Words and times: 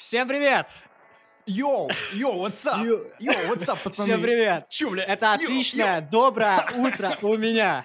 Всем 0.00 0.26
привет! 0.26 0.66
Йоу, 1.44 1.90
йоу, 2.14 2.46
what's 2.46 2.64
up? 2.66 2.82
Йо- 2.82 3.04
Йоу, 3.20 3.52
what's 3.52 3.68
up, 3.68 3.76
пацаны? 3.84 4.06
Всем 4.08 4.22
привет! 4.22 4.66
Чё, 4.70 4.88
бля? 4.88 5.04
Это 5.04 5.34
отличное, 5.34 6.00
доброе 6.00 6.64
утро 6.74 7.18
у 7.20 7.36
меня. 7.36 7.84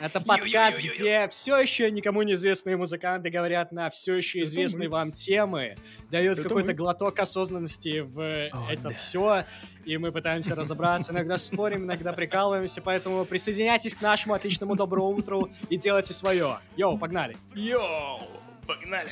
Это 0.00 0.20
подкаст, 0.20 0.78
Йо-йо-йо-йо-йо. 0.78 0.94
где 0.96 1.26
все 1.26 1.58
еще 1.58 1.90
никому 1.90 2.22
неизвестные 2.22 2.76
музыканты 2.76 3.30
говорят 3.30 3.72
на 3.72 3.90
все 3.90 4.14
еще 4.14 4.38
Это 4.38 4.48
известные 4.48 4.88
вам 4.88 5.10
темы, 5.10 5.76
дают 6.08 6.38
Это 6.38 6.48
какой-то 6.48 6.72
глоток 6.72 7.18
осознанности 7.18 7.98
в 7.98 8.20
О, 8.52 8.70
это 8.70 8.82
да. 8.82 8.90
все, 8.90 9.44
и 9.84 9.96
мы 9.98 10.12
пытаемся 10.12 10.54
разобраться, 10.54 11.10
иногда 11.10 11.36
спорим, 11.36 11.82
иногда 11.82 12.12
прикалываемся, 12.12 12.80
поэтому 12.80 13.24
присоединяйтесь 13.24 13.96
к 13.96 14.00
нашему 14.00 14.34
отличному 14.34 14.76
доброму 14.76 15.08
утру 15.08 15.50
и 15.68 15.76
делайте 15.76 16.12
свое. 16.12 16.60
Йоу, 16.76 16.96
погнали! 16.96 17.36
Йоу, 17.56 18.20
погнали. 18.68 19.10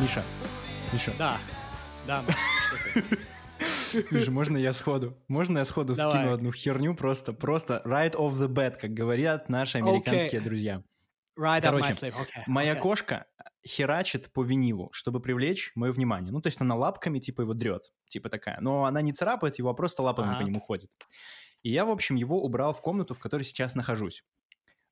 Миша, 0.00 0.24
Миша, 0.92 1.12
Да, 1.18 1.38
да? 2.06 2.24
Миша, 4.10 4.30
можно 4.30 4.56
я 4.56 4.72
сходу? 4.72 5.16
Можно 5.28 5.58
я 5.58 5.64
сходу 5.64 5.94
Давай. 5.94 6.18
вкину 6.18 6.32
одну 6.32 6.52
херню 6.52 6.94
просто, 6.94 7.32
просто 7.32 7.82
right 7.84 8.14
off 8.14 8.32
the 8.32 8.48
bat, 8.48 8.78
как 8.80 8.92
говорят 8.92 9.48
наши 9.48 9.78
американские 9.78 10.40
друзья. 10.40 10.82
Right 11.38 11.62
up 11.62 11.74
my 11.74 11.80
Короче, 11.80 11.92
sleeve, 11.92 12.14
okay, 12.14 12.42
Моя 12.46 12.72
okay. 12.72 12.80
кошка 12.80 13.26
херачит 13.66 14.32
по 14.32 14.42
винилу, 14.42 14.90
чтобы 14.92 15.20
привлечь 15.20 15.70
мое 15.74 15.92
внимание. 15.92 16.32
Ну, 16.32 16.40
то 16.40 16.48
есть 16.48 16.60
она 16.60 16.74
лапками, 16.74 17.18
типа, 17.18 17.42
его 17.42 17.54
дрет, 17.54 17.92
типа 18.06 18.28
такая. 18.28 18.58
Но 18.60 18.84
она 18.84 19.02
не 19.02 19.12
царапает 19.12 19.58
его, 19.58 19.70
а 19.70 19.74
просто 19.74 20.02
лапами 20.02 20.30
Ага. 20.30 20.40
по 20.40 20.42
нему 20.42 20.60
ходит. 20.60 20.90
И 21.62 21.70
я, 21.70 21.84
в 21.84 21.90
общем, 21.90 22.16
его 22.16 22.42
убрал 22.42 22.72
в 22.72 22.80
комнату, 22.80 23.14
в 23.14 23.18
которой 23.18 23.42
сейчас 23.42 23.74
нахожусь. 23.74 24.24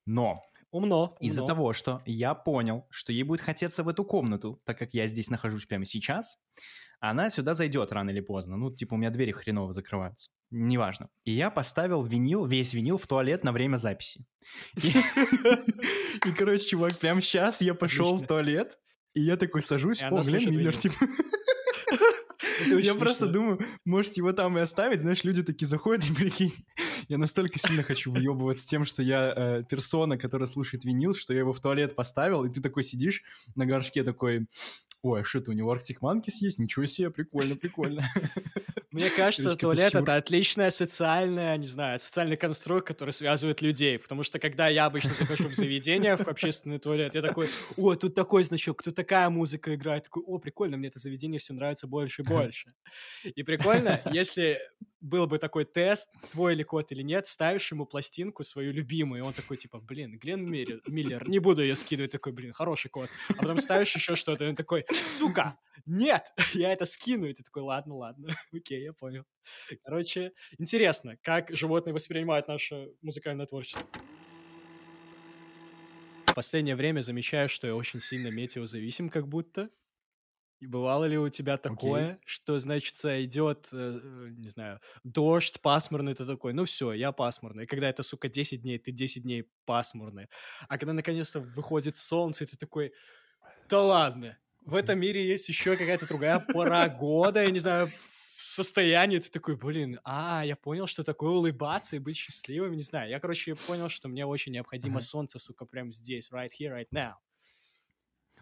Но 0.07 0.37
Умно. 0.71 1.17
из-за 1.21 1.43
умно. 1.43 1.55
того, 1.55 1.73
что 1.73 2.03
я 2.05 2.35
понял, 2.35 2.87
что 2.91 3.13
ей 3.13 3.23
будет 3.23 3.41
хотеться 3.41 3.83
в 3.83 3.89
эту 3.89 4.05
комнату, 4.05 4.59
так 4.65 4.79
как 4.79 4.93
я 4.95 5.07
здесь 5.07 5.31
нахожусь 5.31 5.67
прямо 5.67 5.87
сейчас, 5.87 6.39
она 7.01 7.31
сюда 7.31 7.55
зайдет 7.55 7.93
рано 7.93 8.11
или 8.11 8.21
поздно. 8.21 8.57
Ну, 8.57 8.71
типа, 8.71 8.95
у 8.95 8.97
меня 8.97 9.11
двери 9.11 9.33
хреново 9.33 9.73
закрываются. 9.73 10.31
Неважно. 10.51 11.09
И 11.25 11.33
я 11.33 11.51
поставил 11.51 12.03
винил, 12.03 12.45
весь 12.45 12.75
винил 12.75 12.99
в 12.99 13.07
туалет 13.07 13.45
на 13.45 13.53
время 13.53 13.77
записи. 13.77 14.25
И, 14.77 16.33
короче, 16.37 16.69
чувак, 16.69 16.99
прямо 16.99 17.21
сейчас 17.21 17.61
я 17.61 17.75
пошел 17.75 18.17
в 18.17 18.27
туалет, 18.27 18.79
и 19.15 19.21
я 19.21 19.37
такой 19.37 19.63
сажусь, 19.63 20.03
о, 20.03 20.23
Глен 20.23 20.51
Миллер, 20.51 20.77
типа... 20.77 20.97
Я 22.67 22.95
просто 22.95 23.27
думаю, 23.27 23.61
может 23.85 24.17
его 24.17 24.33
там 24.33 24.59
и 24.59 24.61
оставить, 24.61 25.01
знаешь, 25.01 25.25
люди 25.25 25.43
такие 25.43 25.67
заходят 25.67 26.09
и 26.09 26.13
прикинь, 26.13 26.55
я 27.09 27.19
настолько 27.19 27.59
сильно 27.59 27.83
хочу 27.83 28.13
въебывать 28.13 28.59
с 28.59 28.65
тем, 28.65 28.85
что 28.85 29.03
я 29.03 29.33
э, 29.35 29.65
персона, 29.69 30.19
которая 30.19 30.47
слушает 30.47 30.85
винил, 30.85 31.15
что 31.15 31.33
я 31.33 31.41
его 31.41 31.53
в 31.53 31.61
туалет 31.61 31.95
поставил, 31.95 32.45
и 32.45 32.51
ты 32.51 32.61
такой 32.61 32.83
сидишь 32.83 33.23
на 33.55 33.67
горшке 33.67 34.05
такой, 34.05 34.47
ой, 35.03 35.21
а 35.21 35.25
что 35.25 35.39
это 35.39 35.51
у 35.51 35.55
него 35.55 35.75
Arctic 35.75 35.99
Monkeys 36.01 36.39
есть? 36.41 36.59
Ничего 36.59 36.87
себе, 36.87 37.11
прикольно, 37.11 37.57
прикольно. 37.57 38.03
Мне 38.91 39.11
кажется, 39.11 39.55
туалет 39.57 39.95
это 39.95 40.17
отличная 40.17 40.71
социальная, 40.71 41.57
не 41.59 41.67
знаю, 41.67 41.99
социальный 41.99 42.37
конструкт, 42.37 42.87
который 42.87 43.11
связывает 43.11 43.61
людей. 43.61 43.99
Потому 43.99 44.23
что 44.23 44.39
когда 44.39 44.69
я 44.69 44.87
обычно 44.87 45.13
захожу 45.13 45.49
в 45.49 45.55
заведение, 45.55 46.17
в 46.17 46.27
общественный 46.27 46.79
туалет, 46.79 47.15
я 47.15 47.21
такой, 47.21 47.49
о, 47.77 47.95
тут 47.97 48.15
такой 48.15 48.45
значок, 48.45 48.83
тут 48.83 48.95
такая 48.95 49.29
музыка 49.29 49.75
играет. 49.75 50.05
Такой, 50.05 50.23
о, 50.23 50.39
прикольно, 50.39 50.79
мне 50.79 50.89
это 50.89 50.99
заведение 50.99 51.39
все 51.39 51.53
нравится 51.53 51.87
больше 51.87 52.23
и 52.23 52.25
больше. 52.25 52.73
И 53.25 53.43
прикольно, 53.43 54.01
если 54.11 54.59
был 55.01 55.27
бы 55.27 55.39
такой 55.39 55.65
тест, 55.65 56.11
твой 56.33 56.55
ли 56.55 56.65
кот 56.65 56.91
или 56.93 57.03
нет, 57.03 57.27
ставишь 57.27 57.71
ему 57.71 57.87
пластинку 57.87 58.43
свою 58.45 58.73
любимую, 58.73 59.21
и 59.21 59.25
он 59.25 59.33
такой, 59.33 59.57
типа, 59.57 59.79
блин, 59.81 60.19
Глен 60.19 60.45
Миллер, 60.45 60.81
Миллер, 60.87 61.29
не 61.29 61.39
буду 61.39 61.63
ее 61.63 61.77
скидывать, 61.77 62.13
такой, 62.13 62.33
блин, 62.33 62.53
хороший 62.53 62.89
кот. 62.89 63.09
А 63.29 63.35
потом 63.35 63.59
ставишь 63.59 63.95
еще 63.95 64.17
что-то, 64.17 64.45
и 64.45 64.49
он 64.49 64.57
такой, 64.57 64.85
сука, 65.19 65.59
нет, 65.87 66.33
я 66.53 66.73
это 66.73 66.85
скину, 66.85 67.27
и 67.27 67.33
ты 67.33 67.43
такой, 67.43 67.63
ладно, 67.63 67.97
ладно, 67.97 68.29
окей, 68.53 68.83
я 68.83 68.93
понял. 68.93 69.25
Короче, 69.85 70.33
интересно, 70.59 71.17
как 71.23 71.51
животные 71.57 71.95
воспринимают 71.95 72.49
наше 72.49 72.91
музыкальное 73.03 73.47
творчество. 73.47 73.87
В 76.27 76.35
последнее 76.35 76.77
время 76.77 77.01
замечаю, 77.01 77.49
что 77.49 77.67
я 77.67 77.75
очень 77.75 78.01
сильно 78.01 78.29
метеозависим, 78.29 79.11
как 79.11 79.27
будто. 79.27 79.71
И 80.61 80.67
бывало 80.67 81.05
ли 81.05 81.17
у 81.17 81.29
тебя 81.29 81.57
такое, 81.57 82.19
что, 82.25 82.59
значит, 82.59 82.97
идет, 83.05 83.69
э, 83.73 84.01
э, 84.03 84.29
не 84.31 84.49
знаю, 84.49 84.81
дождь 85.05 85.61
пасмурный, 85.61 86.15
ты 86.15 86.27
такой, 86.27 86.53
ну 86.53 86.65
все, 86.65 86.93
я 86.93 87.13
пасмурный. 87.13 87.65
И 87.65 87.67
когда 87.67 87.89
это, 87.89 88.03
сука, 88.03 88.29
10 88.29 88.63
дней, 88.63 88.79
ты 88.79 88.91
10 88.91 89.23
дней 89.23 89.49
пасмурный. 89.67 90.29
А 90.69 90.77
когда 90.79 90.93
наконец-то 90.93 91.41
выходит 91.41 91.97
солнце, 91.97 92.45
и 92.45 92.47
ты 92.49 92.57
такой, 92.57 92.93
да 93.69 93.81
ладно, 93.83 94.37
в 94.65 94.75
этом 94.75 94.99
мире 94.99 95.27
есть 95.27 95.49
еще 95.49 95.77
какая-то 95.77 96.09
другая 96.09 96.41
пора 96.41 96.89
года, 96.89 97.43
я 97.43 97.51
не 97.51 97.61
знаю, 97.61 97.89
состояние, 98.27 99.21
ты 99.21 99.31
такой, 99.31 99.57
блин, 99.57 100.01
а, 100.03 100.45
я 100.45 100.57
понял, 100.57 100.87
что 100.87 101.05
такое 101.05 101.31
улыбаться 101.31 101.95
и 101.95 102.01
быть 102.01 102.17
счастливым, 102.17 102.73
не 102.73 102.83
знаю. 102.83 103.11
Я, 103.11 103.21
короче, 103.21 103.55
понял, 103.55 103.89
что 103.89 104.09
мне 104.09 104.27
очень 104.27 104.53
необходимо 104.53 105.01
солнце, 105.01 105.39
сука, 105.39 105.65
прямо 105.67 105.93
здесь, 105.93 106.31
right 106.33 106.51
here, 106.61 106.73
right 106.73 106.89
now. 106.93 107.15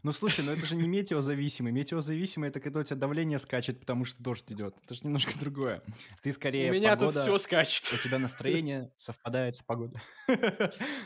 Ну, 0.03 0.13
слушай, 0.13 0.45
ну 0.45 0.53
это 0.53 0.67
же 0.67 0.77
не 0.77 0.89
метеозависимый. 0.89 1.73
Метеозависимый— 1.73 2.49
это 2.51 2.61
когда 2.61 2.81
у 2.81 2.83
тебя 2.83 2.97
давление 2.97 3.39
скачет, 3.39 3.81
потому 3.81 4.05
что 4.05 4.23
дождь 4.23 4.51
идет. 4.53 4.77
Это 4.85 4.95
же 4.95 5.01
немножко 5.05 5.33
другое. 5.41 5.83
Ты 6.23 6.33
скорее 6.33 6.71
У 6.71 6.75
меня 6.75 6.97
погода... 6.97 7.13
тут 7.13 7.23
все 7.23 7.39
скачет. 7.39 7.93
у 7.93 7.97
тебя 7.97 8.19
настроение 8.19 8.91
совпадает 8.97 9.57
с 9.57 9.63
погодой. 9.63 10.01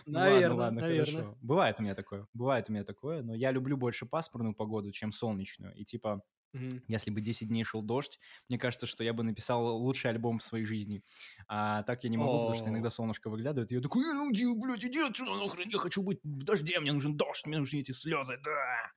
Ну 0.06 0.18
Наверно, 0.18 0.56
ладно, 0.56 0.80
хорошо. 0.80 1.36
Бывает 1.40 1.76
у 1.78 1.82
меня 1.82 1.94
такое, 1.94 2.26
бывает 2.34 2.68
у 2.68 2.72
меня 2.72 2.84
такое, 2.84 3.22
но 3.22 3.34
я 3.34 3.52
люблю 3.52 3.76
больше 3.76 4.06
пасмурную 4.06 4.54
погоду, 4.54 4.90
чем 4.90 5.12
солнечную. 5.12 5.74
И 5.74 5.84
типа, 5.84 6.22
Мгм. 6.52 6.80
если 6.88 7.10
бы 7.10 7.20
10 7.20 7.48
дней 7.48 7.64
шел 7.64 7.82
дождь, 7.82 8.18
мне 8.48 8.58
кажется, 8.58 8.86
что 8.86 9.04
я 9.04 9.12
бы 9.12 9.22
написал 9.22 9.76
лучший 9.78 10.10
альбом 10.10 10.38
в 10.38 10.42
своей 10.42 10.64
жизни. 10.64 11.02
А 11.48 11.82
так 11.84 12.02
я 12.04 12.10
не 12.10 12.16
могу, 12.18 12.38
потому 12.40 12.54
что 12.54 12.70
иногда 12.70 12.90
солнышко 12.90 13.30
выглядывает, 13.30 13.70
и 13.72 13.74
я 13.76 13.80
такой, 13.80 14.02
«Э, 14.04 14.12
ну, 14.12 14.32
иди, 14.32 14.46
блядь, 14.54 14.84
иди 14.84 15.00
отсюда, 15.00 15.32
нахрен, 15.36 15.68
я 15.68 15.78
хочу 15.78 16.02
быть 16.02 16.18
в 16.24 16.44
дожде, 16.44 16.80
мне 16.80 16.92
нужен 16.92 17.16
дождь, 17.16 17.46
мне 17.46 17.58
нужны 17.58 17.78
эти 17.78 17.92
слезы, 17.92 18.38
да. 18.44 18.90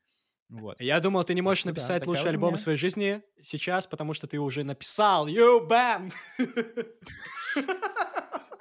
Вот. 0.49 0.79
Я 0.79 0.99
думал, 0.99 1.23
ты 1.23 1.33
не 1.33 1.41
можешь 1.41 1.65
да, 1.65 1.71
написать 1.71 1.99
такая 1.99 2.07
лучший 2.07 2.29
альбом 2.29 2.55
меня. 2.55 2.57
в 2.57 2.59
своей 2.59 2.77
жизни 2.77 3.23
сейчас, 3.41 3.87
потому 3.87 4.13
что 4.13 4.27
ты 4.27 4.39
уже 4.39 4.63
написал. 4.63 5.27
Ю, 5.27 5.65
бэм! 5.65 6.11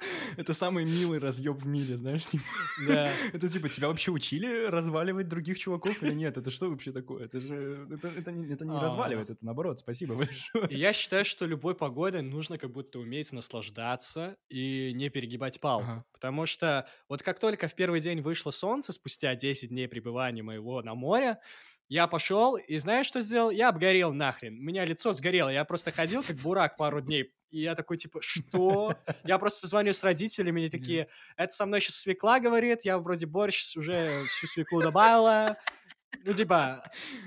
Это 0.37 0.53
самый 0.53 0.85
милый 0.85 1.19
разъеб 1.19 1.61
в 1.61 1.67
мире, 1.67 1.97
знаешь, 1.97 2.25
типа. 2.25 2.43
Да. 2.87 3.09
Это 3.33 3.49
типа, 3.49 3.69
тебя 3.69 3.87
вообще 3.87 4.11
учили 4.11 4.67
разваливать 4.67 5.27
других 5.27 5.59
чуваков 5.59 6.01
или 6.03 6.13
нет? 6.13 6.37
Это 6.37 6.49
что 6.51 6.69
вообще 6.69 6.91
такое? 6.91 7.25
Это 7.25 7.39
же, 7.39 7.87
это, 7.91 8.07
это 8.07 8.31
не, 8.31 8.53
это 8.53 8.65
не 8.65 8.75
А. 8.77 8.81
разваливает, 8.81 9.29
это 9.29 9.39
наоборот, 9.45 9.79
спасибо 9.79 10.15
большое. 10.15 10.67
Я 10.69 10.93
считаю, 10.93 11.25
что 11.25 11.45
любой 11.45 11.75
погодой 11.75 12.21
нужно 12.21 12.57
как 12.57 12.71
будто 12.71 12.99
уметь 12.99 13.31
наслаждаться 13.31 14.37
и 14.49 14.91
не 14.93 15.09
перегибать 15.09 15.59
палку. 15.59 15.85
Ага. 15.85 16.05
Потому 16.13 16.45
что 16.45 16.87
вот 17.09 17.21
как 17.21 17.39
только 17.39 17.67
в 17.67 17.75
первый 17.75 18.01
день 18.01 18.21
вышло 18.21 18.51
солнце, 18.51 18.93
спустя 18.93 19.35
10 19.35 19.69
дней 19.69 19.87
пребывания 19.87 20.43
моего 20.43 20.81
на 20.81 20.95
море, 20.95 21.39
я 21.93 22.07
пошел, 22.07 22.55
и 22.55 22.79
знаешь, 22.79 23.05
что 23.05 23.21
сделал? 23.21 23.51
Я 23.51 23.69
обгорел 23.69 24.13
нахрен. 24.13 24.57
У 24.57 24.63
меня 24.63 24.83
лицо 24.83 25.13
сгорело. 25.13 25.49
Я 25.49 25.63
просто 25.63 25.91
ходил 25.91 26.23
как 26.23 26.37
бурак 26.37 26.75
пару 26.75 27.01
дней. 27.01 27.31
И 27.51 27.61
я 27.61 27.75
такой, 27.75 27.97
типа, 27.97 28.19
что? 28.19 28.95
Я 29.23 29.37
просто 29.37 29.67
звоню 29.67 29.93
с 29.93 30.03
родителями, 30.03 30.63
они 30.63 30.69
такие, 30.71 31.07
это 31.37 31.53
со 31.53 31.67
мной 31.67 31.81
сейчас 31.81 31.97
свекла 31.97 32.39
говорит, 32.39 32.83
я 32.83 32.97
вроде 32.97 33.27
борщ 33.27 33.77
уже 33.77 34.23
всю 34.23 34.47
свеклу 34.47 34.81
добавила. 34.81 35.55
Ну, 36.25 36.33
типа, 36.33 36.83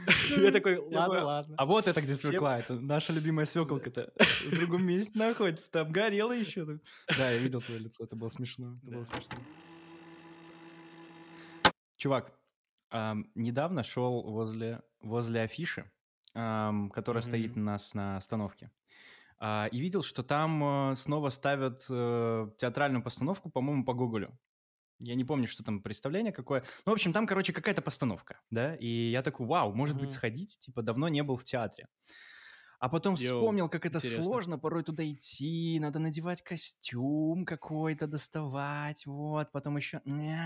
я 0.37 0.51
такой, 0.51 0.79
ладно, 0.79 1.25
ладно. 1.25 1.55
А 1.57 1.65
вот 1.65 1.87
это 1.87 2.03
где 2.03 2.17
свекла, 2.17 2.59
это 2.59 2.75
наша 2.75 3.13
любимая 3.13 3.47
свеколка-то 3.47 4.13
в 4.47 4.51
другом 4.51 4.85
месте 4.85 5.17
находится, 5.17 5.71
ты 5.71 5.79
обгорела 5.79 6.33
еще. 6.33 6.81
Да, 7.17 7.31
я 7.31 7.39
видел 7.39 7.61
твое 7.61 7.79
лицо, 7.79 8.03
это 8.03 8.17
было 8.17 8.31
смешно, 8.31 8.81
это 8.83 8.91
было 8.91 9.05
смешно. 9.05 9.39
Чувак, 11.97 12.37
ам, 12.91 13.31
недавно 13.35 13.83
шел 13.83 14.23
возле, 14.31 14.83
возле 15.01 15.43
афиши, 15.43 15.91
ам, 16.35 16.91
которая 16.91 17.23
Мгм. 17.23 17.23
стоит 17.23 17.57
у 17.57 17.61
нас 17.61 17.95
на 17.95 18.17
остановке, 18.17 18.71
а, 19.39 19.69
и 19.73 19.81
видел, 19.81 20.03
что 20.03 20.23
там 20.23 20.93
э, 20.93 20.97
снова 20.97 21.31
ставят 21.31 21.87
э, 21.91 22.49
театральную 22.59 23.03
постановку, 23.03 23.51
по-моему, 23.51 23.85
по 23.85 23.95
Гоголю. 23.95 24.39
Я 25.01 25.15
не 25.15 25.25
помню, 25.25 25.49
что 25.49 25.65
там 25.65 25.83
представление 25.83 26.33
какое. 26.33 26.63
Ну, 26.87 26.93
в 26.93 26.95
общем, 26.95 27.13
там, 27.13 27.27
короче, 27.27 27.53
какая-то 27.53 27.83
постановка, 27.83 28.41
да? 28.51 28.77
И 28.77 28.87
я 29.11 29.23
такой, 29.23 29.47
вау, 29.47 29.75
может 29.75 29.99
быть, 29.99 30.11
Мгм. 30.11 30.13
сходить? 30.13 30.59
Типа, 30.61 30.83
давно 30.83 31.09
не 31.09 31.23
был 31.23 31.37
в 31.37 31.45
театре. 31.45 31.89
А 32.87 32.89
потом 32.89 33.15
Йоу, 33.15 33.41
вспомнил, 33.41 33.69
как 33.69 33.85
это 33.85 33.99
интересно. 33.99 34.23
сложно 34.23 34.59
порой 34.61 34.85
туда 34.85 35.05
идти, 35.05 35.77
надо 35.81 35.99
надевать 35.99 36.41
костюм 36.43 37.45
какой-то, 37.45 38.07
доставать, 38.07 39.07
вот, 39.07 39.51
потом 39.51 39.77
еще, 39.77 40.01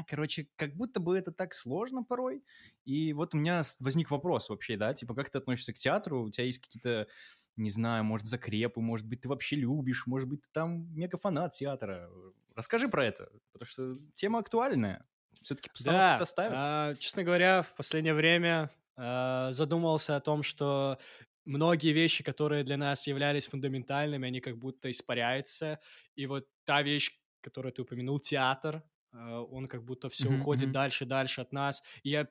короче, 0.09 0.49
как 0.57 0.75
будто 0.75 1.01
бы 1.01 1.19
это 1.19 1.33
так 1.33 1.53
сложно 1.53 2.03
порой. 2.03 2.43
И 2.87 3.13
вот 3.13 3.35
у 3.35 3.37
меня 3.37 3.61
возник 3.79 4.11
вопрос 4.11 4.49
вообще, 4.49 4.79
да, 4.79 4.95
типа, 4.95 5.15
как 5.15 5.29
ты 5.29 5.37
относишься 5.37 5.75
к 5.75 5.77
театру? 5.77 6.23
У 6.25 6.31
тебя 6.31 6.47
есть 6.47 6.61
какие-то 6.61 7.09
не 7.57 7.69
знаю, 7.69 8.05
может, 8.05 8.27
закрепы, 8.27 8.81
может 8.81 9.07
быть, 9.07 9.21
ты 9.21 9.29
вообще 9.29 9.57
любишь, 9.57 10.07
может 10.07 10.27
быть, 10.27 10.41
ты 10.41 10.49
там 10.51 10.95
мега-фанат 10.95 11.53
театра. 11.53 12.09
Расскажи 12.55 12.89
про 12.89 13.05
это, 13.05 13.29
потому 13.53 13.67
что 13.69 13.93
тема 14.15 14.39
актуальная. 14.39 15.05
Все-таки 15.43 15.69
постановки 15.69 16.19
Да, 16.19 16.25
ставятся. 16.25 16.69
а, 16.71 16.95
честно 16.95 17.23
говоря, 17.23 17.61
в 17.61 17.75
последнее 17.75 18.15
время 18.15 18.71
а, 18.97 19.53
задумался 19.53 20.17
о 20.17 20.21
том, 20.21 20.43
что 20.43 20.99
многие 21.45 21.93
вещи, 21.93 22.25
которые 22.25 22.65
для 22.65 22.77
нас 22.77 23.07
являлись 23.07 23.47
фундаментальными, 23.49 24.27
они 24.29 24.41
как 24.41 24.59
будто 24.59 24.91
испаряются. 24.91 25.81
И 26.15 26.27
вот 26.27 26.49
та 26.65 26.83
вещь, 26.83 27.13
которую 27.41 27.73
ты 27.73 27.83
упомянул, 27.83 28.21
театр, 28.21 28.83
а, 29.13 29.43
он 29.43 29.67
как 29.69 29.85
будто 29.85 30.09
все 30.09 30.31
Мгм, 30.31 30.31
уходит 30.31 30.71
дальше, 30.71 31.07
дальше 31.07 31.41
от 31.41 31.53
нас. 31.53 31.83
И 32.03 32.11
я 32.11 32.29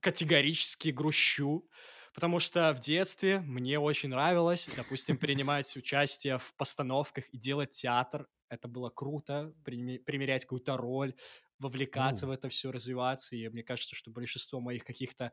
категорически 0.00 0.88
грущу, 0.90 1.68
потому 2.14 2.38
что 2.38 2.72
в 2.74 2.80
детстве 2.80 3.40
мне 3.40 3.78
очень 3.78 4.10
нравилось, 4.10 4.70
допустим, 4.74 5.18
принимать 5.18 5.74
участие 5.76 6.38
в 6.38 6.54
постановках 6.56 7.28
и 7.30 7.38
делать 7.38 7.70
театр. 7.72 8.28
Это 8.48 8.68
было 8.68 8.90
круто, 8.90 9.54
приме- 9.64 9.98
примерять 10.00 10.42
какую-то 10.44 10.76
роль, 10.76 11.14
вовлекаться 11.58 12.26
Оу. 12.26 12.28
в 12.28 12.30
это 12.30 12.48
все, 12.48 12.70
развиваться. 12.72 13.36
И 13.36 13.48
мне 13.48 13.62
кажется, 13.62 13.94
что 13.94 14.10
большинство 14.10 14.60
моих 14.60 14.84
каких-то 14.84 15.32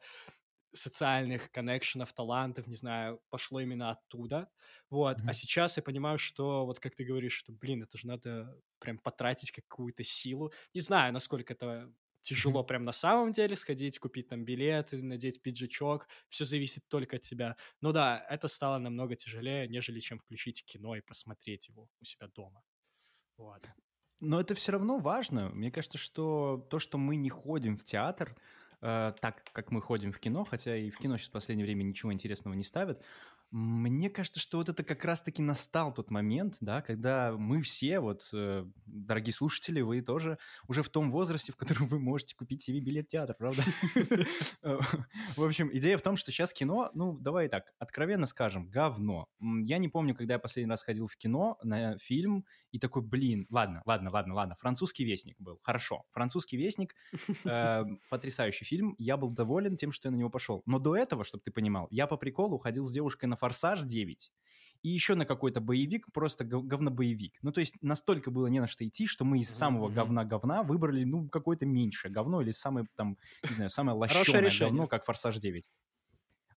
социальных 0.74 1.52
коннекшенов, 1.52 2.14
талантов, 2.14 2.68
не 2.68 2.76
знаю, 2.76 3.22
пошло 3.30 3.60
именно 3.62 3.92
оттуда. 3.92 4.50
Вот. 4.90 5.22
А 5.26 5.34
Мгм. 5.34 5.34
сейчас 5.34 5.78
я 5.78 5.84
понимаю, 5.84 6.18
что 6.18 6.66
вот 6.66 6.80
как 6.80 6.96
ты 6.96 7.04
говоришь, 7.06 7.34
что, 7.34 7.52
блин, 7.54 7.84
это 7.84 7.98
же 7.98 8.08
надо 8.08 8.60
прям 8.80 8.98
потратить 9.00 9.52
какую-то 9.52 10.04
силу. 10.04 10.52
Не 10.74 10.82
знаю, 10.82 11.14
насколько 11.14 11.54
это 11.54 11.94
тяжело 12.22 12.64
Мгм. 12.64 12.64
прям 12.64 12.84
на 12.86 12.92
самом 12.92 13.32
деле 13.32 13.56
сходить, 13.56 14.00
купить 14.00 14.28
там 14.30 14.46
билеты, 14.46 15.02
надеть 15.02 15.42
пиджачок. 15.42 16.08
Все 16.30 16.46
зависит 16.46 16.84
только 16.88 17.16
от 17.18 17.22
тебя. 17.24 17.58
Ну 17.82 17.92
да, 17.92 18.24
это 18.30 18.48
стало 18.48 18.78
намного 18.78 19.16
тяжелее, 19.16 19.68
нежели 19.68 20.00
чем 20.00 20.20
включить 20.20 20.64
кино 20.66 20.96
и 20.96 21.02
посмотреть 21.02 21.68
его 21.70 21.90
у 22.00 22.06
себя 22.06 22.28
дома. 22.28 22.64
Вот. 23.38 23.70
Но 24.20 24.40
это 24.40 24.54
все 24.56 24.74
равно 24.74 25.00
важно. 25.00 25.50
Мне 25.50 25.72
кажется, 25.72 25.98
что 25.98 26.58
то, 26.70 26.80
что 26.80 26.98
мы 26.98 27.16
не 27.16 27.30
ходим 27.30 27.76
в 27.78 27.84
театр, 27.84 28.38
так 28.82 29.44
как 29.54 29.72
мы 29.72 29.82
ходим 29.82 30.12
в 30.12 30.20
кино, 30.20 30.44
хотя 30.44 30.76
и 30.76 30.90
в 30.90 30.98
кино 30.98 31.18
сейчас 31.18 31.30
в 31.30 31.34
последнее 31.34 31.66
время 31.66 31.84
ничего 31.84 32.12
интересного 32.12 32.56
не 32.56 32.64
ставят, 32.64 33.02
мне 33.52 34.10
кажется, 34.10 34.40
что 34.40 34.58
вот 34.58 34.70
это 34.70 34.82
как 34.84 35.04
раз-таки 35.04 35.42
настал 35.42 35.94
тот 35.94 36.10
момент, 36.10 36.56
да, 36.62 36.82
когда 36.82 37.34
мы 37.34 37.62
все, 37.62 38.00
вот, 38.00 38.30
э, 38.34 38.66
дорогие 38.86 39.34
слушатели, 39.34 39.82
вы 39.82 40.02
тоже 40.02 40.38
уже 40.70 40.84
в 40.84 40.90
том 40.90 41.12
возрасте, 41.12 41.52
в 41.52 41.58
котором 41.58 41.88
вы 41.88 42.00
можете 42.00 42.34
купить 42.36 42.64
себе 42.64 42.80
билет 42.80 43.08
в 43.08 43.10
театр, 43.10 43.36
правда? 43.38 43.64
Э, 44.64 44.80
В 45.36 45.44
общем, 45.44 45.70
идея 45.74 45.98
в 45.98 46.02
том, 46.02 46.16
что 46.16 46.32
сейчас 46.32 46.54
кино, 46.54 46.92
ну, 46.94 47.18
давай 47.18 47.50
так, 47.50 47.74
откровенно 47.80 48.26
скажем, 48.26 48.70
говно. 48.70 49.28
Я 49.40 49.80
не 49.80 49.90
помню, 49.90 50.16
когда 50.16 50.36
я 50.36 50.40
последний 50.40 50.70
раз 50.70 50.84
ходил 50.84 51.08
в 51.08 51.18
кино 51.18 51.58
на 51.64 51.98
фильм, 51.98 52.46
и 52.72 52.80
такой, 52.80 53.02
блин, 53.02 53.48
ладно, 53.50 53.82
ладно, 53.86 54.12
ладно, 54.12 54.34
ладно, 54.34 54.56
«Французский 54.60 55.04
вестник» 55.04 55.36
был, 55.40 55.60
хорошо. 55.62 56.04
«Французский 56.12 56.58
вестник», 56.58 56.96
э, 57.44 57.84
потрясающий 58.10 58.66
фильм, 58.66 58.96
я 58.98 59.18
был 59.18 59.34
доволен 59.34 59.76
тем, 59.76 59.92
что 59.92 60.08
я 60.08 60.12
на 60.12 60.16
него 60.18 60.30
пошел. 60.30 60.64
Но 60.66 60.80
до 60.80 60.96
этого, 60.96 61.24
чтобы 61.24 61.42
ты 61.44 61.52
понимал, 61.52 61.88
я 61.92 62.08
по 62.08 62.18
приколу 62.18 62.58
ходил 62.58 62.86
с 62.86 62.92
девушкой 62.92 63.26
на 63.26 63.36
«Форсаж 63.42 63.82
9», 63.82 64.32
и 64.84 64.90
еще 64.90 65.16
на 65.16 65.26
какой-то 65.26 65.62
боевик, 65.62 66.12
просто 66.12 66.44
гов- 66.44 66.66
говнобоевик. 66.66 67.34
Ну, 67.42 67.52
то 67.52 67.60
есть 67.60 67.76
настолько 67.82 68.32
было 68.32 68.48
не 68.48 68.60
на 68.60 68.68
что 68.68 68.88
идти, 68.88 69.06
что 69.06 69.26
мы 69.26 69.40
из 69.40 69.50
самого 69.50 69.90
говна-говна 69.90 70.64
выбрали, 70.64 71.04
ну, 71.04 71.28
какое-то 71.30 71.66
меньшее 71.66 72.12
говно 72.12 72.42
или 72.42 72.52
самое, 72.52 72.88
там, 72.96 73.18
не 73.48 73.54
знаю, 73.54 73.70
самое 73.70 73.98
лощеное 73.98 74.50
говно, 74.68 74.88
как 74.88 75.06
«Форсаж 75.06 75.38
9». 75.38 75.64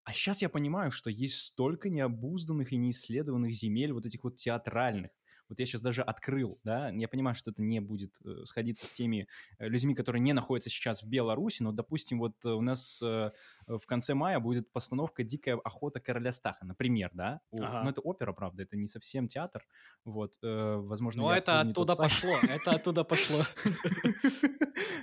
А 0.03 0.13
сейчас 0.13 0.41
я 0.41 0.49
понимаю, 0.49 0.91
что 0.91 1.09
есть 1.09 1.37
столько 1.39 1.89
необузданных 1.89 2.71
и 2.71 2.77
неисследованных 2.77 3.51
земель 3.53 3.91
вот 3.91 4.05
этих 4.05 4.23
вот 4.23 4.35
театральных. 4.35 5.11
Вот 5.47 5.59
я 5.59 5.65
сейчас 5.67 5.81
даже 5.81 6.01
открыл, 6.01 6.59
да, 6.63 6.89
я 6.89 7.07
понимаю, 7.07 7.35
что 7.35 7.51
это 7.51 7.61
не 7.61 7.79
будет 7.79 8.15
э, 8.23 8.45
сходиться 8.45 8.87
с 8.87 8.91
теми 8.91 9.27
э, 9.59 9.67
людьми, 9.67 9.93
которые 9.93 10.19
не 10.21 10.33
находятся 10.33 10.71
сейчас 10.71 11.03
в 11.03 11.07
Беларуси, 11.07 11.61
но, 11.61 11.71
допустим, 11.71 12.17
вот 12.17 12.33
э, 12.45 12.49
у 12.49 12.61
нас 12.61 12.99
э, 13.03 13.29
в 13.67 13.85
конце 13.85 14.13
мая 14.13 14.39
будет 14.39 14.71
постановка 14.71 15.23
«Дикая 15.23 15.55
охота 15.63 15.99
короля 15.99 16.31
Стаха», 16.31 16.65
например, 16.65 17.11
да? 17.13 17.41
У- 17.51 17.61
Ага. 17.63 17.83
Ну, 17.83 17.89
это 17.89 18.01
опера, 18.01 18.33
правда, 18.33 18.63
это 18.63 18.77
не 18.77 18.87
совсем 18.87 19.27
театр, 19.27 19.65
вот, 20.03 20.33
э, 20.43 20.75
возможно, 20.77 21.23
Но 21.23 21.31
я 21.31 21.37
это 21.37 21.61
оттуда 21.61 21.95
пошло, 21.95 22.37
это 22.43 22.71
оттуда 22.71 23.03
пошло. 23.03 23.43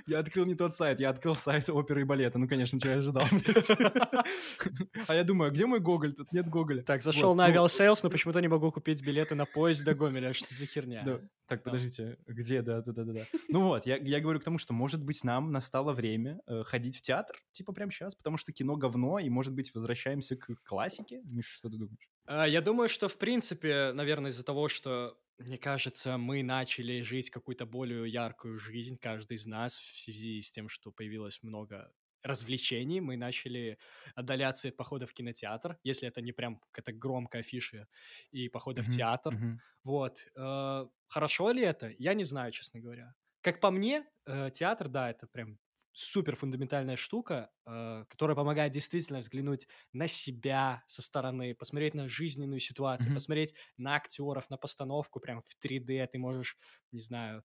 Я 0.05 0.19
открыл 0.19 0.45
не 0.45 0.55
тот 0.55 0.75
сайт, 0.75 0.99
я 0.99 1.09
открыл 1.09 1.33
сайт 1.35 1.69
оперы 1.69 2.01
и 2.01 2.03
балета. 2.03 2.37
Ну, 2.37 2.47
конечно, 2.47 2.79
чего 2.79 2.93
я 2.93 2.99
ожидал. 2.99 3.25
А 5.07 5.15
я 5.15 5.23
думаю, 5.23 5.49
а 5.49 5.51
где 5.51 5.65
мой 5.65 5.79
Гоголь? 5.79 6.13
Тут 6.13 6.31
нет 6.31 6.47
Гоголя. 6.47 6.83
Так, 6.83 7.01
зашел 7.03 7.35
на 7.35 7.47
ну, 7.47 7.49
Aviasales, 7.49 8.03
но 8.03 8.09
почему-то 8.09 8.39
не 8.41 8.47
могу 8.47 8.71
купить 8.71 9.01
билеты 9.01 9.35
на 9.35 9.45
поезд 9.45 9.83
до 9.83 9.93
Гомеля. 9.95 10.33
Что 10.33 10.53
за 10.53 10.65
херня? 10.65 11.21
Так, 11.45 11.63
подождите, 11.63 12.17
где, 12.25 12.61
да, 12.61 12.81
да, 12.81 12.93
да, 12.93 13.03
да. 13.03 13.25
Ну 13.49 13.63
вот, 13.63 13.85
я, 13.85 13.97
я 13.97 14.21
говорю 14.21 14.39
к 14.39 14.43
тому, 14.43 14.57
что, 14.57 14.73
может 14.73 15.03
быть, 15.03 15.23
нам 15.25 15.51
настало 15.51 15.91
время 15.91 16.39
э, 16.47 16.63
ходить 16.63 16.97
в 16.97 17.01
театр, 17.01 17.35
типа 17.51 17.73
прямо 17.73 17.91
сейчас, 17.91 18.15
потому 18.15 18.37
что 18.37 18.52
кино 18.53 18.75
говно, 18.77 19.19
и, 19.19 19.29
может 19.29 19.53
быть, 19.53 19.73
возвращаемся 19.75 20.35
к 20.37 20.47
классике. 20.63 21.21
Миша, 21.25 21.51
что 21.57 21.69
ты 21.69 21.77
думаешь? 21.77 22.09
А, 22.25 22.47
Я 22.47 22.61
думаю, 22.61 22.87
что, 22.89 23.07
в 23.07 23.17
принципе, 23.17 23.91
наверное, 23.93 24.31
из-за 24.31 24.43
того, 24.43 24.67
что, 24.69 25.19
мне 25.37 25.57
кажется, 25.57 26.17
мы 26.17 26.43
начали 26.43 27.01
жить 27.01 27.29
какую-то 27.29 27.65
более 27.65 28.09
яркую 28.09 28.57
жизнь, 28.59 28.97
каждый 28.97 29.35
из 29.35 29.45
нас, 29.45 29.75
в 29.77 29.99
связи 29.99 30.41
с 30.41 30.51
тем, 30.51 30.69
что 30.69 30.91
появилось 30.91 31.41
много 31.43 31.91
развлечений, 32.23 33.01
мы 33.01 33.17
начали 33.17 33.77
отдаляться 34.15 34.69
от 34.69 34.77
похода 34.77 35.05
в 35.05 35.13
кинотеатр, 35.13 35.77
если 35.83 36.07
это 36.07 36.21
не 36.21 36.31
прям 36.31 36.59
какая-то 36.71 36.93
громкая 36.93 37.41
афиша 37.41 37.87
и 38.31 38.47
похода 38.47 38.81
в 38.81 38.87
Мгм, 38.87 38.89
театр. 38.89 39.35
мгм. 39.35 39.61
Вот. 39.83 40.25
Э, 40.35 40.87
Хорошо 41.07 41.51
ли 41.51 41.61
это? 41.61 41.93
Я 41.99 42.13
не 42.13 42.23
знаю, 42.23 42.51
честно 42.53 42.79
говоря. 42.79 43.15
Как 43.41 43.59
по 43.59 43.69
мне, 43.71 44.05
э, 44.25 44.49
театр, 44.53 44.87
да, 44.87 45.09
это 45.11 45.27
прям 45.27 45.59
супер 45.93 46.35
фундаментальная 46.35 46.95
штука, 46.95 47.51
э, 47.65 48.05
которая 48.09 48.35
помогает 48.35 48.71
действительно 48.73 49.19
взглянуть 49.19 49.67
на 49.93 50.07
себя 50.07 50.83
со 50.87 51.01
стороны, 51.01 51.55
посмотреть 51.55 51.93
на 51.93 52.07
жизненную 52.09 52.59
ситуацию, 52.59 53.11
Мгм. 53.11 53.13
посмотреть 53.13 53.53
на 53.77 53.95
актеров, 53.95 54.49
на 54.49 54.57
постановку 54.57 55.19
прям 55.19 55.41
в 55.43 55.55
3D. 55.55 56.05
Ты 56.07 56.19
можешь, 56.19 56.57
не 56.91 57.01
знаю, 57.01 57.43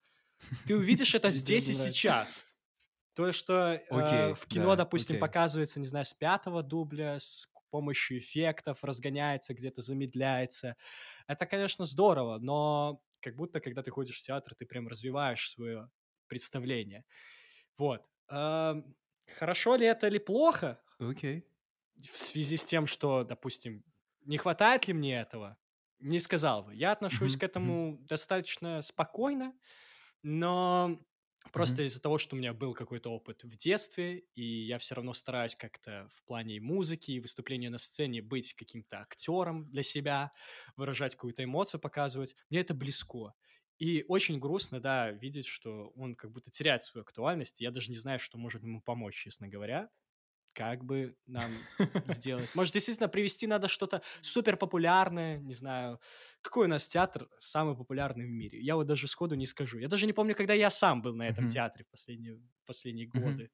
ты 0.66 0.76
увидишь 0.76 1.14
это 1.14 1.30
3D 1.30 1.58
здесь 1.58 1.70
и 1.70 1.74
сейчас. 1.74 2.42
То, 3.14 3.32
что 3.32 3.72
э, 3.74 4.34
в 4.34 4.46
кино, 4.46 4.76
да, 4.76 4.76
допустим, 4.76 5.18
показывается, 5.18 5.80
не 5.80 5.86
знаю, 5.86 6.04
с 6.04 6.14
пятого 6.14 6.62
дубля, 6.62 7.18
с 7.18 7.48
помощью 7.70 8.18
эффектов, 8.18 8.84
разгоняется, 8.84 9.54
где-то 9.54 9.82
замедляется. 9.82 10.76
Это, 11.26 11.46
конечно, 11.46 11.84
здорово, 11.84 12.38
но 12.38 13.02
как 13.20 13.34
будто, 13.36 13.60
когда 13.60 13.82
ты 13.82 13.90
ходишь 13.90 14.18
в 14.18 14.22
театр, 14.24 14.54
ты 14.54 14.66
прям 14.66 14.86
развиваешь 14.88 15.50
свое 15.50 15.90
представление. 16.28 17.04
Вот. 17.78 18.04
Хорошо 18.28 19.76
ли 19.76 19.86
это 19.86 20.06
или 20.08 20.18
плохо 20.18 20.80
Окей. 21.00 21.44
в 22.10 22.16
связи 22.16 22.56
с 22.56 22.64
тем, 22.64 22.86
что, 22.86 23.24
допустим, 23.24 23.84
не 24.24 24.36
хватает 24.38 24.86
ли 24.86 24.94
мне 24.94 25.20
этого? 25.20 25.58
Не 25.98 26.20
сказал 26.20 26.62
бы. 26.64 26.74
Я 26.74 26.92
отношусь 26.92 27.36
к 27.36 27.42
этому 27.42 27.98
достаточно 28.02 28.82
спокойно, 28.82 29.54
но 30.22 31.00
просто 31.52 31.84
из-за 31.84 32.00
того, 32.00 32.18
что 32.18 32.36
у 32.36 32.38
меня 32.38 32.52
был 32.52 32.74
какой-то 32.74 33.10
опыт 33.10 33.44
в 33.44 33.56
детстве, 33.56 34.20
и 34.34 34.66
я 34.66 34.78
все 34.78 34.94
равно 34.96 35.14
стараюсь 35.14 35.56
как-то 35.56 36.08
в 36.14 36.24
плане 36.24 36.60
музыки 36.60 37.12
и 37.12 37.20
выступления 37.20 37.70
на 37.70 37.78
сцене 37.78 38.22
быть 38.22 38.54
каким-то 38.54 39.00
актером 39.00 39.70
для 39.70 39.82
себя, 39.82 40.32
выражать 40.76 41.14
какую-то 41.14 41.44
эмоцию, 41.44 41.80
показывать, 41.80 42.36
мне 42.50 42.60
это 42.60 42.74
близко. 42.74 43.34
И 43.78 44.04
очень 44.08 44.40
грустно, 44.40 44.80
да, 44.80 45.12
видеть, 45.12 45.46
что 45.46 45.92
он 45.94 46.16
как 46.16 46.32
будто 46.32 46.50
теряет 46.50 46.82
свою 46.82 47.02
актуальность. 47.02 47.60
Я 47.60 47.70
даже 47.70 47.90
не 47.90 47.96
знаю, 47.96 48.18
что 48.18 48.36
может 48.36 48.62
ему 48.62 48.80
помочь, 48.80 49.16
честно 49.16 49.48
говоря. 49.48 49.90
Как 50.52 50.84
бы 50.84 51.16
нам 51.26 51.52
сделать? 52.08 52.52
Может, 52.56 52.74
действительно 52.74 53.08
привести 53.08 53.46
надо 53.46 53.68
что-то 53.68 54.02
супер 54.22 54.56
популярное, 54.56 55.38
не 55.38 55.54
знаю. 55.54 56.00
Какой 56.40 56.66
у 56.66 56.68
нас 56.68 56.88
театр 56.88 57.28
самый 57.38 57.76
популярный 57.76 58.26
в 58.26 58.30
мире? 58.30 58.60
Я 58.60 58.74
вот 58.74 58.88
даже 58.88 59.06
сходу 59.06 59.36
не 59.36 59.46
скажу. 59.46 59.78
Я 59.78 59.86
даже 59.86 60.06
не 60.06 60.12
помню, 60.12 60.34
когда 60.34 60.54
я 60.54 60.70
сам 60.70 61.00
был 61.00 61.14
на 61.14 61.28
этом 61.28 61.48
театре 61.48 61.84
в 61.84 61.90
последние, 61.90 62.40
последние 62.66 63.06
годы. 63.06 63.52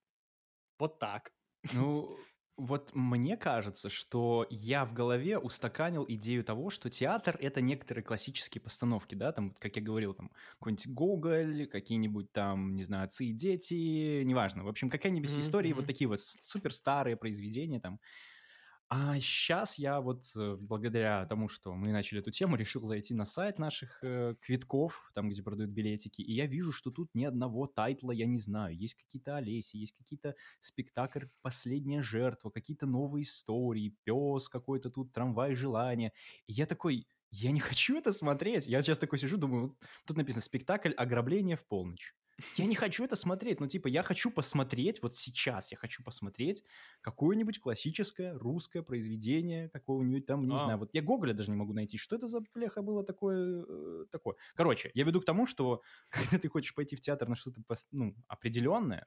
Вот 0.78 0.98
так. 0.98 1.32
Ну, 1.72 2.18
вот 2.56 2.90
мне 2.94 3.36
кажется, 3.36 3.88
что 3.90 4.46
я 4.50 4.84
в 4.84 4.92
голове 4.92 5.38
устаканил 5.38 6.04
идею 6.08 6.44
того, 6.44 6.70
что 6.70 6.90
театр— 6.90 7.36
это 7.40 7.60
некоторые 7.60 8.04
классические 8.04 8.62
постановки, 8.62 9.14
да, 9.14 9.32
там, 9.32 9.54
как 9.58 9.76
я 9.76 9.82
говорил, 9.82 10.14
там, 10.14 10.30
какой-нибудь 10.58 10.86
Гоголь, 10.88 11.66
какие-нибудь 11.66 12.32
там, 12.32 12.76
не 12.76 12.84
знаю, 12.84 13.04
«Отцы 13.04 13.26
и 13.26 13.32
дети», 13.32 14.22
неважно. 14.22 14.64
В 14.64 14.68
общем, 14.68 14.88
какая-нибудь 14.90 15.36
Мгм, 15.36 15.38
история, 15.38 15.74
вот 15.74 15.86
такие 15.86 16.08
вот 16.08 16.20
суперстарые 16.20 17.16
произведения 17.16 17.80
там. 17.80 18.00
А 18.90 19.18
сейчас 19.18 19.78
я 19.78 20.00
вот 20.00 20.24
э, 20.36 20.56
благодаря 20.60 21.24
тому, 21.26 21.48
что 21.48 21.74
мы 21.74 21.90
начали 21.90 22.20
эту 22.20 22.30
тему, 22.30 22.54
решил 22.56 22.84
зайти 22.84 23.14
на 23.14 23.24
сайт 23.24 23.58
наших 23.58 23.98
э, 24.04 24.34
квитков, 24.40 25.10
там, 25.14 25.30
где 25.30 25.42
продают 25.42 25.70
билетики, 25.72 26.20
и 26.20 26.32
я 26.34 26.46
вижу, 26.46 26.70
что 26.70 26.90
тут 26.90 27.10
ни 27.14 27.24
одного 27.24 27.66
тайтла 27.66 28.12
я 28.12 28.26
не 28.26 28.38
знаю. 28.38 28.76
Есть 28.76 28.94
какие-то 28.94 29.36
Олеси, 29.36 29.78
есть 29.78 29.94
какие-то 29.96 30.36
спектакль 30.60 31.26
«Последняя 31.42 32.02
жертва», 32.02 32.50
какие-то 32.50 32.86
новые 32.86 33.24
истории, 33.24 33.96
пес 34.04 34.48
какой-то 34.48 34.90
тут, 34.90 35.12
трамвай 35.12 35.54
желания. 35.54 36.12
И 36.46 36.52
я 36.52 36.66
такой, 36.66 37.08
я 37.30 37.50
не 37.52 37.60
хочу 37.60 37.96
это 37.96 38.12
смотреть. 38.12 38.66
Я 38.66 38.82
сейчас 38.82 38.98
такой 38.98 39.18
сижу, 39.18 39.38
думаю, 39.38 39.62
вот 39.68 39.76
тут 40.06 40.16
написано 40.18 40.42
«Спектакль 40.42 40.92
ограбление 40.92 41.56
в 41.56 41.66
полночь». 41.66 42.14
Я 42.56 42.66
не 42.66 42.74
хочу 42.74 43.04
это 43.04 43.16
смотреть, 43.16 43.60
ну, 43.60 43.66
типа, 43.68 43.86
я 43.88 44.02
хочу 44.02 44.30
посмотреть, 44.30 45.02
вот 45.02 45.16
сейчас 45.16 45.70
я 45.70 45.78
хочу 45.78 46.02
посмотреть 46.02 46.64
какое-нибудь 47.00 47.60
классическое 47.60 48.34
русское 48.36 48.82
произведение, 48.82 49.68
какого-нибудь 49.68 50.26
там, 50.26 50.48
не 50.48 50.56
А. 50.56 50.58
знаю, 50.58 50.78
вот 50.78 50.90
я 50.92 51.02
Гоголя 51.02 51.32
даже 51.32 51.50
не 51.50 51.56
могу 51.56 51.72
найти, 51.72 51.96
что 51.96 52.16
это 52.16 52.26
за 52.26 52.40
бляха 52.40 52.82
было 52.82 53.04
такое, 53.04 53.64
э, 53.68 54.06
такое. 54.10 54.36
Короче, 54.54 54.90
я 54.94 55.04
веду 55.04 55.20
к 55.20 55.24
тому, 55.24 55.46
что 55.46 55.82
когда 56.10 56.38
ты 56.38 56.48
хочешь 56.48 56.74
пойти 56.74 56.96
в 56.96 57.00
театр 57.00 57.28
на 57.28 57.36
что-то, 57.36 57.62
ну, 57.92 58.14
определенное, 58.26 59.06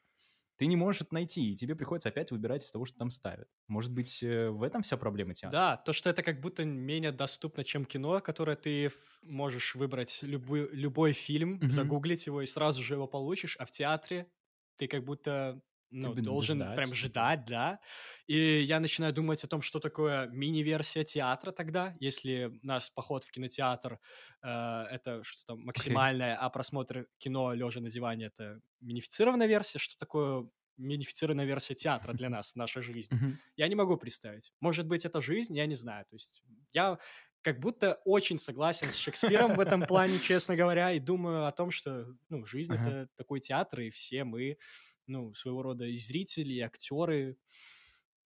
ты 0.57 0.65
не 0.67 0.75
можешь 0.75 1.01
это 1.01 1.13
найти, 1.13 1.51
и 1.51 1.55
тебе 1.55 1.75
приходится 1.75 2.09
опять 2.09 2.31
выбирать 2.31 2.63
из 2.63 2.71
того, 2.71 2.85
что 2.85 2.97
там 2.97 3.11
ставят. 3.11 3.49
Может 3.67 3.93
быть, 3.93 4.21
э, 4.23 4.49
в 4.49 4.63
этом 4.63 4.83
вся 4.83 4.97
проблема 4.97 5.33
театра? 5.33 5.61
Да, 5.61 5.77
то, 5.77 5.93
что 5.93 6.09
это 6.09 6.23
как 6.23 6.41
будто 6.41 6.65
менее 6.65 7.11
доступно, 7.11 7.63
чем 7.63 7.85
кино, 7.85 8.19
которое 8.21 8.57
ты 8.57 8.91
можешь 9.21 9.75
выбрать 9.75 10.19
любой, 10.23 10.67
любой 10.75 11.13
фильм, 11.13 11.63
Мгм. 11.63 11.67
загуглить 11.67 12.25
его 12.25 12.41
и 12.41 12.45
сразу 12.45 12.81
же 12.83 12.95
его 12.95 13.07
получишь, 13.07 13.55
а 13.59 13.65
в 13.65 13.71
театре 13.71 14.31
ты 14.77 14.87
как 14.87 15.05
будто 15.05 15.61
ну, 15.89 16.09
надо 16.09 16.21
должен 16.21 16.57
ждать 16.57 16.75
прям 16.75 16.93
ждать, 16.93 17.45
да. 17.45 17.79
И 18.27 18.61
я 18.61 18.79
начинаю 18.79 19.13
думать 19.13 19.43
о 19.43 19.47
том, 19.47 19.61
что 19.61 19.79
такое 19.79 20.27
мини-версия 20.27 21.03
театра 21.03 21.51
тогда, 21.51 21.95
если 21.99 22.51
наш 22.61 22.91
поход 22.93 23.23
в 23.23 23.31
кинотеатр 23.31 23.99
э, 24.43 24.47
это 24.47 25.23
что-то 25.23 25.55
максимальное, 25.55 26.35
а 26.35 26.49
просмотр 26.49 27.07
кино 27.17 27.53
лежа 27.53 27.79
на 27.79 27.89
диване 27.89 28.25
это 28.25 28.59
минифицированная 28.81 29.47
версия, 29.47 29.79
что 29.79 29.97
такое 29.97 30.49
минифицированная 30.77 31.45
версия 31.45 31.75
театра 31.75 32.13
для 32.13 32.29
нас 32.29 32.51
в 32.51 32.55
нашей 32.55 32.81
жизни. 32.83 33.17
Я 33.55 33.67
не 33.67 33.75
могу 33.75 33.97
представить. 33.97 34.53
Может 34.59 34.87
быть, 34.87 35.05
это 35.05 35.21
жизнь, 35.21 35.55
я 35.57 35.65
не 35.65 35.75
знаю. 35.75 36.05
То 36.09 36.15
есть 36.15 36.43
я 36.73 36.99
как 37.41 37.59
будто 37.59 38.01
очень 38.05 38.37
согласен 38.37 38.87
с 38.87 38.95
Шекспиром 38.97 39.53
в 39.53 39.59
этом 39.59 39.85
плане, 39.85 40.19
честно 40.19 40.55
говоря, 40.55 40.91
и 40.91 40.99
думаю 40.99 41.45
о 41.47 41.51
том, 41.51 41.71
что 41.71 42.07
ну, 42.29 42.45
жизнь 42.45 42.73
Ага. 42.73 42.89
это 42.89 43.09
такой 43.15 43.39
театр, 43.39 43.81
и 43.81 43.89
все 43.89 44.23
мы, 44.23 44.57
ну, 45.07 45.33
своего 45.33 45.61
рода 45.63 45.85
и 45.85 45.97
зрители, 45.97 46.53
и 46.53 46.59
актеры. 46.59 47.37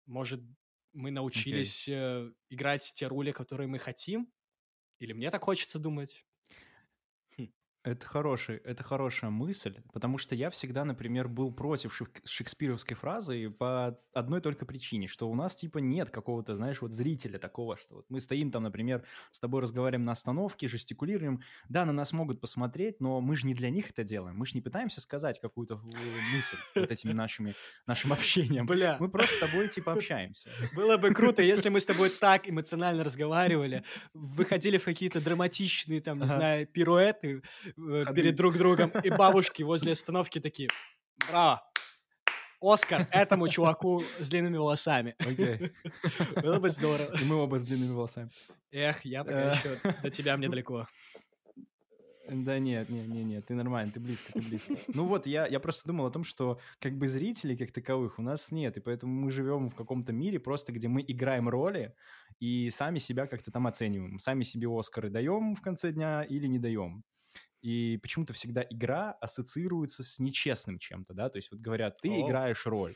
Может, 0.05 0.41
мы 0.93 1.11
научились 1.11 1.87
э, 1.87 2.31
играть 2.49 2.91
те 2.93 3.07
роли, 3.07 3.31
которые 3.31 3.67
мы 3.67 3.79
хотим? 3.79 4.31
Или 4.99 5.13
мне 5.13 5.31
так 5.31 5.43
хочется 5.43 5.79
думать? 5.79 6.25
Это 7.83 8.05
хороший, 8.05 8.57
это 8.57 8.83
хорошая 8.83 9.31
мысль, 9.31 9.81
потому 9.91 10.19
что 10.19 10.35
я 10.35 10.51
всегда, 10.51 10.85
например, 10.85 11.27
был 11.27 11.51
против 11.51 11.99
шек- 11.99 12.21
шекспировской 12.25 12.95
фразы 12.95 13.49
по 13.49 13.97
одной 14.13 14.39
только 14.39 14.67
причине, 14.67 15.07
что 15.07 15.27
у 15.27 15.33
нас 15.33 15.55
типа 15.55 15.79
нет 15.79 16.11
какого-то, 16.11 16.55
знаешь, 16.55 16.79
вот 16.81 16.91
зрителя 16.91 17.39
такого, 17.39 17.77
что 17.77 17.95
вот 17.95 18.05
мы 18.09 18.21
стоим 18.21 18.51
там, 18.51 18.63
например, 18.63 19.03
с 19.31 19.39
тобой 19.39 19.63
разговариваем 19.63 20.03
на 20.05 20.11
остановке, 20.11 20.67
жестикулируем, 20.67 21.41
да, 21.69 21.83
на 21.85 21.91
нас 21.91 22.13
могут 22.13 22.39
посмотреть, 22.39 22.99
но 22.99 23.19
мы 23.19 23.35
же 23.35 23.47
не 23.47 23.55
для 23.55 23.71
них 23.71 23.89
это 23.89 24.03
делаем, 24.03 24.37
мы 24.37 24.45
же 24.45 24.51
не 24.53 24.61
пытаемся 24.61 25.01
сказать 25.01 25.39
какую-то 25.41 25.77
мысль 26.35 26.57
вот 26.75 26.91
этими 26.91 27.13
нашими, 27.13 27.55
нашим 27.87 28.13
общением. 28.13 28.67
Бля, 28.67 28.97
Мы 28.99 29.09
просто 29.09 29.37
с 29.37 29.39
тобой 29.49 29.69
типа 29.69 29.93
общаемся. 29.93 30.51
было 30.75 30.97
бы 30.97 31.11
круто, 31.15 31.41
если 31.41 31.69
мы 31.69 31.79
с 31.79 31.85
тобой 31.85 32.11
так 32.11 32.47
эмоционально 32.47 33.03
разговаривали, 33.03 33.83
выходили 34.13 34.77
в 34.77 34.83
какие-то 34.85 35.19
драматичные, 35.19 35.99
там, 35.99 36.19
не 36.19 36.27
знаю, 36.27 36.67
пируэты 36.67 37.41
Ходы. 37.75 38.13
перед 38.13 38.35
друг 38.35 38.57
другом, 38.57 38.91
и 39.03 39.09
бабушки 39.17 39.63
возле 39.63 39.93
остановки 39.93 40.39
такие, 40.39 40.69
браво, 41.27 41.61
Оскар 42.61 43.07
этому 43.11 43.47
чуваку 43.47 44.03
с 44.19 44.29
длинными 44.29 44.57
волосами. 44.57 45.15
Окей. 45.19 45.71
Было 46.43 46.59
бы 46.59 46.69
здорово. 46.69 47.17
И 47.19 47.25
мы 47.25 47.35
оба 47.37 47.57
с 47.57 47.63
длинными 47.63 47.91
волосами. 47.91 48.29
Эх, 48.71 49.03
я 49.03 49.23
пока 49.23 49.53
Э. 49.53 49.55
еще 49.55 49.95
до 50.03 50.09
тебя 50.11 50.37
мне 50.37 50.47
далеко. 50.49 50.87
Да 52.29 52.59
нет, 52.59 52.87
нет, 52.89 53.07
нет, 53.07 53.25
нет, 53.25 53.45
ты 53.47 53.55
нормально, 53.55 53.91
ты 53.91 53.99
близко, 53.99 54.31
ты 54.31 54.41
близко. 54.41 54.75
Ну 54.87 55.05
вот, 55.05 55.25
я, 55.25 55.47
я 55.47 55.59
просто 55.59 55.87
думал 55.87 56.05
о 56.05 56.11
том, 56.11 56.23
что 56.23 56.59
как 56.79 56.93
бы 56.97 57.07
зрителей 57.07 57.57
как 57.57 57.71
таковых 57.71 58.19
у 58.19 58.21
нас 58.21 58.51
нет, 58.51 58.77
и 58.77 58.79
поэтому 58.79 59.11
мы 59.11 59.31
живем 59.31 59.69
в 59.69 59.75
каком-то 59.75 60.13
мире 60.13 60.39
просто, 60.39 60.71
где 60.71 60.87
мы 60.87 61.03
играем 61.05 61.49
роли 61.49 61.93
и 62.39 62.69
сами 62.69 62.99
себя 62.99 63.25
как-то 63.25 63.51
там 63.51 63.67
оцениваем. 63.67 64.17
Сами 64.19 64.43
себе 64.43 64.67
Оскары 64.69 65.09
даем 65.09 65.55
в 65.55 65.61
конце 65.61 65.91
дня 65.91 66.21
или 66.23 66.47
не 66.47 66.59
даем. 66.59 67.03
И 67.61 67.97
почему-то 68.01 68.33
всегда 68.33 68.65
игра 68.69 69.11
ассоциируется 69.13 70.03
с 70.03 70.19
нечестным 70.19 70.79
чем-то, 70.79 71.13
да, 71.13 71.29
то 71.29 71.37
есть 71.37 71.51
вот 71.51 71.61
говорят, 71.61 71.99
ты 72.01 72.09
О. 72.09 72.21
играешь 72.27 72.65
роль. 72.65 72.95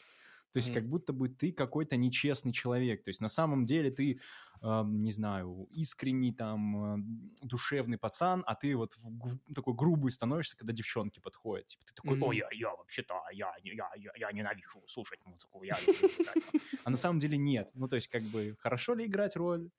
То 0.51 0.57
есть 0.57 0.69
Мгм. 0.69 0.73
как 0.73 0.89
будто 0.89 1.11
бы 1.11 1.27
ты 1.27 1.51
какой-то 1.51 1.97
нечестный 1.97 2.53
человек. 2.53 3.03
То 3.03 3.09
есть 3.09 3.19
на 3.19 3.27
самом 3.27 3.65
деле 3.65 3.91
ты, 3.91 4.21
эм, 4.61 5.03
не 5.03 5.11
знаю, 5.11 5.67
искренний 5.69 6.31
там 6.33 6.77
эм, 6.93 7.35
душевный 7.41 7.97
пацан, 7.97 8.41
а 8.47 8.55
ты 8.55 8.75
вот 8.77 8.93
в- 8.93 9.35
в- 9.35 9.53
такой 9.53 9.73
грубый 9.73 10.11
становишься, 10.11 10.55
когда 10.57 10.71
девчонки 10.71 11.19
подходят. 11.19 11.65
Типа 11.67 11.83
ты 11.85 11.93
такой, 11.93 12.17
ой, 12.21 12.37
я, 12.37 12.47
я 12.53 12.69
вообще-то, 12.73 13.21
я, 13.33 13.53
не- 13.63 13.75
я, 13.75 13.89
я, 13.97 14.11
я 14.15 14.31
ненавижу 14.31 14.81
слушать 14.87 15.19
музыку, 15.25 15.61
я 15.63 15.79
люблю 15.81 16.07
читать». 16.07 16.37
А 16.85 16.89
на 16.89 16.97
самом 16.97 17.19
деле 17.19 17.37
нет. 17.37 17.69
Ну 17.73 17.87
то 17.89 17.97
есть 17.97 18.07
как 18.07 18.23
бы 18.23 18.55
хорошо 18.57 18.95
ли 18.95 19.05
играть 19.05 19.35
роль? 19.35 19.69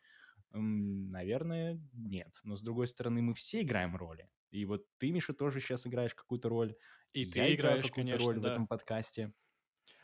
Наверное, 0.53 1.81
нет. 1.93 2.41
Но 2.45 2.57
с 2.57 2.63
другой 2.63 2.87
стороны, 2.87 3.23
мы 3.23 3.35
все 3.35 3.63
играем 3.63 3.97
роли. 3.97 4.29
И 4.51 4.65
вот 4.65 4.87
ты, 4.99 5.11
Миша, 5.13 5.35
тоже 5.35 5.61
сейчас 5.61 5.87
играешь 5.87 6.15
какую-то 6.15 6.49
роль. 6.49 6.77
И 7.13 7.25
я 7.25 7.31
ты 7.33 7.55
играю 7.55 7.81
играешь, 7.81 7.83
какую-то 7.83 8.19
роль 8.19 8.39
в 8.39 8.43
да. 8.43 8.49
этом 8.53 8.67
подкасте. 8.67 9.33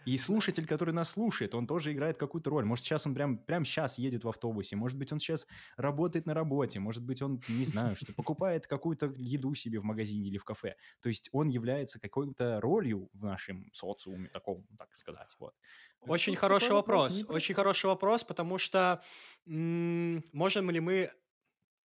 И 0.04 0.16
слушатель, 0.18 0.66
который 0.66 0.92
нас 0.92 1.10
слушает, 1.10 1.54
он 1.54 1.66
тоже 1.66 1.92
играет 1.92 2.16
какую-то 2.18 2.50
роль. 2.50 2.64
Может, 2.64 2.84
сейчас 2.84 3.06
он 3.06 3.14
прям, 3.14 3.38
прям 3.38 3.64
сейчас 3.64 3.98
едет 3.98 4.24
в 4.24 4.28
автобусе, 4.28 4.74
может 4.74 4.98
быть, 4.98 5.12
он 5.12 5.20
сейчас 5.20 5.46
работает 5.76 6.26
на 6.26 6.34
работе, 6.34 6.80
может 6.80 7.04
быть, 7.04 7.22
он, 7.22 7.40
не 7.46 7.64
знаю, 7.64 7.94
что 7.94 8.12
покупает 8.12 8.66
какую-то 8.66 9.14
еду 9.16 9.54
себе 9.54 9.78
в 9.78 9.84
магазине 9.84 10.28
или 10.28 10.38
в 10.38 10.44
кафе. 10.44 10.74
То 11.00 11.08
есть 11.08 11.28
он 11.32 11.48
является 11.48 12.00
какой-то 12.00 12.60
ролью 12.60 13.10
в 13.12 13.22
нашем 13.24 13.70
социуме, 13.72 14.28
таком, 14.28 14.66
так 14.76 14.94
сказать. 14.96 15.36
Вот. 15.38 15.54
Очень 16.00 16.34
Тут 16.34 16.40
хороший 16.40 16.70
такой 16.70 16.76
вопрос, 16.76 17.20
вопрос. 17.20 17.36
Очень 17.36 17.54
хороший 17.54 17.86
вопрос, 17.86 18.24
потому 18.24 18.58
что 18.58 19.02
м, 19.46 20.24
можем 20.32 20.70
ли 20.70 20.80
мы 20.80 21.12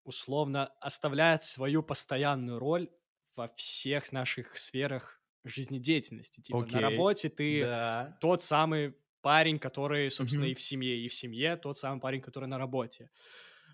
условно 0.08 0.66
оставлять 0.80 1.44
свою 1.44 1.82
постоянную 1.82 2.58
роль 2.58 2.90
во 3.36 3.48
всех 3.48 4.12
наших 4.12 4.58
сферах 4.58 5.22
жизнедеятельности? 5.44 6.40
Типа 6.40 6.64
Окей. 6.64 6.66
на 6.66 6.80
работе 6.80 7.28
ты 7.28 7.70
Да. 7.70 8.20
тот 8.20 8.42
самый 8.42 8.96
парень, 9.22 9.58
который, 9.58 10.10
собственно, 10.10 10.46
Мгм. 10.46 10.50
и 10.50 10.54
в 10.54 10.62
семье, 10.62 10.98
и 10.98 11.08
в 11.08 11.14
семье 11.14 11.56
тот 11.56 11.78
самый 11.78 12.00
парень, 12.00 12.20
который 12.22 12.46
на 12.48 12.58
работе. 12.58 13.10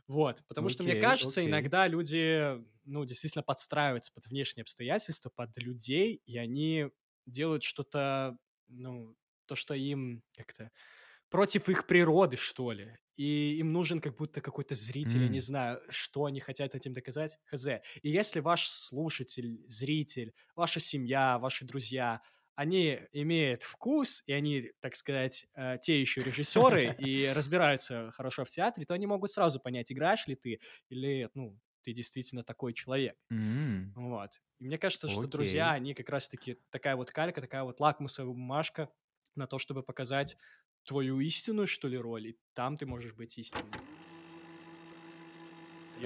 Вот, 0.06 0.42
потому 0.48 0.68
что, 0.68 0.82
мне 0.84 0.96
кажется, 0.96 1.44
окей. 1.44 1.46
иногда 1.46 1.86
люди, 1.88 2.62
ну, 2.84 3.04
действительно 3.06 3.42
подстраиваются 3.42 4.12
под 4.12 4.26
внешние 4.26 4.62
обстоятельства, 4.62 5.30
под 5.30 5.56
людей, 5.58 6.20
и 6.26 6.36
они 6.38 6.90
делают 7.26 7.62
что-то, 7.62 8.38
ну, 8.68 9.16
то, 9.46 9.54
что 9.56 9.74
им 9.74 10.22
как-то 10.36 10.70
против 11.30 11.68
их 11.68 11.86
природы, 11.86 12.36
что 12.36 12.72
ли. 12.72 12.98
И 13.16 13.56
им 13.58 13.72
нужен 13.72 14.00
как 14.00 14.16
будто 14.16 14.40
какой-то 14.40 14.74
зритель, 14.74 15.22
я 15.22 15.28
не 15.28 15.40
знаю, 15.40 15.80
что 15.88 16.24
они 16.24 16.40
хотят 16.40 16.74
этим 16.74 16.92
доказать, 16.92 17.38
хз. 17.46 17.66
И 18.02 18.10
если 18.10 18.40
ваш 18.40 18.66
слушатель, 18.68 19.64
зритель, 19.68 20.34
ваша 20.56 20.80
семья, 20.80 21.38
ваши 21.38 21.64
друзья, 21.64 22.22
они 22.56 23.00
имеют 23.12 23.62
вкус, 23.62 24.22
и 24.26 24.32
они, 24.32 24.72
так 24.80 24.94
сказать, 24.94 25.46
э, 25.54 25.78
те 25.82 26.00
еще 26.00 26.22
режиссеры 26.22 26.94
и 26.98 27.26
разбираются 27.28 28.10
хорошо 28.12 28.44
в 28.44 28.50
театре, 28.50 28.86
то 28.86 28.94
они 28.94 29.06
могут 29.06 29.32
сразу 29.32 29.58
понять, 29.60 29.90
играешь 29.92 30.26
ли 30.26 30.36
ты 30.36 30.60
или, 30.88 31.28
ну, 31.34 31.58
ты 31.82 31.92
действительно 31.92 32.44
такой 32.44 32.72
человек. 32.72 33.16
М. 33.30 33.94
Вот. 33.94 34.40
И 34.58 34.66
мне 34.66 34.78
кажется, 34.78 35.08
что 35.08 35.26
друзья, 35.28 35.72
они 35.72 35.94
как 35.94 36.08
раз-таки 36.08 36.58
такая 36.70 36.96
вот 36.96 37.10
калька, 37.10 37.40
такая 37.40 37.64
вот 37.64 37.80
лакмусовая 37.80 38.32
бумажка 38.32 38.90
на 39.36 39.46
то, 39.46 39.58
чтобы 39.58 39.82
показать 39.82 40.36
твою 40.84 41.20
истинную, 41.20 41.66
что 41.66 41.88
ли, 41.88 41.98
роль, 41.98 42.28
и 42.28 42.38
там 42.54 42.76
ты 42.76 42.86
можешь 42.86 43.14
быть 43.14 43.38
истинным. 43.38 43.70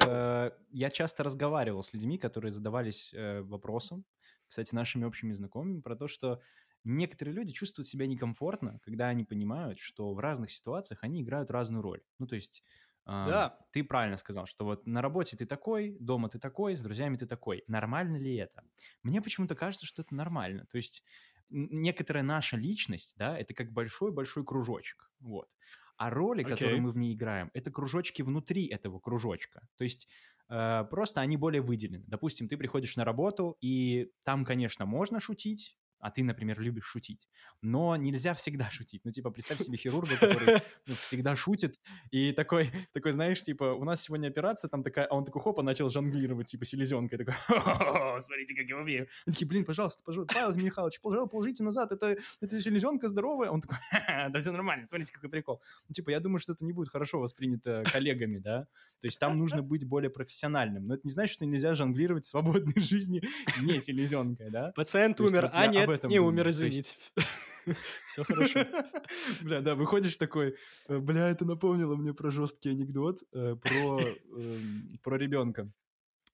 Э, 0.04 0.50
Я 0.70 0.90
часто 0.90 1.22
разговаривал 1.24 1.82
с 1.82 1.92
людьми, 1.92 2.18
которые 2.18 2.52
задавались 2.52 3.12
э, 3.12 3.42
вопросом, 3.42 4.04
кстати, 4.46 4.74
нашими 4.74 5.04
общими 5.04 5.32
знакомыми, 5.32 5.80
про 5.80 5.96
то, 5.96 6.06
что 6.08 6.40
некоторые 6.84 7.34
люди 7.34 7.52
чувствуют 7.52 7.88
себя 7.88 8.06
некомфортно, 8.06 8.78
когда 8.82 9.08
они 9.08 9.24
понимают, 9.24 9.78
что 9.78 10.14
в 10.14 10.18
разных 10.18 10.50
ситуациях 10.50 11.00
они 11.02 11.22
играют 11.22 11.50
разную 11.50 11.82
роль. 11.82 12.02
Ну, 12.18 12.26
то 12.26 12.34
есть... 12.34 12.62
Да. 13.06 13.58
Ты 13.72 13.84
правильно 13.84 14.18
сказал, 14.18 14.44
что 14.44 14.66
вот 14.66 14.86
на 14.86 15.00
работе 15.00 15.34
ты 15.34 15.46
такой, 15.46 15.96
дома 15.98 16.28
ты 16.28 16.38
такой, 16.38 16.76
с 16.76 16.82
друзьями 16.82 17.16
ты 17.16 17.26
такой. 17.26 17.64
Нормально 17.66 18.18
ли 18.18 18.36
это? 18.36 18.64
Мне 19.02 19.22
почему-то 19.22 19.54
кажется, 19.54 19.86
что 19.86 20.02
это 20.02 20.14
нормально. 20.14 20.66
То 20.66 20.76
есть 20.76 21.02
некоторая 21.50 22.22
наша 22.22 22.56
личность, 22.56 23.14
да, 23.16 23.38
это 23.38 23.54
как 23.54 23.72
большой-большой 23.72 24.44
кружочек, 24.44 25.10
вот. 25.20 25.48
А 25.96 26.10
роли, 26.10 26.44
которые 26.44 26.74
Окей. 26.74 26.80
мы 26.80 26.92
в 26.92 26.96
ней 26.96 27.14
играем, 27.14 27.50
это 27.54 27.72
кружочки 27.72 28.22
внутри 28.22 28.66
этого 28.66 29.00
кружочка. 29.00 29.66
То 29.76 29.84
есть 29.84 30.08
э, 30.48 30.84
просто 30.90 31.20
они 31.20 31.36
более 31.36 31.60
выделены. 31.60 32.04
Допустим, 32.06 32.48
ты 32.48 32.56
приходишь 32.56 32.96
на 32.96 33.04
работу, 33.04 33.56
и 33.60 34.12
там, 34.24 34.44
конечно, 34.44 34.86
можно 34.86 35.18
шутить, 35.18 35.76
а 36.00 36.10
ты, 36.10 36.22
например, 36.22 36.60
любишь 36.60 36.84
шутить, 36.84 37.28
но 37.60 37.96
нельзя 37.96 38.34
всегда 38.34 38.68
шутить. 38.70 39.04
Ну, 39.04 39.10
типа, 39.10 39.30
представь 39.30 39.58
себе 39.58 39.76
хирурга, 39.76 40.16
который 40.20 40.62
ну, 40.86 40.94
всегда 40.94 41.36
шутит, 41.36 41.80
и 42.10 42.32
такой, 42.32 42.70
такой, 42.92 43.12
знаешь, 43.12 43.42
типа, 43.42 43.74
у 43.74 43.84
нас 43.84 44.02
сегодня 44.02 44.28
операция, 44.28 44.68
там 44.68 44.82
такая, 44.82 45.06
а 45.06 45.14
он 45.14 45.24
такой, 45.24 45.42
хопа, 45.42 45.62
начал 45.62 45.88
жонглировать, 45.88 46.48
типа, 46.48 46.64
селезенкой, 46.64 47.18
такой, 47.18 47.34
«Хо-хо-хо, 47.34 48.20
смотрите, 48.20 48.54
как 48.54 48.66
я 48.66 48.76
умею. 48.76 49.08
Они 49.26 49.34
такие, 49.34 49.46
блин, 49.48 49.64
пожалуйста, 49.64 50.02
пожалуйста, 50.04 50.34
Павел 50.34 50.54
Михайлович, 50.56 51.00
пожалуйста, 51.00 51.30
положите 51.30 51.62
назад, 51.62 51.92
это, 51.92 52.16
это 52.40 52.60
селезенка 52.60 53.08
здоровая. 53.08 53.50
Он 53.50 53.60
такой, 53.60 53.78
«Ха-ха, 53.90 54.28
да 54.28 54.40
все 54.40 54.52
нормально, 54.52 54.86
смотрите, 54.86 55.12
какой 55.12 55.30
прикол. 55.30 55.60
Ну, 55.88 55.92
типа, 55.92 56.10
я 56.10 56.20
думаю, 56.20 56.38
что 56.38 56.52
это 56.52 56.64
не 56.64 56.72
будет 56.72 56.88
хорошо 56.88 57.20
воспринято 57.20 57.84
коллегами, 57.90 58.38
да, 58.38 58.66
то 59.00 59.06
есть 59.06 59.18
там 59.18 59.38
нужно 59.38 59.62
быть 59.62 59.86
более 59.86 60.10
профессиональным, 60.10 60.86
но 60.86 60.94
это 60.94 61.02
не 61.04 61.12
значит, 61.12 61.32
что 61.32 61.46
нельзя 61.46 61.74
жонглировать 61.74 62.24
в 62.24 62.28
свободной 62.28 62.80
жизни 62.80 63.22
не 63.60 63.78
селезенкой, 63.80 64.50
да. 64.50 64.72
Пациент 64.74 65.20
умер. 65.20 65.50
а, 65.52 65.66
я 65.66 65.87
об 65.88 65.94
этом 65.94 66.10
не 66.10 66.16
думаю. 66.16 66.32
умер, 66.32 66.50
извините. 66.50 66.96
Все 68.12 68.24
хорошо. 68.24 68.60
Бля, 69.42 69.60
да, 69.60 69.74
выходишь 69.74 70.16
такой, 70.16 70.56
э, 70.88 70.98
бля, 70.98 71.28
это 71.28 71.44
напомнило 71.44 71.96
мне 71.96 72.14
про 72.14 72.30
жесткий 72.30 72.70
анекдот 72.70 73.22
э, 73.32 73.56
про, 73.56 74.00
эм, 74.00 74.98
про 75.02 75.16
ребенка. 75.16 75.70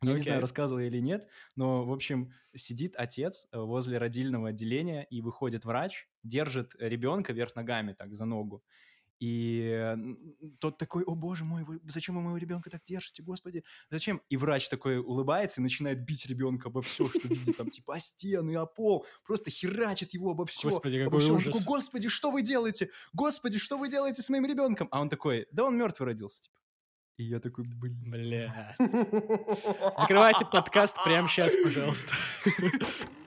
Я 0.02 0.14
не 0.14 0.20
знаю, 0.20 0.40
рассказывал 0.40 0.80
я 0.80 0.88
или 0.88 0.98
нет, 0.98 1.26
но, 1.56 1.84
в 1.84 1.92
общем, 1.92 2.32
сидит 2.54 2.94
отец 2.96 3.46
э, 3.52 3.58
возле 3.58 3.98
родильного 3.98 4.50
отделения, 4.50 5.06
и 5.08 5.22
выходит 5.22 5.64
врач, 5.64 6.08
держит 6.22 6.74
ребенка 6.78 7.32
вверх 7.32 7.56
ногами 7.56 7.94
так 7.94 8.14
за 8.14 8.26
ногу. 8.26 8.62
И 9.20 9.96
тот 10.58 10.78
такой, 10.78 11.04
о 11.04 11.14
боже 11.14 11.44
мой, 11.44 11.64
вы, 11.64 11.80
зачем 11.84 12.16
вы 12.16 12.22
моего 12.22 12.36
ребенка 12.36 12.68
так 12.68 12.82
держите, 12.84 13.22
господи, 13.22 13.64
зачем? 13.90 14.20
И 14.28 14.36
врач 14.36 14.68
такой 14.68 14.98
улыбается 14.98 15.60
и 15.60 15.62
начинает 15.62 16.04
бить 16.04 16.26
ребенка 16.26 16.68
обо 16.68 16.82
все, 16.82 17.08
что 17.08 17.28
видит, 17.28 17.56
там, 17.56 17.70
типа, 17.70 17.94
о 17.94 18.00
стены, 18.00 18.56
о 18.56 18.66
пол, 18.66 19.06
просто 19.24 19.50
херачит 19.50 20.12
его 20.14 20.32
обо 20.32 20.46
все. 20.46 20.68
Господи, 20.68 20.98
обо 20.98 21.10
какой. 21.10 21.30
Он 21.30 21.36
ужас. 21.36 21.56
такой, 21.56 21.64
господи, 21.64 22.08
что 22.08 22.30
вы 22.30 22.42
делаете? 22.42 22.90
Господи, 23.12 23.58
что 23.58 23.78
вы 23.78 23.88
делаете 23.88 24.22
с 24.22 24.28
моим 24.28 24.46
ребенком? 24.46 24.88
А 24.90 25.00
он 25.00 25.08
такой, 25.08 25.46
да 25.52 25.64
он 25.64 25.76
мертвый 25.78 26.06
родился, 26.06 26.42
типа. 26.42 26.60
И 27.16 27.24
я 27.24 27.38
такой, 27.38 27.64
блин. 27.64 28.02
Бля. 28.06 28.76
Закрывайте 29.98 30.44
подкаст 30.44 30.96
прямо 31.04 31.28
сейчас, 31.28 31.54
пожалуйста. 31.62 32.12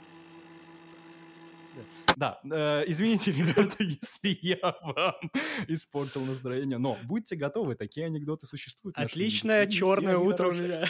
Да, 2.18 2.40
э, 2.44 2.84
извините, 2.88 3.32
ребята, 3.38 3.84
если 3.84 4.36
я 4.42 4.58
вам 4.82 5.14
испортил 5.68 6.26
настроение, 6.26 6.80
но 6.80 6.98
будьте 7.04 7.36
готовы, 7.36 7.76
такие 7.76 8.08
анекдоты 8.08 8.48
существуют. 8.48 8.98
Отличное 8.98 9.68
черное 9.68 10.18
утро 10.18 10.48
у 10.48 10.54
меня. 10.54 10.86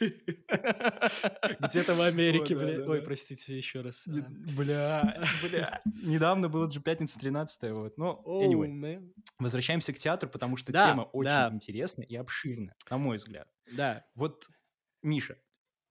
Где-то 0.00 1.94
в 1.94 2.00
Америке, 2.00 2.56
бля. 2.56 2.84
Ой, 2.84 3.00
простите 3.00 3.56
еще 3.56 3.82
раз. 3.82 4.02
Не- 4.06 4.22
А. 4.22 4.26
Бля, 4.56 5.24
бля. 5.42 5.82
Недавно 6.02 6.48
было 6.48 6.68
же 6.68 6.80
пятница 6.80 7.16
13 7.20 7.70
вот. 7.70 7.96
Но, 7.96 8.20
anyway, 8.26 9.08
возвращаемся 9.38 9.92
к 9.92 9.98
театру, 9.98 10.28
потому 10.28 10.56
что 10.56 10.72
тема 10.72 11.02
очень 11.02 11.54
интересная 11.54 12.06
и 12.06 12.16
обширная, 12.16 12.74
на 12.90 12.98
мой 12.98 13.18
взгляд. 13.18 13.46
Да. 13.70 14.04
Вот, 14.16 14.48
Миша, 15.02 15.38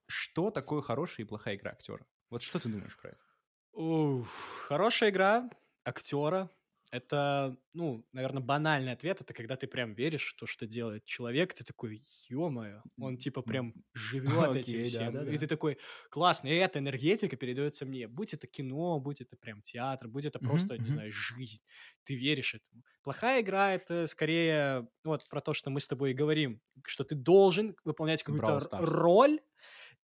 что 0.08 0.52
такое 0.52 0.82
хорошая 0.82 1.26
и 1.26 1.30
плохая 1.30 1.56
игра 1.56 1.72
актера? 1.72 2.06
Вот 2.30 2.42
что 2.42 2.60
ты 2.60 2.68
думаешь 2.68 2.98
про 2.98 3.12
это? 3.12 3.31
Ух, 3.74 4.28
хорошая 4.68 5.10
игра 5.12 5.50
актера. 5.86 6.50
Это, 6.92 7.58
ну, 7.74 8.06
наверное, 8.12 8.42
банальный 8.44 8.92
ответ. 8.92 9.22
Это 9.22 9.34
когда 9.34 9.56
ты 9.56 9.66
прям 9.66 9.94
веришь 9.94 10.34
в 10.34 10.36
то, 10.36 10.46
что 10.46 10.68
делает 10.68 11.06
человек. 11.06 11.54
Ты 11.54 11.64
такой, 11.64 12.04
ё-моё, 12.28 12.84
он 13.00 13.18
типа 13.18 13.42
прям 13.44 13.78
живет 13.94 14.58
этим 14.58 14.82
Окей, 14.82 14.84
всем. 14.84 15.22
да-да-да. 15.22 15.32
И 15.32 15.38
ты 15.38 15.48
такой, 15.48 15.78
классно, 16.10 16.50
и 16.50 16.56
эта 16.56 16.80
энергетика 16.80 17.38
передается 17.38 17.86
мне. 17.86 18.10
Будь 18.10 18.34
это 18.34 18.46
кино, 18.46 19.00
будь 19.00 19.22
это 19.22 19.38
прям 19.38 19.62
театр, 19.62 20.10
будь 20.10 20.26
это 20.26 20.40
просто, 20.40 20.78
не 20.78 20.90
мгм. 20.90 20.92
знаю, 20.92 21.10
жизнь. 21.14 21.62
Ты 22.04 22.16
веришь 22.16 22.56
этому. 22.56 22.84
Плохая 23.04 23.42
игра— 23.42 23.74
это 23.74 24.06
скорее 24.08 24.90
вот 25.06 25.30
про 25.30 25.40
то, 25.40 25.54
что 25.54 25.70
мы 25.70 25.80
с 25.80 25.88
тобой 25.88 26.12
и 26.12 26.14
говорим, 26.14 26.62
что 26.86 27.06
ты 27.06 27.16
должен 27.16 27.78
выполнять 27.86 28.22
какую-то 28.24 28.70
роль, 28.74 29.40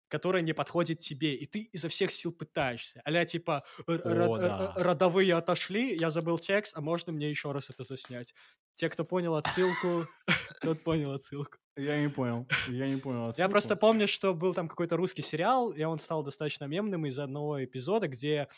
которая 0.09 0.43
не 0.43 0.53
подходит 0.53 0.99
тебе, 0.99 1.35
и 1.35 1.47
ты 1.47 1.61
изо 1.73 1.89
всех 1.89 2.13
сил 2.13 2.33
пытаешься. 2.33 3.03
Аля 3.07 3.25
типа 3.25 3.65
О, 3.87 4.39
да. 4.39 4.75
родовые 4.77 5.35
отошли, 5.35 5.97
я 5.97 6.11
забыл 6.11 6.39
текст, 6.39 6.77
а 6.77 6.81
можно 6.81 7.13
мне 7.13 7.29
еще 7.31 7.53
раз 7.53 7.71
это 7.71 7.85
заснять? 7.85 8.35
Те, 8.75 8.89
кто 8.89 9.05
понял 9.05 9.35
отсылку, 9.35 10.07
тот 10.61 10.83
понял 10.83 11.13
отсылку. 11.13 11.59
Я 11.77 12.01
не 12.01 12.09
понял, 12.09 12.47
я 12.69 12.89
не 12.89 12.97
понял. 12.97 13.35
Я 13.37 13.49
просто 13.49 13.77
помню, 13.77 14.09
что 14.09 14.33
был 14.33 14.55
там 14.55 14.69
какой-то 14.69 14.97
русский 14.97 15.23
сериал, 15.23 15.73
и 15.73 15.83
он 15.83 15.99
стал 15.99 16.23
достаточно 16.23 16.65
мемным 16.65 17.05
из 17.05 17.19
одного 17.19 17.63
эпизода, 17.63 18.09
где 18.09 18.49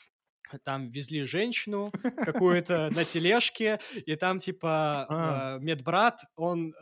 там 0.65 0.91
везли 0.91 1.25
женщину 1.25 1.91
какую-то 2.25 2.91
на 2.95 3.05
тележке, 3.05 3.81
и 3.95 4.17
там 4.17 4.39
типа 4.39 5.07
А. 5.09 5.57
э, 5.57 5.61
медбрат, 5.61 6.21
он 6.37 6.75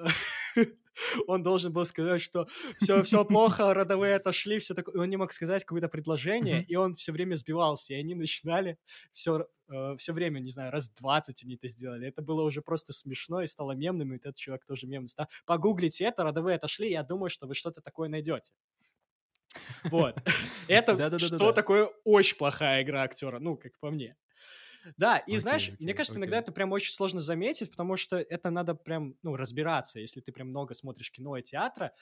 он 1.26 1.42
должен 1.42 1.72
был 1.72 1.84
сказать, 1.84 2.22
что 2.22 2.46
все, 2.78 3.02
все 3.02 3.24
плохо, 3.24 3.74
родовые 3.74 4.16
отошли, 4.16 4.58
все 4.58 4.74
такое. 4.74 5.02
Он 5.02 5.10
не 5.10 5.16
мог 5.16 5.32
сказать 5.32 5.64
какое-то 5.64 5.88
предложение, 5.88 6.64
и 6.64 6.76
он 6.76 6.94
все 6.94 7.12
время 7.12 7.34
сбивался, 7.36 7.94
и 7.94 7.96
они 7.96 8.14
начинали 8.14 8.78
все, 9.12 9.46
все 9.98 10.12
время, 10.12 10.40
не 10.40 10.50
знаю, 10.50 10.72
раз 10.72 10.90
20 10.90 11.44
они 11.44 11.54
это 11.56 11.68
сделали. 11.68 12.08
Это 12.08 12.22
было 12.22 12.42
уже 12.42 12.62
просто 12.62 12.92
смешно 12.92 13.42
и 13.42 13.46
стало 13.46 13.72
мемным, 13.72 14.12
и 14.12 14.16
этот 14.16 14.36
чувак 14.36 14.64
тоже 14.64 14.86
мемный 14.86 15.08
стал. 15.08 15.28
Погуглите 15.44 16.04
это, 16.04 16.24
родовые 16.24 16.56
отошли, 16.56 16.90
я 16.90 17.02
думаю, 17.02 17.30
что 17.30 17.46
вы 17.46 17.54
что-то 17.54 17.80
такое 17.80 18.08
найдете. 18.08 18.52
Вот. 19.84 20.16
Это 20.68 21.18
что 21.18 21.52
такое 21.52 21.90
очень 22.04 22.36
плохая 22.36 22.82
игра 22.82 23.02
актера, 23.02 23.38
ну, 23.38 23.56
как 23.56 23.78
по 23.78 23.90
мне. 23.90 24.16
Да, 24.96 25.18
и 25.18 25.36
Окей, 25.36 25.38
знаешь, 25.38 25.72
окей, 25.72 25.76
мне 25.78 25.94
кажется, 25.94 26.18
иногда 26.18 26.38
окей. 26.38 26.40
это 26.40 26.52
прям 26.52 26.72
очень 26.72 26.92
сложно 26.92 27.20
заметить, 27.20 27.70
потому 27.70 27.96
что 27.96 28.18
это 28.18 28.50
надо 28.50 28.74
прям, 28.74 29.16
ну, 29.22 29.36
разбираться. 29.36 30.00
Если 30.00 30.20
ты 30.20 30.32
прям 30.32 30.48
много 30.48 30.74
смотришь 30.74 31.10
кино 31.10 31.36
и 31.36 31.42
театра, 31.42 31.92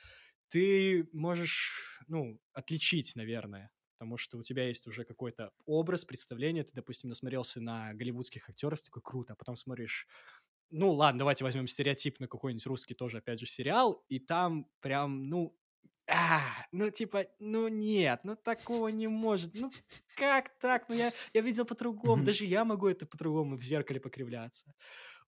ты 0.48 1.08
можешь, 1.12 2.00
ну, 2.08 2.40
отличить, 2.52 3.16
наверное, 3.16 3.70
потому 3.98 4.16
что 4.18 4.38
у 4.38 4.42
тебя 4.42 4.68
есть 4.68 4.86
уже 4.86 5.04
какой-то 5.04 5.52
образ, 5.66 6.04
представление. 6.04 6.64
Ты, 6.64 6.72
допустим, 6.74 7.10
насмотрелся 7.10 7.60
на 7.60 7.94
голливудских 7.94 8.48
актеров, 8.50 8.82
такой 8.82 9.02
круто, 9.02 9.34
а 9.34 9.36
потом 9.36 9.56
смотришь 9.56 10.08
ну, 10.70 10.90
ладно, 10.92 11.20
давайте 11.20 11.44
возьмем 11.44 11.66
стереотипно 11.68 12.26
какой-нибудь 12.26 12.66
русский 12.66 12.94
тоже, 12.94 13.18
опять 13.18 13.38
же, 13.40 13.46
сериал, 13.46 14.04
и 14.08 14.18
там 14.18 14.66
прям, 14.80 15.28
ну, 15.28 15.56
а, 16.06 16.40
ну, 16.72 16.90
типа, 16.90 17.26
ну, 17.38 17.68
нет, 17.68 18.20
ну, 18.24 18.36
такого 18.36 18.88
не 18.88 19.08
может, 19.08 19.54
ну, 19.54 19.70
как 20.16 20.50
так, 20.58 20.88
ну, 20.88 20.94
я, 20.94 21.12
я 21.32 21.40
видел 21.40 21.64
по-другому, 21.64 22.24
даже 22.24 22.44
я 22.44 22.64
могу 22.64 22.88
это 22.88 23.06
по-другому 23.06 23.56
в 23.56 23.62
зеркале 23.62 24.00
покривляться. 24.00 24.74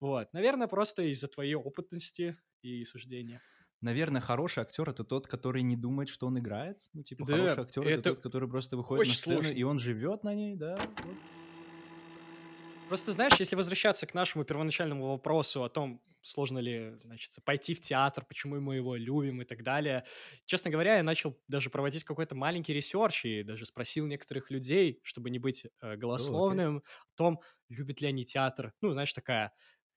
Вот, 0.01 0.33
наверное, 0.33 0.67
просто 0.67 1.03
из-за 1.03 1.29
твоей 1.29 1.55
опытности 1.55 2.37
и 2.62 2.85
суждения. 2.85 3.41
Наверное, 3.81 4.21
хороший 4.21 4.62
актер 4.62 4.89
это 4.89 5.05
тот, 5.05 5.27
который 5.27 5.62
не 5.62 5.77
думает, 5.77 6.09
что 6.09 6.27
он 6.27 6.39
играет. 6.39 6.79
Ну, 6.93 7.03
типа, 7.03 7.27
Да, 7.27 7.33
хороший 7.33 7.62
актер 7.62 7.83
это, 7.83 7.91
это 7.91 8.03
тот, 8.11 8.21
который 8.21 8.49
просто 8.49 8.77
выходит 8.77 9.07
на 9.07 9.15
сцену, 9.15 9.43
сложно. 9.43 9.57
и 9.57 9.62
он 9.62 9.79
живет 9.79 10.25
на 10.25 10.35
ней, 10.35 10.57
да. 10.57 10.77
вот. 11.05 11.17
Просто, 12.88 13.12
знаешь, 13.12 13.33
если 13.40 13.57
возвращаться 13.57 14.07
к 14.07 14.14
нашему 14.14 14.44
первоначальному 14.44 15.09
вопросу 15.09 15.64
о 15.64 15.68
том, 15.68 16.03
сложно 16.22 16.59
ли, 16.61 16.99
значит, 17.05 17.33
пойти 17.44 17.75
в 17.75 17.81
театр, 17.81 18.25
почему 18.25 18.61
мы 18.61 18.77
его 18.77 18.94
любим 18.94 19.42
и 19.42 19.44
так 19.44 19.62
далее, 19.64 20.05
честно 20.44 20.70
говоря, 20.70 20.96
я 20.96 21.03
начал 21.03 21.37
даже 21.49 21.68
проводить 21.68 22.05
какой-то 22.05 22.37
маленький 22.37 22.72
research 22.72 23.25
и 23.25 23.42
даже 23.42 23.66
спросил 23.66 24.07
некоторых 24.07 24.51
людей, 24.51 25.01
чтобы 25.03 25.31
не 25.31 25.38
быть 25.40 25.66
э, 25.81 25.96
голословным, 25.96 26.79
о 26.79 27.16
том, 27.16 27.40
любят 27.68 28.01
ли 28.01 28.09
они 28.09 28.25
театр. 28.25 28.72
Ну, 28.81 28.92
знаешь, 28.92 29.12
такая 29.12 29.53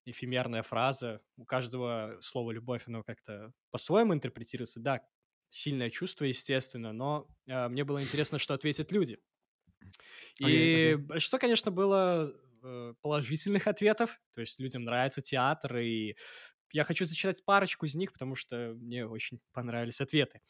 эфемерная 0.06 0.64
фраза. 0.64 1.22
У 1.38 1.46
каждого 1.46 2.18
слова 2.22 2.52
«любовь», 2.52 2.84
оно 2.88 3.04
как-то 3.04 3.54
по-своему 3.70 4.16
интерпретируется. 4.16 4.80
Да, 4.80 5.02
сильное 5.50 5.92
чувство, 5.92 6.26
естественно, 6.26 6.92
но 6.92 7.28
э, 7.46 7.68
мне 7.68 7.84
было 7.84 8.02
интересно, 8.02 8.40
что 8.40 8.56
ответят 8.56 8.92
люди. 8.92 9.20
И 10.38 10.46
Окей, 10.46 10.66
окей. 10.76 10.96
большинство, 10.98 11.40
конечно, 11.40 11.72
было 11.72 12.34
положительных 13.02 13.68
ответов. 13.68 14.20
То 14.34 14.42
есть 14.42 14.60
людям 14.60 14.84
нравится 14.84 15.22
театр, 15.22 15.78
и 15.78 16.16
я 16.72 16.84
хочу 16.84 17.06
зачитать 17.06 17.44
парочку 17.46 17.86
из 17.86 17.96
них, 17.96 18.14
потому 18.14 18.36
что 18.36 18.74
мне 18.76 19.06
очень 19.08 19.40
понравились 19.54 20.02
ответы. 20.02 20.42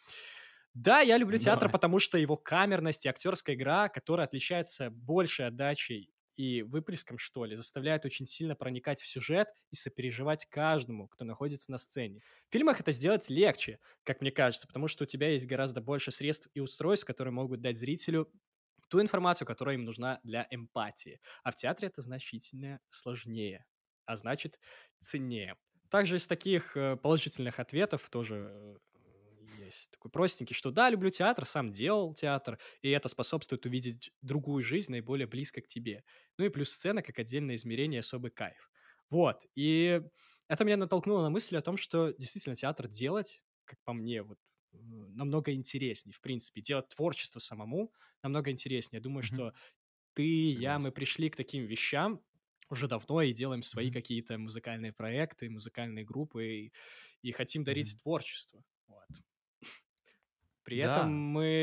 Да, 0.73 1.01
я 1.01 1.17
люблю 1.17 1.37
театр, 1.37 1.67
Давай. 1.67 1.71
потому 1.71 1.99
что 1.99 2.17
его 2.17 2.37
камерность 2.37 3.05
и 3.05 3.09
актерская 3.09 3.55
игра, 3.55 3.89
которая 3.89 4.27
отличается 4.27 4.89
большей 4.89 5.47
отдачей 5.47 6.11
и 6.35 6.61
выплеском, 6.61 7.17
что 7.17 7.43
ли, 7.43 7.55
заставляет 7.55 8.05
очень 8.05 8.25
сильно 8.25 8.55
проникать 8.55 9.01
в 9.01 9.07
сюжет 9.07 9.49
и 9.71 9.75
сопереживать 9.75 10.45
каждому, 10.45 11.07
кто 11.09 11.25
находится 11.25 11.71
на 11.71 11.77
сцене. 11.77 12.21
В 12.47 12.53
фильмах 12.53 12.79
это 12.79 12.91
сделать 12.93 13.29
легче, 13.29 13.79
как 14.03 14.21
мне 14.21 14.31
кажется, 14.31 14.67
потому 14.67 14.87
что 14.87 15.03
у 15.03 15.07
тебя 15.07 15.29
есть 15.31 15.47
гораздо 15.47 15.81
больше 15.81 16.11
средств 16.11 16.47
и 16.53 16.61
устройств, 16.61 17.05
которые 17.05 17.33
могут 17.33 17.59
дать 17.61 17.77
зрителю 17.77 18.31
ту 18.89 19.01
информацию, 19.01 19.47
которая 19.47 19.75
им 19.75 19.85
нужна 19.85 20.19
для 20.23 20.47
эмпатии. 20.51 21.21
А 21.43 21.51
в 21.51 21.55
театре 21.55 21.87
это 21.87 22.01
значительно 22.01 22.79
сложнее, 22.89 23.65
а 24.05 24.15
значит 24.15 24.59
ценнее. 24.99 25.57
также 25.89 26.17
из 26.17 26.27
таких 26.27 26.75
э, 26.77 26.97
положительных 26.97 27.59
ответов 27.59 28.09
тоже 28.09 28.49
э, 28.51 28.77
есть 29.65 29.91
такой 29.91 30.11
простенький, 30.11 30.55
что 30.55 30.71
да, 30.71 30.89
люблю 30.89 31.09
театр, 31.09 31.45
сам 31.45 31.71
делал 31.71 32.13
театр, 32.13 32.59
и 32.81 32.89
это 32.89 33.09
способствует 33.09 33.65
увидеть 33.65 34.11
другую 34.21 34.63
жизнь 34.63 34.91
наиболее 34.91 35.27
близко 35.27 35.61
к 35.61 35.67
тебе. 35.67 36.03
Ну 36.37 36.45
и 36.45 36.49
плюс 36.49 36.71
сцена 36.71 37.01
как 37.01 37.19
отдельное 37.19 37.55
измерение, 37.55 37.99
особый 37.99 38.31
кайф. 38.31 38.69
Вот, 39.09 39.45
и 39.55 40.01
это 40.47 40.63
меня 40.65 40.77
натолкнуло 40.77 41.23
на 41.23 41.29
мысль 41.29 41.57
о 41.57 41.61
том, 41.61 41.77
что 41.77 42.13
действительно 42.17 42.55
театр 42.55 42.87
делать, 42.87 43.41
как 43.65 43.79
по 43.83 43.93
мне, 43.93 44.23
вот 44.23 44.37
намного 44.73 45.53
интереснее, 45.53 46.13
в 46.13 46.21
принципе, 46.21 46.61
делать 46.61 46.89
творчество 46.89 47.39
самому 47.39 47.93
намного 48.23 48.51
интереснее. 48.51 48.99
Я 48.99 49.03
думаю, 49.03 49.21
Мгм. 49.21 49.43
что 49.43 49.53
ты, 50.13 50.23
я, 50.53 50.79
Согласен. 50.79 50.79
мы 50.79 50.91
пришли 50.91 51.29
к 51.29 51.35
таким 51.35 51.65
вещам 51.65 52.21
уже 52.69 52.87
давно 52.87 53.21
и 53.23 53.33
делаем 53.33 53.63
свои 53.63 53.89
Мгм. 53.89 53.93
какие-то 53.93 54.37
музыкальные 54.37 54.93
проекты, 54.93 55.49
музыкальные 55.49 56.05
группы 56.05 56.47
и, 56.47 56.73
и 57.21 57.31
хотим 57.31 57.63
дарить 57.63 57.95
Мгм. 57.95 58.01
творчество. 58.01 58.63
Вот. 58.87 59.07
При 60.63 60.77
Да, 60.83 60.95
этом 60.97 61.09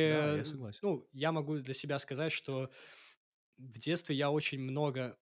Да, 0.03 0.29
мы, 0.29 0.33
я 0.33 0.45
согласен. 0.45 0.83
ну, 0.83 1.09
я 1.13 1.33
могу 1.33 1.57
для 1.59 1.75
себя 1.75 1.99
сказать, 1.99 2.33
что 2.33 2.71
в 3.59 3.79
детстве 3.79 4.17
я 4.17 4.31
очень 4.31 4.61
много 4.61 5.19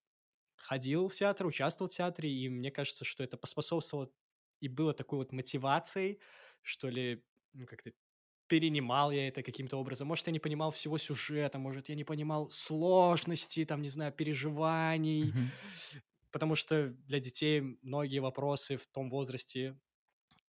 ходил 0.57 1.09
в 1.09 1.15
театр, 1.15 1.47
участвовал 1.47 1.91
в 1.91 1.95
театре, 1.95 2.31
и 2.33 2.49
мне 2.49 2.71
кажется, 2.71 3.05
что 3.05 3.25
это 3.25 3.37
поспособствовало 3.39 4.13
и 4.61 4.69
было 4.69 4.95
такой 4.95 5.19
вот 5.21 5.33
мотивацией, 5.33 6.21
что 6.63 6.89
ли, 6.91 7.25
ну, 7.55 7.67
как-то 7.67 7.93
перенимал 8.49 9.11
я 9.13 9.29
это 9.29 9.43
каким-то 9.43 9.79
образом. 9.79 10.09
Может, 10.09 10.29
я 10.29 10.33
не 10.33 10.41
понимал 10.41 10.71
всего 10.71 10.99
сюжета, 10.99 11.59
может, 11.59 11.89
я 11.91 11.97
не 11.97 12.05
понимал 12.05 12.51
сложности, 12.51 13.65
там, 13.67 13.83
не 13.83 13.89
знаю, 13.91 14.13
переживаний, 14.13 15.39
потому 16.31 16.55
что 16.55 16.89
для 16.91 17.21
детей 17.21 17.61
многие 17.83 18.21
вопросы 18.21 18.77
в 18.77 18.87
том 18.87 19.11
возрасте 19.11 19.79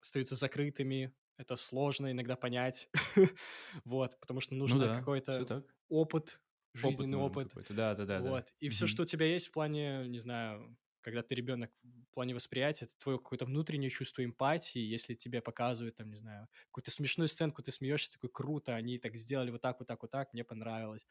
остаются 0.02 0.36
закрытыми, 0.36 1.14
это 1.38 1.56
сложно 1.56 2.12
иногда 2.12 2.36
понять, 2.36 2.90
вот, 3.86 4.20
потому 4.20 4.42
что 4.42 4.56
Ну 4.64 4.78
нужно 4.78 4.80
да, 4.80 5.10
все 5.30 5.44
какой-то 5.44 5.52
опыт, 5.90 6.42
Опыт 6.82 7.08
жизненный 7.08 7.18
опыт, 7.18 7.50
какой-то. 7.50 7.74
Да, 7.74 7.96
да, 7.96 8.06
да, 8.06 8.22
да. 8.22 8.34
вот. 8.34 8.54
И 8.60 8.70
все, 8.70 8.88
Мгм. 8.88 8.88
что 8.88 9.04
у 9.04 9.06
тебя 9.06 9.28
есть 9.28 9.48
в 9.48 9.52
плане, 9.52 10.08
не 10.08 10.20
знаю, 10.20 10.78
когда 11.02 11.24
ты 11.24 11.36
ребенок 11.36 11.72
в 12.16 12.18
плане 12.18 12.34
восприятия, 12.34 12.86
это 12.86 12.94
твое 12.98 13.18
какое-то 13.20 13.46
внутреннее 13.46 13.90
чувство 13.90 14.24
эмпатии. 14.24 14.80
Если 14.80 15.16
тебе 15.16 15.42
показывают, 15.42 15.96
там, 15.98 16.10
не 16.10 16.16
знаю, 16.16 16.48
какую-то 16.72 16.92
смешную 16.92 17.28
сценку, 17.28 17.62
ты 17.62 17.72
смеешься, 17.72 18.14
такой, 18.14 18.30
круто, 18.32 18.74
они 18.76 18.98
так 19.00 19.16
сделали 19.18 19.52
вот 19.52 19.62
так, 19.62 19.80
вот 19.80 19.88
так, 19.88 20.02
вот 20.02 20.12
так, 20.12 20.34
мне 20.34 20.44
понравилось. 20.46 21.06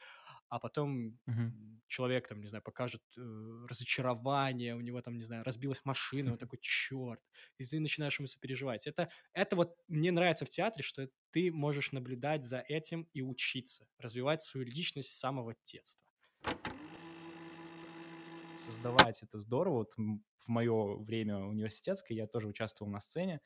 А 0.48 0.58
потом 0.58 1.18
м, 1.26 1.82
человек, 1.88 2.28
там, 2.28 2.40
не 2.40 2.48
знаю, 2.48 2.62
покажет 2.62 3.02
э, 3.16 3.20
разочарование, 3.68 4.74
у 4.76 4.80
него 4.80 5.00
там, 5.02 5.16
не 5.18 5.24
знаю, 5.24 5.44
разбилась 5.44 5.84
машина, 5.84 6.32
он 6.32 6.38
такой, 6.38 6.58
черт. 6.62 7.20
И 7.58 7.64
ты 7.64 7.80
начинаешь 7.80 8.18
ему 8.18 8.26
сопереживать. 8.26 8.86
Это, 8.86 9.10
это 9.32 9.56
вот 9.56 9.76
мне 9.88 10.12
нравится 10.12 10.44
в 10.44 10.50
театре, 10.50 10.82
что 10.84 11.10
ты 11.30 11.50
можешь 11.52 11.92
наблюдать 11.92 12.44
за 12.44 12.60
этим 12.60 13.08
и 13.12 13.22
учиться, 13.22 13.88
развивать 13.98 14.42
свою 14.42 14.66
личность 14.66 15.10
с 15.10 15.18
самого 15.18 15.54
детства. 15.64 16.06
Создавать 18.64 19.22
это 19.22 19.38
здорово. 19.38 19.74
Вот 19.78 19.92
в 19.96 20.48
мое 20.48 20.96
время 20.96 21.38
университетское 21.38 22.16
я 22.16 22.26
тоже 22.26 22.48
участвовал 22.48 22.90
на 22.90 23.00
сцене. 23.00 23.40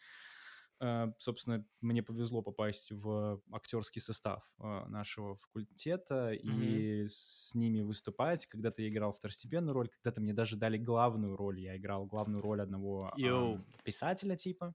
Э, 0.81 1.13
Собственно, 1.19 1.65
мне 1.81 2.03
повезло 2.03 2.43
попасть 2.43 2.93
в 2.93 3.43
актерский 3.53 4.01
состав 4.01 4.43
э, 4.59 4.85
нашего 4.87 5.37
факультета 5.37 6.33
и 6.33 7.07
с 7.09 7.55
ними 7.55 7.81
выступать. 7.81 8.47
Когда-то 8.47 8.83
я 8.83 8.89
играл 8.89 9.13
второстепенную 9.13 9.75
роль, 9.75 9.89
когда-то 9.89 10.21
мне 10.21 10.33
даже 10.33 10.57
дали 10.57 10.79
главную 10.79 11.37
роль. 11.37 11.61
Я 11.61 11.77
играл 11.77 12.07
главную 12.07 12.41
роль 12.41 12.63
одного 12.63 13.13
ам, 13.55 13.67
писателя 13.85 14.37
типа. 14.37 14.75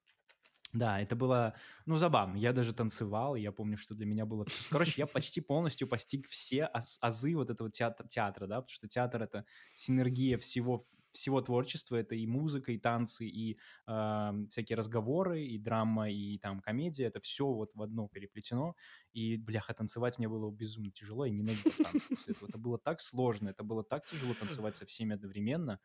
Да, 0.73 0.99
это 0.99 1.15
было, 1.15 1.53
ну, 1.85 1.97
забавно. 1.97 2.35
Я 2.37 2.51
даже 2.51 2.73
танцевал, 2.73 3.35
я 3.35 3.51
помню, 3.51 3.77
что 3.77 3.93
для 3.93 4.07
меня 4.07 4.25
было... 4.25 4.45
Короче, 4.71 4.93
я 4.97 5.05
почти 5.05 5.39
полностью 5.39 5.87
постиг 5.87 6.27
все 6.27 6.63
аз- 6.73 6.97
азы 6.99 7.35
вот 7.35 7.51
этого 7.51 7.69
театра, 7.69 8.07
театра, 8.07 8.47
да, 8.47 8.55
потому 8.61 8.69
что 8.73 8.87
театр— 8.87 9.21
это 9.23 9.45
синергия 9.73 10.35
всего, 10.39 10.87
всего 11.11 11.41
творчества, 11.41 11.97
это 11.97 12.15
и 12.15 12.25
музыка, 12.25 12.71
и 12.71 12.79
танцы, 12.79 13.27
и 13.27 13.59
ам, 13.85 14.47
всякие 14.47 14.75
разговоры, 14.75 15.43
и 15.45 15.59
драма, 15.59 16.09
и 16.09 16.39
там 16.39 16.59
комедия, 16.59 17.05
это 17.05 17.19
все 17.19 17.45
вот 17.45 17.69
в 17.75 17.81
одно 17.83 18.07
переплетено, 18.07 18.75
и, 19.11 19.37
бляха, 19.37 19.75
танцевать 19.75 20.17
мне 20.17 20.27
было 20.27 20.49
безумно 20.49 20.91
тяжело, 20.91 21.25
я 21.25 21.31
ненавидел 21.31 21.71
танцы 21.83 22.07
после 22.09 22.33
этого. 22.33 22.49
Это 22.49 22.57
было 22.57 22.79
так 22.79 22.99
сложно, 22.99 23.49
это 23.49 23.63
было 23.63 23.83
так 23.83 24.07
тяжело 24.07 24.33
танцевать 24.33 24.75
со 24.75 24.87
всеми 24.87 25.13
одновременно, 25.13 25.79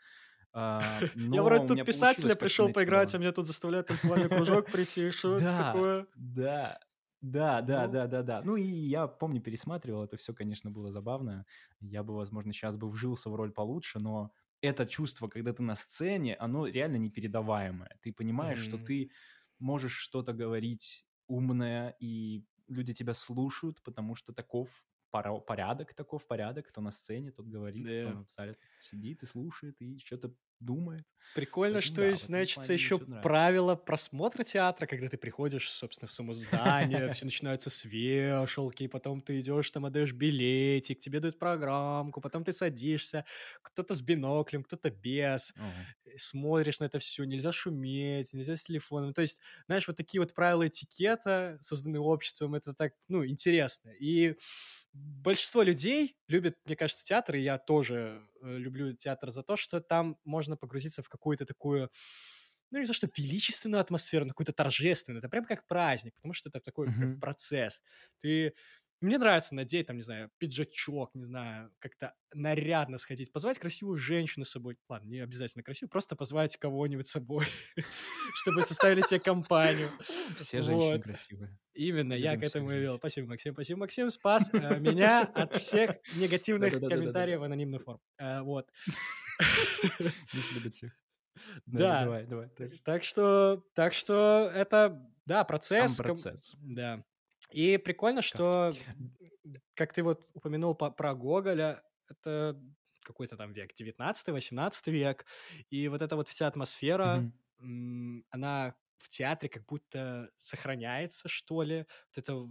а, 0.52 1.04
Я 1.30 1.42
вроде 1.42 1.66
тут 1.66 1.84
писателя 1.84 2.34
пришел 2.34 2.70
поиграть, 2.70 3.14
а 3.14 3.18
меня 3.18 3.32
тут 3.32 3.46
заставляют 3.46 3.88
танцевальный 3.88 4.30
кружок 4.30 4.70
прийти. 4.70 5.10
Что 5.10 5.38
это 5.38 5.54
такое? 5.56 6.06
да, 6.14 6.78
да, 7.20 7.60
да, 7.62 7.86
Ну. 7.86 7.88
да, 7.88 8.06
да, 8.06 8.22
да. 8.22 8.42
Ну 8.42 8.56
и 8.56 8.64
я 8.64 9.06
помню, 9.08 9.40
пересматривал, 9.40 10.04
это 10.04 10.16
все, 10.16 10.34
конечно, 10.34 10.70
было 10.70 10.90
забавно. 10.90 11.46
Я 11.80 12.02
бы, 12.02 12.14
возможно, 12.14 12.52
сейчас 12.52 12.76
бы 12.76 12.88
вжился 12.88 13.30
в 13.30 13.34
роль 13.34 13.52
получше, 13.52 13.98
но 13.98 14.32
это 14.60 14.86
чувство, 14.86 15.28
когда 15.28 15.52
ты 15.52 15.62
на 15.62 15.76
сцене, 15.76 16.34
оно 16.36 16.66
реально 16.66 16.96
непередаваемое. 16.96 17.98
Ты 18.02 18.12
понимаешь, 18.12 18.58
что 18.58 18.78
Мгм. 18.78 18.78
ты 18.78 19.10
можешь 19.58 19.92
что-то 19.96 20.32
говорить 20.32 21.06
умное, 21.26 21.94
и 22.00 22.44
люди 22.68 22.92
тебя 22.94 23.14
слушают, 23.14 23.82
потому 23.82 24.14
что 24.14 24.32
таков 24.32 24.68
порядок, 25.10 25.94
таков 25.94 26.26
порядок. 26.26 26.68
Кто 26.68 26.80
на 26.80 26.90
сцене, 26.90 27.32
тот 27.32 27.46
говорит, 27.46 27.84
Да. 27.84 28.04
кто 28.10 28.24
в 28.24 28.30
зале 28.32 28.56
сидит 28.76 29.22
и 29.22 29.26
слушает, 29.26 29.76
и 29.80 29.98
что-то 29.98 30.34
думает. 30.60 31.06
Прикольно, 31.34 31.80
Поэтому 31.80 31.82
что 31.82 32.02
да, 32.02 32.08
есть, 32.08 32.26
значит, 32.26 32.68
еще 32.68 32.98
правила 32.98 33.76
просмотра 33.76 34.42
театра, 34.42 34.86
когда 34.86 35.08
ты 35.08 35.16
приходишь, 35.18 35.70
собственно, 35.70 36.08
в 36.08 36.12
само 36.12 36.32
здание, 36.32 37.08
все 37.10 37.26
начинаются 37.26 37.70
с 37.70 37.84
вешалки, 37.84 38.88
потом 38.88 39.20
ты 39.20 39.38
идешь 39.38 39.70
там, 39.70 39.84
отдаешь 39.86 40.14
билетик, 40.14 40.98
тебе 40.98 41.20
дают 41.20 41.38
программку, 41.38 42.20
потом 42.20 42.42
ты 42.44 42.52
садишься, 42.52 43.24
кто-то 43.62 43.94
с 43.94 44.02
биноклем, 44.02 44.64
кто-то 44.64 44.90
без, 44.90 45.54
э, 46.04 46.16
смотришь 46.16 46.80
на 46.80 46.84
это 46.84 46.98
все, 46.98 47.24
нельзя 47.24 47.52
шуметь, 47.52 48.32
нельзя 48.32 48.56
с 48.56 48.64
телефоном. 48.64 49.12
То 49.14 49.22
есть, 49.22 49.38
знаешь, 49.66 49.86
вот 49.86 49.96
такие 49.96 50.20
вот 50.20 50.34
правила 50.34 50.66
этикета, 50.66 51.58
созданные 51.60 52.00
обществом, 52.00 52.54
это 52.54 52.74
так, 52.74 52.94
ну, 53.06 53.24
интересно. 53.26 53.90
И 53.90 54.36
большинство 54.98 55.62
людей 55.62 56.16
любят, 56.28 56.56
мне 56.64 56.76
кажется, 56.76 57.04
театр, 57.04 57.36
и 57.36 57.40
я 57.42 57.58
тоже 57.58 58.28
э, 58.42 58.56
люблю 58.58 58.94
театр 58.94 59.30
за 59.30 59.42
то, 59.42 59.56
что 59.56 59.80
там 59.80 60.18
можно 60.24 60.56
погрузиться 60.56 61.02
в 61.02 61.08
какую-то 61.08 61.44
такую, 61.46 61.90
ну, 62.70 62.78
не 62.78 62.86
то 62.86 62.92
что 62.92 63.08
величественную 63.16 63.80
атмосферу, 63.80 64.24
но 64.26 64.30
какую-то 64.30 64.52
торжественную. 64.52 65.20
Это 65.20 65.28
прям 65.28 65.44
как 65.44 65.66
праздник, 65.66 66.14
потому 66.16 66.34
что 66.34 66.48
это 66.50 66.60
такой 66.60 66.90
Мгм. 66.90 67.20
процесс. 67.20 67.82
Ты... 68.20 68.54
Мне 69.00 69.18
нравится 69.18 69.54
надеть, 69.54 69.86
там, 69.86 69.96
не 69.96 70.02
знаю, 70.02 70.30
пиджачок, 70.38 71.14
не 71.14 71.24
знаю, 71.24 71.70
как-то 71.78 72.14
нарядно 72.34 72.98
сходить, 72.98 73.30
позвать 73.30 73.58
красивую 73.58 73.96
женщину 73.96 74.44
с 74.44 74.50
собой. 74.50 74.76
Ладно, 74.88 75.08
не 75.08 75.20
обязательно 75.20 75.62
красивую, 75.62 75.90
просто 75.90 76.16
позвать 76.16 76.56
кого-нибудь 76.56 77.06
с 77.06 77.12
собой, 77.12 77.46
чтобы 78.34 78.62
составили 78.62 79.02
тебе 79.02 79.20
компанию. 79.20 79.88
Все 80.36 80.62
женщины 80.62 81.00
красивые. 81.00 81.56
Именно, 81.74 82.14
я 82.14 82.36
к 82.36 82.42
этому 82.42 82.72
и 82.72 82.80
вел. 82.80 82.98
Спасибо, 82.98 83.28
Максим. 83.28 83.54
Спасибо, 83.54 83.80
Максим. 83.80 84.10
Спас 84.10 84.52
э, 84.52 84.80
меня 84.80 85.22
от 85.22 85.54
всех 85.54 85.92
негативных 86.16 86.72
комментариев 86.72 87.38
в 87.38 87.44
анонимную 87.44 87.80
форму. 87.80 88.02
Э, 88.18 88.40
Вот. 88.40 88.68
Миша 90.32 90.54
любит 90.54 90.74
всех. 90.74 90.92
Да. 91.66 92.04
Давай, 92.04 92.26
давай. 92.26 92.50
Так 92.84 93.04
что, 93.04 93.62
так 93.74 93.94
что 93.94 94.50
это, 94.52 95.08
да, 95.24 95.44
процесс. 95.44 95.94
Сам 95.94 96.04
процесс. 96.04 96.56
Да. 96.58 97.04
И 97.50 97.76
прикольно, 97.78 98.22
что, 98.22 98.86
как 99.74 99.92
ты 99.92 100.02
вот 100.02 100.26
упомянул 100.34 100.74
по- 100.74 100.90
про 100.90 101.14
Гоголя, 101.14 101.82
это 102.08 102.60
какой-то 103.02 103.36
там 103.36 103.52
век, 103.52 103.74
19-18 103.74 104.90
век, 104.90 105.26
и 105.70 105.88
вот 105.88 106.02
эта 106.02 106.16
вот 106.16 106.28
вся 106.28 106.46
атмосфера, 106.46 107.26
м, 107.60 108.24
она 108.30 108.76
в 108.96 109.08
театре 109.08 109.48
как 109.48 109.64
будто 109.66 110.30
сохраняется, 110.36 111.28
что 111.28 111.62
ли. 111.62 111.86
Вот 112.14 112.18
это 112.18 112.48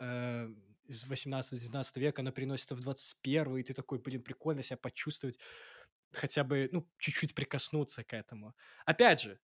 э, 0.00 0.48
из 0.84 1.04
18-19 1.04 1.96
века 1.96 2.22
она 2.22 2.32
переносится 2.32 2.74
в 2.74 2.80
21 2.80 3.56
и 3.58 3.62
ты 3.62 3.74
такой, 3.74 3.98
блин, 3.98 4.22
прикольно 4.22 4.62
себя 4.62 4.76
почувствовать, 4.76 5.38
хотя 6.12 6.44
бы, 6.44 6.68
ну, 6.72 6.90
чуть-чуть 6.98 7.34
прикоснуться 7.34 8.04
к 8.04 8.14
этому. 8.14 8.54
Опять 8.86 9.22
же, 9.22 9.40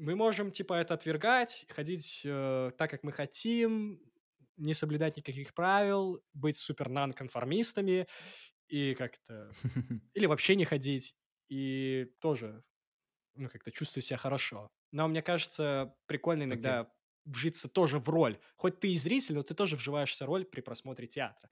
мы 0.00 0.16
можем, 0.16 0.50
типа, 0.50 0.74
это 0.74 0.94
отвергать, 0.94 1.66
ходить 1.68 2.22
э, 2.24 2.72
так, 2.78 2.90
как 2.90 3.02
мы 3.02 3.12
хотим, 3.12 4.00
не 4.56 4.72
соблюдать 4.72 5.18
никаких 5.18 5.52
правил, 5.52 6.24
быть 6.32 6.56
супер 6.56 6.88
нонконформистами 6.88 8.06
и 8.68 8.94
как-то... 8.94 9.52
Или 10.14 10.26
вообще 10.26 10.56
не 10.56 10.64
ходить, 10.64 11.14
и 11.48 12.10
тоже, 12.20 12.64
ну, 13.34 13.50
как-то 13.50 13.70
чувствовать 13.70 14.06
себя 14.06 14.16
хорошо. 14.16 14.70
Но 14.90 15.06
мне 15.06 15.20
кажется, 15.22 15.94
прикольно 16.06 16.44
иногда 16.44 16.90
вжиться 17.26 17.68
тоже 17.68 17.98
в 17.98 18.08
роль. 18.08 18.38
Хоть 18.56 18.80
ты 18.80 18.92
и 18.92 18.96
зритель, 18.96 19.34
но 19.34 19.42
ты 19.42 19.54
тоже 19.54 19.76
вживаешься 19.76 20.24
в 20.24 20.28
роль 20.28 20.46
при 20.46 20.62
просмотре 20.62 21.06
театра. 21.06 21.50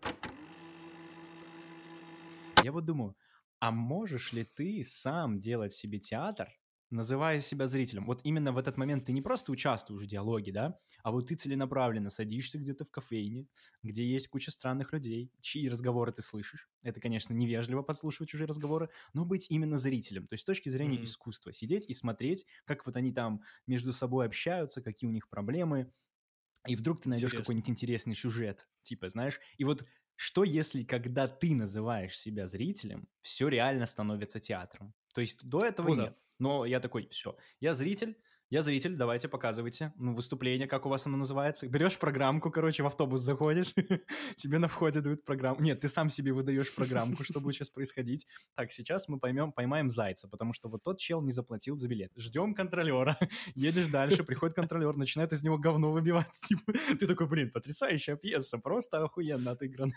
Я 2.65 2.73
вот 2.73 2.87
думаю, 2.87 3.15
а 3.61 3.71
можешь 3.71 4.33
ли 4.33 4.45
ты 4.45 4.83
сам 4.85 5.39
делать 5.39 5.75
себе 5.75 5.99
театр 5.99 6.49
называя 6.91 7.41
себя 7.41 7.67
зрителем, 7.67 8.07
вот 8.07 8.21
именно 8.25 8.53
в 8.53 8.59
этот 8.59 8.77
момент 8.77 9.05
ты 9.07 9.13
не 9.13 9.23
просто 9.23 9.53
участвуешь 9.53 10.03
в 10.03 10.07
диалоге, 10.07 10.53
да, 10.53 10.79
а 11.03 11.13
вот 11.13 11.29
ты 11.29 11.35
целенаправленно 11.35 12.11
садишься 12.11 12.59
где-то 12.59 12.85
в 12.85 12.91
кофейне, 12.91 13.47
где 13.83 14.07
есть 14.07 14.29
куча 14.29 14.51
странных 14.51 14.93
людей, 14.93 15.33
чьи 15.41 15.69
разговоры 15.69 16.13
ты 16.13 16.23
слышишь. 16.23 16.69
Это, 16.83 17.01
конечно, 17.01 17.35
невежливо 17.35 17.83
подслушивать 17.83 18.31
чужие 18.31 18.47
разговоры, 18.47 18.91
но 19.13 19.25
быть 19.25 19.47
именно 19.51 19.79
зрителем. 19.79 20.27
То 20.27 20.35
есть 20.35 20.43
с 20.43 20.47
точки 20.47 20.69
зрения 20.69 20.99
Мгм. 20.99 21.05
искусства. 21.05 21.53
Сидеть 21.53 21.89
и 21.89 21.93
смотреть, 21.93 22.47
как 22.65 22.87
вот 22.87 22.97
они 22.97 23.13
там 23.13 23.43
между 23.67 23.93
собой 23.93 24.27
общаются, 24.27 24.81
какие 24.83 25.09
у 25.09 25.13
них 25.13 25.29
проблемы, 25.29 25.93
и 26.67 26.77
вдруг 26.77 27.01
ты 27.01 27.09
найдешь 27.09 27.35
Интересно. 27.35 27.35
какой-нибудь 27.35 27.71
интересный 27.71 28.15
сюжет, 28.15 28.69
типа, 28.83 29.09
знаешь, 29.09 29.41
и 29.59 29.65
вот 29.65 29.87
что 30.17 30.45
если, 30.45 30.83
когда 30.85 31.29
ты 31.29 31.55
называешь 31.55 32.19
себя 32.19 32.49
зрителем, 32.49 33.09
все 33.21 33.49
реально 33.49 33.87
становится 33.87 34.41
театром? 34.41 34.95
То 35.19 35.23
есть 35.23 35.45
до 35.45 35.65
этого 35.65 35.87
Круто. 35.87 36.03
нет. 36.03 36.19
Но 36.39 36.65
я 36.65 36.79
такой, 36.79 37.09
все, 37.09 37.37
я 37.59 37.75
зритель, 37.75 38.17
я 38.51 38.63
зритель, 38.63 38.97
давайте 38.97 39.29
показывайте. 39.29 39.93
Ну, 39.97 40.15
выступление, 40.15 40.67
как 40.67 40.87
у 40.87 40.89
вас 40.89 41.07
оно 41.07 41.19
называется. 41.19 41.69
Берешь 41.69 41.99
программку, 41.99 42.51
короче, 42.51 42.83
в 42.83 42.87
автобус 42.87 43.21
заходишь, 43.21 43.75
тебе 44.37 44.59
на 44.59 44.69
входе 44.69 45.03
дают 45.03 45.23
программу. 45.25 45.61
Нет, 45.61 45.81
ты 45.81 45.89
сам 45.89 46.09
себе 46.09 46.33
выдаешь 46.33 46.75
программку, 46.75 47.25
что 47.25 47.41
будет 47.41 47.57
сейчас 47.57 47.69
происходить. 47.69 48.27
Так, 48.55 48.73
сейчас 48.73 49.07
мы 49.09 49.19
поймем, 49.19 49.53
поймаем 49.53 49.91
зайца, 49.91 50.29
потому 50.29 50.55
что 50.55 50.71
вот 50.71 50.83
тот 50.83 50.99
чел 50.99 51.21
не 51.21 51.31
заплатил 51.31 51.77
за 51.77 51.89
билет. 51.89 52.11
Ждем 52.17 52.55
контролера. 52.55 53.19
Едешь 53.55 53.89
дальше, 53.89 54.25
приходит 54.25 54.57
контролер, 54.57 54.97
начинает 54.97 55.33
из 55.35 55.43
него 55.43 55.59
говно 55.59 55.93
выбивать. 55.93 56.33
Типа, 56.49 56.73
ты 56.99 57.07
такой, 57.07 57.29
блин, 57.29 57.51
потрясающая 57.51 58.17
пьеса, 58.17 58.57
просто 58.57 59.05
охуенно 59.05 59.51
отыграна. 59.51 59.93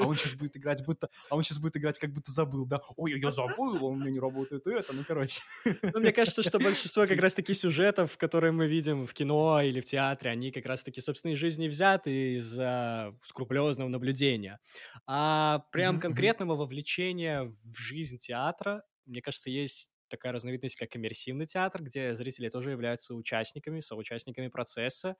А 0.00 0.04
он 0.04 0.16
сейчас 0.16 0.34
будет 0.34 0.56
играть, 0.56 0.84
будто, 0.84 1.10
а 1.30 1.36
он 1.36 1.44
сейчас 1.44 1.58
будет 1.58 1.76
играть, 1.76 1.98
как 2.00 2.12
будто 2.12 2.32
забыл, 2.32 2.66
да? 2.66 2.80
Ой, 2.96 3.20
я 3.20 3.30
забыл, 3.30 3.84
у 3.84 3.94
меня 3.94 4.10
не 4.10 4.18
работает 4.18 4.66
это, 4.66 4.92
ну, 4.92 5.04
короче. 5.06 5.40
Ну, 5.64 6.00
мне 6.00 6.12
кажется, 6.12 6.42
что 6.42 6.58
большинство 6.58 7.06
как 7.06 7.20
раз-таки 7.20 7.54
сюжетов, 7.70 8.16
которые 8.18 8.52
мы 8.52 8.66
видим 8.68 9.06
в 9.06 9.12
кино 9.14 9.60
или 9.62 9.80
в 9.80 9.84
театре, 9.86 10.30
они 10.30 10.50
как 10.52 10.66
раз-таки, 10.66 11.00
собственно, 11.00 11.32
из 11.32 11.38
жизни 11.38 11.68
взяты 11.68 12.34
из-за 12.36 13.14
скрупулезного 13.22 13.88
наблюдения. 13.88 14.60
А 15.06 15.60
прям 15.72 15.98
мгм. 15.98 15.98
конкретного 15.98 16.56
вовлечения 16.56 17.44
в 17.44 17.76
жизнь 17.78 18.18
театра, 18.18 18.82
мне 19.06 19.22
кажется, 19.22 19.50
есть 19.50 19.90
такая 20.08 20.32
разновидность, 20.32 20.76
как 20.76 20.96
иммерсивный 20.96 21.46
театр, 21.46 21.82
где 21.82 22.14
зрители 22.14 22.48
тоже 22.48 22.70
являются 22.70 23.14
участниками, 23.14 23.80
соучастниками 23.80 24.48
процесса. 24.48 25.16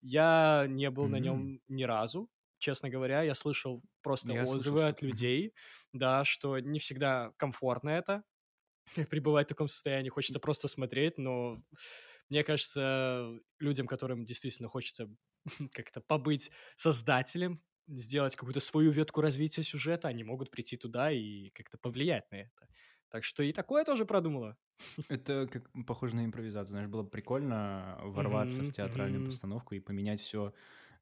Я 0.00 0.66
не 0.68 0.90
был 0.90 1.08
на 1.08 1.16
М. 1.16 1.20
нем 1.20 1.60
ни 1.68 1.84
разу, 1.84 2.28
честно 2.58 2.88
говоря. 2.90 3.22
Я 3.22 3.34
слышал 3.34 3.82
просто 4.02 4.34
Я 4.34 4.44
слышал, 4.46 4.76
отзывы 4.76 4.86
что- 4.86 4.88
от 4.88 5.02
людей, 5.02 5.54
да, 5.92 6.24
что 6.24 6.58
не 6.58 6.78
всегда 6.78 7.32
комфортно 7.36 7.90
это, 7.90 8.24
пребывать 9.10 9.46
в 9.46 9.50
таком 9.50 9.68
состоянии, 9.68 10.08
хочется 10.10 10.40
просто 10.40 10.68
смотреть, 10.68 11.18
но 11.18 11.62
мне 12.28 12.44
кажется, 12.44 13.38
людям, 13.58 13.86
которым 13.86 14.24
действительно 14.24 14.68
хочется 14.68 15.08
как-то 15.72 16.00
побыть 16.00 16.50
создателем, 16.76 17.62
сделать 17.86 18.36
какую-то 18.36 18.60
свою 18.60 18.90
ветку 18.92 19.20
развития 19.20 19.62
сюжета, 19.62 20.08
они 20.08 20.24
могут 20.24 20.50
прийти 20.50 20.76
туда 20.76 21.10
и 21.12 21.50
как-то 21.50 21.78
повлиять 21.78 22.30
на 22.30 22.36
это. 22.36 22.68
Так 23.10 23.24
что 23.24 23.42
и 23.42 23.52
такое 23.52 23.84
тоже 23.84 24.06
продумала. 24.06 24.56
Это 25.08 25.46
как 25.50 25.70
похоже 25.86 26.16
на 26.16 26.24
импровизацию. 26.24 26.72
Знаешь, 26.72 26.88
было 26.88 27.02
бы 27.02 27.10
прикольно 27.10 27.98
ворваться 28.02 28.62
Мгм, 28.62 28.64
в 28.64 28.72
театральную 28.72 29.22
мгм. 29.22 29.24
постановку 29.24 29.74
и 29.74 29.80
поменять 29.80 30.20
все, 30.20 30.54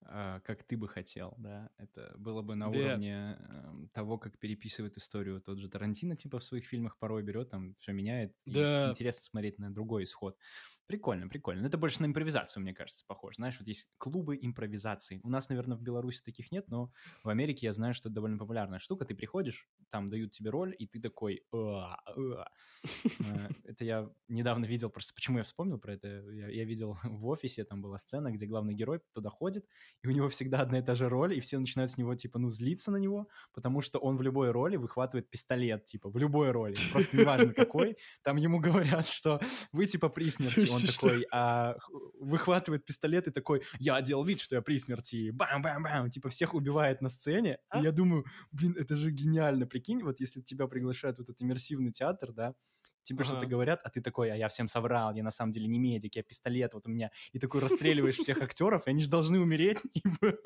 как 0.05 0.65
ты 0.65 0.77
бы 0.77 0.89
хотел, 0.89 1.35
да. 1.39 1.71
Это 1.79 2.15
было 2.19 2.43
бы 2.43 2.55
на 2.55 2.69
Да. 2.73 3.03
уровне 3.09 3.37
эм, 3.39 3.89
того, 3.91 4.19
как 4.19 4.39
переписывает 4.39 4.97
историю 4.97 5.41
тот 5.41 5.59
же 5.59 5.69
Тарантино, 5.69 6.17
типа 6.17 6.39
в 6.39 6.45
своих 6.45 6.67
фильмах 6.67 6.99
порой 6.99 7.23
берет, 7.23 7.51
там 7.51 7.75
все 7.77 7.93
меняет. 7.93 8.37
и 8.45 8.71
Да. 8.71 8.83
интересно 8.83 9.23
смотреть 9.25 9.59
на 9.59 9.73
другой 9.73 10.05
исход. 10.05 10.39
Прикольно, 10.87 11.29
прикольно. 11.29 11.63
Но 11.63 11.69
это 11.69 11.79
больше 11.79 12.03
на 12.03 12.07
импровизацию, 12.07 12.63
мне 12.63 12.75
кажется, 12.75 13.05
похоже. 13.07 13.37
Знаешь, 13.37 13.57
вот 13.59 13.69
есть 13.69 13.89
клубы 13.99 14.39
импровизации. 14.41 15.21
У 15.23 15.31
нас, 15.31 15.49
наверное, 15.49 15.77
в 15.77 15.83
Беларуси 15.83 16.23
таких 16.25 16.51
нет, 16.53 16.69
но 16.69 16.93
в 17.25 17.29
Америке 17.29 17.67
я 17.67 17.73
знаю, 17.73 17.95
что 17.95 18.09
это 18.09 18.17
довольно 18.17 18.39
популярная 18.39 18.79
штука. 18.79 19.05
Ты 19.05 19.15
приходишь, 19.15 19.69
там 19.91 20.09
дают 20.09 20.33
тебе 20.33 20.51
роль, 20.51 20.75
и 20.79 20.87
ты 20.87 21.01
такой... 21.01 21.45
Э, 21.55 22.45
Это 23.65 23.85
я 23.85 24.11
недавно 24.29 24.65
видел, 24.67 24.91
просто 24.91 25.15
почему 25.15 25.39
я 25.39 25.45
вспомнил 25.45 25.79
про 25.79 25.95
это. 25.95 26.09
Я, 26.09 26.49
я 26.49 26.65
видел 26.65 26.99
в 27.05 27.27
офисе, 27.27 27.65
там 27.65 27.81
была 27.81 27.99
сцена, 27.99 28.31
где 28.31 28.47
главный 28.47 28.75
герой 28.75 29.01
туда 29.13 29.31
ходит, 29.31 29.65
и 30.03 30.09
у 30.09 30.11
него 30.11 30.29
всегда 30.29 30.61
одна 30.61 30.79
и 30.79 30.83
та 30.83 30.95
же 30.95 31.09
роль, 31.09 31.35
и 31.35 31.41
все 31.41 31.59
начинают 31.59 31.91
с 31.91 31.99
него, 31.99 32.15
типа, 32.15 32.39
ну, 32.39 32.51
злиться 32.51 32.91
на 32.91 32.97
него, 32.97 33.29
потому 33.53 33.81
что 33.81 33.99
он 33.99 34.17
в 34.17 34.23
любой 34.23 34.51
роли 34.51 34.77
выхватывает 34.77 35.31
пистолет, 35.31 35.85
типа, 35.85 36.11
в 36.11 36.17
любой 36.17 36.51
роли. 36.51 36.75
Просто 36.93 37.17
неважно 37.17 37.55
какой. 37.55 37.97
Там 38.23 38.37
ему 38.37 38.61
говорят, 38.61 39.07
что 39.07 39.41
вы, 39.73 39.87
типа, 39.87 40.09
при 40.09 40.31
смерти. 40.31 40.72
Он 40.75 40.83
такой 40.83 41.27
а, 41.33 41.77
выхватывает 42.21 42.85
пистолет 42.85 43.29
и 43.29 43.31
такой, 43.31 43.63
я 43.79 44.01
делал 44.01 44.25
вид, 44.25 44.41
что 44.41 44.55
я 44.55 44.63
при 44.63 44.79
смерти. 44.79 45.31
Бам-бам-бам. 45.31 46.11
Типа, 46.11 46.29
всех 46.29 46.55
убивает 46.55 47.01
на 47.01 47.09
сцене. 47.09 47.59
А? 47.69 47.81
И 47.81 47.83
я 47.83 47.93
думаю, 47.93 48.25
блин, 48.51 48.75
это 48.79 48.97
же 48.97 49.11
гениально. 49.11 49.67
Прикинь, 49.67 50.03
вот 50.03 50.21
если 50.21 50.41
тебя 50.41 50.67
приглашают 50.67 51.19
в 51.19 51.21
этот 51.21 51.41
иммерсивный 51.43 51.93
театр, 51.93 52.33
да, 52.33 52.55
тебе 53.03 53.25
что-то 53.25 53.41
Ага. 53.41 53.49
говорят, 53.49 53.81
а 53.85 53.91
ты 53.91 54.01
такой, 54.01 54.31
а 54.31 54.37
я 54.37 54.49
всем 54.49 54.69
соврал, 54.69 55.15
я 55.15 55.23
на 55.23 55.31
самом 55.31 55.53
деле 55.53 55.67
не 55.67 55.79
медик, 55.79 56.17
я 56.17 56.23
пистолет, 56.23 56.75
вот 56.75 56.87
у 56.87 56.91
меня. 56.91 57.11
И 57.33 57.39
такой 57.39 57.61
расстреливаешь 57.61 58.17
всех 58.17 58.41
актеров, 58.43 58.87
и 58.87 58.91
они 58.91 59.03
же 59.03 59.11
должны 59.11 59.41
умереть, 59.41 59.83
типа. 59.91 60.37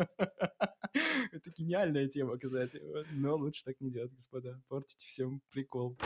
Это 1.32 1.50
гениальная 1.56 2.08
тема, 2.08 2.38
кстати. 2.38 2.80
Но 3.12 3.36
лучше 3.36 3.64
так 3.64 3.80
не 3.80 3.90
делать, 3.90 4.12
господа. 4.14 4.62
Портите 4.68 5.06
всем 5.06 5.42
прикол. 5.50 5.98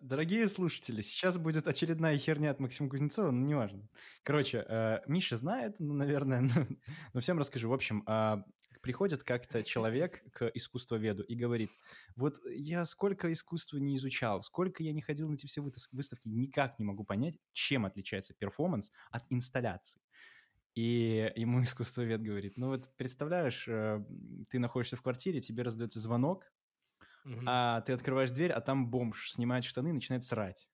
Дорогие 0.00 0.48
слушатели, 0.48 1.00
сейчас 1.00 1.38
будет 1.38 1.66
очередная 1.66 2.18
херня 2.18 2.50
от 2.50 2.60
Максима 2.60 2.90
Кузнецова, 2.90 3.30
но 3.30 3.46
неважно. 3.46 3.88
Короче, 4.22 4.64
э, 4.68 5.00
Миша 5.06 5.36
знает, 5.38 5.76
ну, 5.78 5.94
наверное, 5.94 6.48
но, 7.14 7.20
всем 7.20 7.38
расскажу. 7.38 7.70
В 7.70 7.72
общем, 7.72 8.02
а, 8.06 8.44
приходит 8.82 9.24
как-то 9.24 9.62
человек 9.62 10.22
к 10.32 10.46
искусствоведу 10.48 11.22
и 11.22 11.34
говорит, 11.34 11.70
вот 12.16 12.38
я 12.44 12.84
сколько 12.84 13.32
искусства 13.32 13.78
не 13.78 13.96
изучал, 13.96 14.42
сколько 14.42 14.82
я 14.82 14.92
не 14.92 15.00
ходил 15.00 15.30
на 15.30 15.34
эти 15.36 15.46
все 15.46 15.62
выставки, 15.62 16.28
никак 16.28 16.78
не 16.78 16.84
могу 16.84 17.02
понять, 17.04 17.38
чем 17.52 17.86
отличается 17.86 18.34
перформанс 18.34 18.90
от 19.10 19.24
инсталляции. 19.30 20.02
И 20.74 21.32
ему 21.34 21.62
искусствовед 21.62 22.22
говорит, 22.22 22.58
ну 22.58 22.68
вот 22.68 22.94
представляешь, 22.96 23.66
э, 23.68 24.04
ты 24.50 24.58
находишься 24.58 24.96
в 24.96 25.02
квартире, 25.02 25.40
тебе 25.40 25.62
раздается 25.62 25.98
звонок, 25.98 26.52
Мгм. 27.24 27.44
а 27.48 27.80
ты 27.80 27.92
открываешь 27.92 28.30
дверь, 28.30 28.52
а 28.52 28.60
там 28.60 28.86
бомж 28.88 29.30
снимает 29.30 29.64
штаны 29.64 29.88
и 29.88 29.92
начинает 29.92 30.24
срать. 30.24 30.68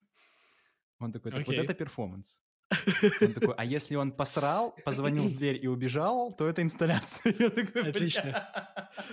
Он 0.99 1.13
такой, 1.13 1.31
так 1.31 1.47
вот 1.47 1.53
Окей. 1.53 1.65
это 1.65 1.75
перформанс. 1.75 2.41
Он 3.21 3.33
такой, 3.33 3.55
а 3.57 3.65
если 3.65 3.97
он 3.97 4.13
посрал, 4.13 4.77
позвонил 4.85 5.25
в 5.25 5.37
дверь 5.37 5.59
и 5.61 5.67
убежал, 5.67 6.33
то 6.33 6.49
это 6.49 6.63
инсталляция. 6.63 7.35
Я 7.39 7.51
такой. 7.51 7.91
Отлично. 7.91 8.49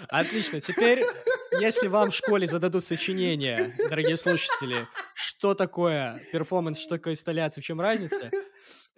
Отлично. 0.10 0.62
Теперь, 0.62 1.04
если 1.60 1.88
вам 1.88 2.12
в 2.12 2.16
школе 2.16 2.46
зададут 2.46 2.84
сочинение, 2.84 3.74
дорогие 3.90 4.18
слушатели, 4.18 4.76
что 5.16 5.56
такое 5.56 6.22
перформанс, 6.32 6.80
что 6.80 6.98
такое 6.98 7.14
инсталляция, 7.14 7.64
в 7.64 7.66
чем 7.66 7.82
разница, 7.82 8.30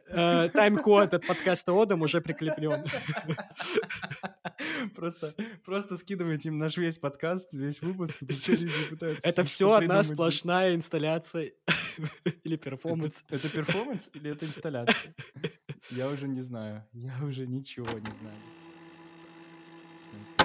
э, 0.10 0.50
тайм-код 0.50 1.14
от 1.14 1.26
подкаста 1.26 1.72
Одам 1.82 2.02
уже 2.02 2.20
прикреплен. 2.20 2.84
Просто, 4.96 5.36
просто 5.66 5.98
скидывайте 5.98 6.50
им 6.50 6.58
наш 6.58 6.78
весь 6.78 6.98
подкаст, 6.98 7.54
весь 7.54 7.82
выпуск, 7.82 8.18
Это 9.24 9.44
все 9.44 9.74
одна 9.74 10.04
сплошная 10.04 10.76
инсталляция 10.76 11.54
или 12.44 12.56
перформанс. 12.56 13.24
Это, 13.28 13.36
это 13.36 13.50
перформанс 13.50 14.10
или 14.14 14.32
это 14.32 14.46
инсталляция? 14.46 15.16
Я 15.92 16.10
уже 16.10 16.28
не 16.28 16.42
знаю. 16.42 16.86
Я 16.94 17.18
уже 17.24 17.48
ничего 17.48 18.00
не 18.00 18.12
знаю. 18.20 18.38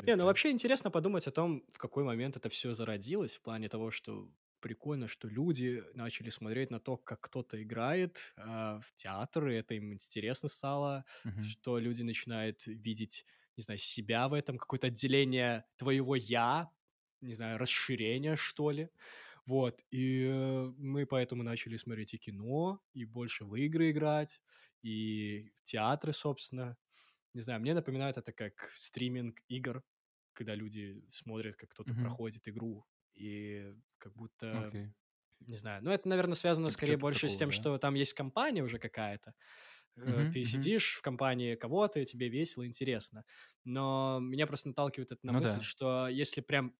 Не, 0.06 0.16
ну 0.16 0.24
вообще 0.24 0.50
интересно 0.50 0.90
подумать 0.90 1.26
о 1.26 1.30
том, 1.30 1.64
в 1.72 1.78
какой 1.78 2.04
момент 2.04 2.36
это 2.36 2.48
все 2.48 2.74
зародилось, 2.74 3.34
в 3.34 3.40
плане 3.40 3.68
того, 3.68 3.90
что 3.90 4.28
прикольно, 4.60 5.08
что 5.08 5.28
люди 5.28 5.82
начали 5.94 6.30
смотреть 6.30 6.70
на 6.70 6.80
то, 6.80 6.96
как 6.96 7.20
кто-то 7.20 7.62
играет 7.62 8.32
а, 8.36 8.80
в 8.80 8.94
театр, 8.96 9.48
и 9.48 9.54
это 9.54 9.74
им 9.74 9.92
интересно 9.92 10.48
стало, 10.48 11.04
Мгм. 11.24 11.42
что 11.42 11.78
люди 11.78 12.02
начинают 12.02 12.66
видеть, 12.66 13.26
не 13.56 13.62
знаю, 13.62 13.78
себя 13.78 14.28
в 14.28 14.34
этом, 14.34 14.58
какое-то 14.58 14.88
отделение 14.88 15.66
твоего 15.76 16.16
«я», 16.16 16.70
не 17.20 17.34
знаю, 17.34 17.58
расширение, 17.58 18.36
что 18.36 18.70
ли. 18.70 18.90
Вот, 19.46 19.84
и 19.90 20.24
э, 20.26 20.72
мы 20.78 21.06
поэтому 21.06 21.42
начали 21.42 21.76
смотреть 21.76 22.14
и 22.14 22.18
кино, 22.18 22.80
и 22.94 23.04
больше 23.04 23.44
в 23.44 23.54
игры 23.56 23.90
играть, 23.90 24.40
и 24.82 25.52
в 25.58 25.64
театры, 25.64 26.12
собственно. 26.12 26.76
Не 27.34 27.42
знаю, 27.42 27.60
мне 27.60 27.74
напоминает 27.74 28.16
это 28.18 28.32
как 28.32 28.72
стриминг 28.76 29.40
игр, 29.48 29.84
когда 30.32 30.54
люди 30.54 31.04
смотрят, 31.12 31.56
как 31.56 31.70
кто-то 31.70 31.94
Мгм. 31.94 32.16
проходит 32.16 32.48
игру, 32.48 32.86
и 33.14 33.74
как 33.98 34.14
будто 34.14 34.76
Окей. 34.76 34.94
не 35.40 35.56
знаю. 35.56 35.82
Ну, 35.84 35.90
это, 35.90 36.08
наверное, 36.08 36.34
связано 36.36 36.70
Типа 36.70 36.70
скорее 36.70 36.96
больше 36.96 37.28
с 37.28 37.36
такого, 37.36 37.38
тем, 37.38 37.50
да? 37.50 37.52
что 37.52 37.78
там 37.78 37.94
есть 37.94 38.14
компания 38.14 38.62
уже 38.62 38.78
какая-то. 38.78 39.34
Мгм, 39.96 40.30
Ты 40.30 40.44
мгм. 40.44 40.72
сидишь 40.72 40.94
в 40.96 41.02
компании 41.02 41.54
кого-то, 41.54 42.00
и 42.00 42.04
тебе 42.06 42.28
весело, 42.28 42.66
интересно. 42.66 43.24
Но 43.64 44.18
меня 44.20 44.46
просто 44.46 44.68
наталкивает 44.68 45.12
это 45.12 45.24
на 45.26 45.32
Ну 45.32 45.40
мысль, 45.40 45.60
да. 45.60 45.62
что 45.62 46.08
если 46.08 46.40
прям, 46.40 46.74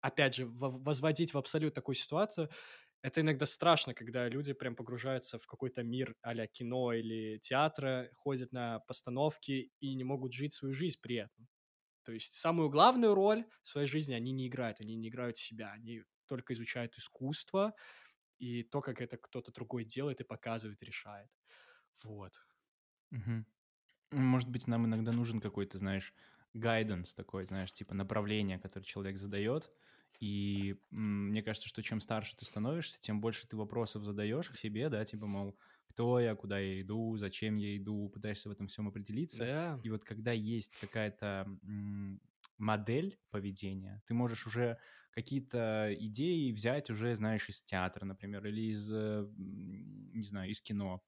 опять 0.00 0.34
же, 0.36 0.46
во- 0.46 0.70
возводить 0.70 1.34
в 1.34 1.38
абсолют 1.38 1.74
такую 1.74 1.96
ситуацию, 1.96 2.50
это 3.02 3.20
иногда 3.22 3.46
страшно, 3.46 3.94
когда 3.94 4.28
люди 4.28 4.52
прям 4.54 4.76
погружаются 4.76 5.38
в 5.38 5.46
какой-то 5.46 5.82
мир 5.84 6.16
а 6.22 6.34
кино 6.48 6.92
или 6.94 7.38
театра, 7.38 8.10
ходят 8.14 8.52
на 8.52 8.80
постановки 8.80 9.72
и 9.80 9.94
не 9.94 10.04
могут 10.04 10.32
жить 10.34 10.54
свою 10.54 10.74
жизнь 10.74 10.98
при 11.02 11.16
этом. 11.16 11.48
То 12.04 12.12
есть 12.12 12.34
самую 12.34 12.70
главную 12.70 13.14
роль 13.14 13.46
в 13.62 13.68
своей 13.68 13.86
жизни 13.88 14.14
они 14.14 14.32
не 14.32 14.48
играют, 14.48 14.80
они 14.80 14.96
не 14.96 15.08
играют 15.08 15.36
себя, 15.38 15.72
они 15.72 16.04
только 16.28 16.54
изучают 16.54 16.96
искусство 16.98 17.74
и 18.38 18.62
то, 18.64 18.80
как 18.82 19.00
это 19.02 19.18
кто-то 19.18 19.52
другой 19.52 19.84
делает 19.84 20.20
и 20.20 20.24
показывает, 20.24 20.82
решает. 20.82 21.30
Вот. 22.04 22.34
Мгм. 23.12 23.46
Может 24.12 24.50
быть, 24.50 24.66
нам 24.68 24.86
иногда 24.86 25.12
нужен 25.12 25.40
какой-то, 25.40 25.78
знаешь, 25.78 26.14
гайденс 26.54 27.14
такой, 27.14 27.46
знаешь, 27.46 27.72
типа 27.72 27.94
направление, 27.94 28.58
которое 28.58 28.84
человек 28.86 29.16
задает. 29.18 29.72
И 30.20 30.76
м, 30.92 31.28
мне 31.30 31.42
кажется, 31.42 31.68
что 31.68 31.82
чем 31.82 32.00
старше 32.00 32.36
ты 32.36 32.44
становишься, 32.44 33.00
тем 33.00 33.20
больше 33.20 33.48
ты 33.48 33.56
вопросов 33.56 34.04
задаешь 34.04 34.50
к 34.50 34.56
себе, 34.58 34.88
да, 34.90 35.04
типа, 35.04 35.26
мол, 35.26 35.58
кто 35.86 36.20
я, 36.20 36.34
куда 36.36 36.58
я 36.60 36.80
иду, 36.82 37.16
зачем 37.16 37.56
я 37.56 37.76
иду, 37.76 38.08
пытаешься 38.10 38.48
в 38.48 38.52
этом 38.52 38.68
всем 38.68 38.88
определиться. 38.88 39.48
Да. 39.48 39.82
И 39.82 39.90
вот 39.90 40.04
когда 40.04 40.32
есть 40.32 40.76
какая-то 40.76 41.46
м, 41.62 42.20
модель 42.58 43.18
поведения, 43.30 44.02
ты 44.06 44.14
можешь 44.14 44.46
уже 44.46 44.78
какие-то 45.10 45.94
идеи 45.98 46.52
взять 46.52 46.90
уже, 46.90 47.14
знаешь, 47.16 47.48
из 47.48 47.62
театра, 47.62 48.04
например, 48.06 48.46
или 48.46 48.70
из, 48.70 48.90
э, 48.92 48.96
м, 48.96 50.12
не 50.12 50.24
знаю, 50.24 50.50
из 50.50 50.62
кино. 50.62 51.02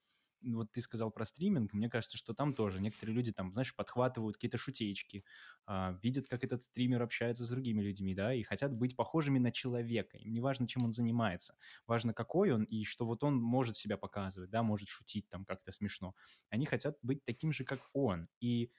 Вот 0.53 0.73
ты 0.73 0.81
сказал 0.81 1.11
про 1.11 1.25
стриминг, 1.25 1.73
мне 1.73 1.89
кажется, 1.89 2.17
что 2.17 2.35
там 2.35 2.53
тоже 2.55 2.81
некоторые 2.81 3.15
люди 3.17 3.33
там, 3.33 3.53
знаешь, 3.53 3.75
подхватывают 3.75 4.37
какие-то 4.37 4.59
шутеечки, 4.59 5.25
а, 5.67 5.99
видят, 6.03 6.27
как 6.29 6.45
этот 6.45 6.63
стример 6.65 7.03
общается 7.03 7.45
с 7.45 7.49
другими 7.49 7.83
людьми, 7.83 8.15
да, 8.15 8.35
и 8.35 8.43
хотят 8.43 8.73
быть 8.75 8.97
похожими 8.97 9.39
на 9.39 9.53
человека. 9.53 10.17
Им 10.19 10.33
не 10.33 10.41
важно, 10.41 10.67
чем 10.69 10.85
он 10.85 10.93
занимается, 10.93 11.57
важно, 11.87 12.13
какой 12.15 12.53
он, 12.53 12.65
и 12.65 12.85
что 12.85 13.07
вот 13.07 13.25
он 13.25 13.37
может 13.37 13.77
себя 13.77 13.97
показывать, 13.97 14.51
да, 14.51 14.63
может 14.63 14.89
шутить 14.89 15.29
там 15.29 15.45
как-то 15.45 15.73
смешно. 15.73 16.15
Они 16.51 16.67
хотят 16.67 16.99
быть 17.03 17.25
таким 17.25 17.53
же, 17.53 17.65
как 17.65 17.81
он. 17.93 18.29
И 18.41 18.71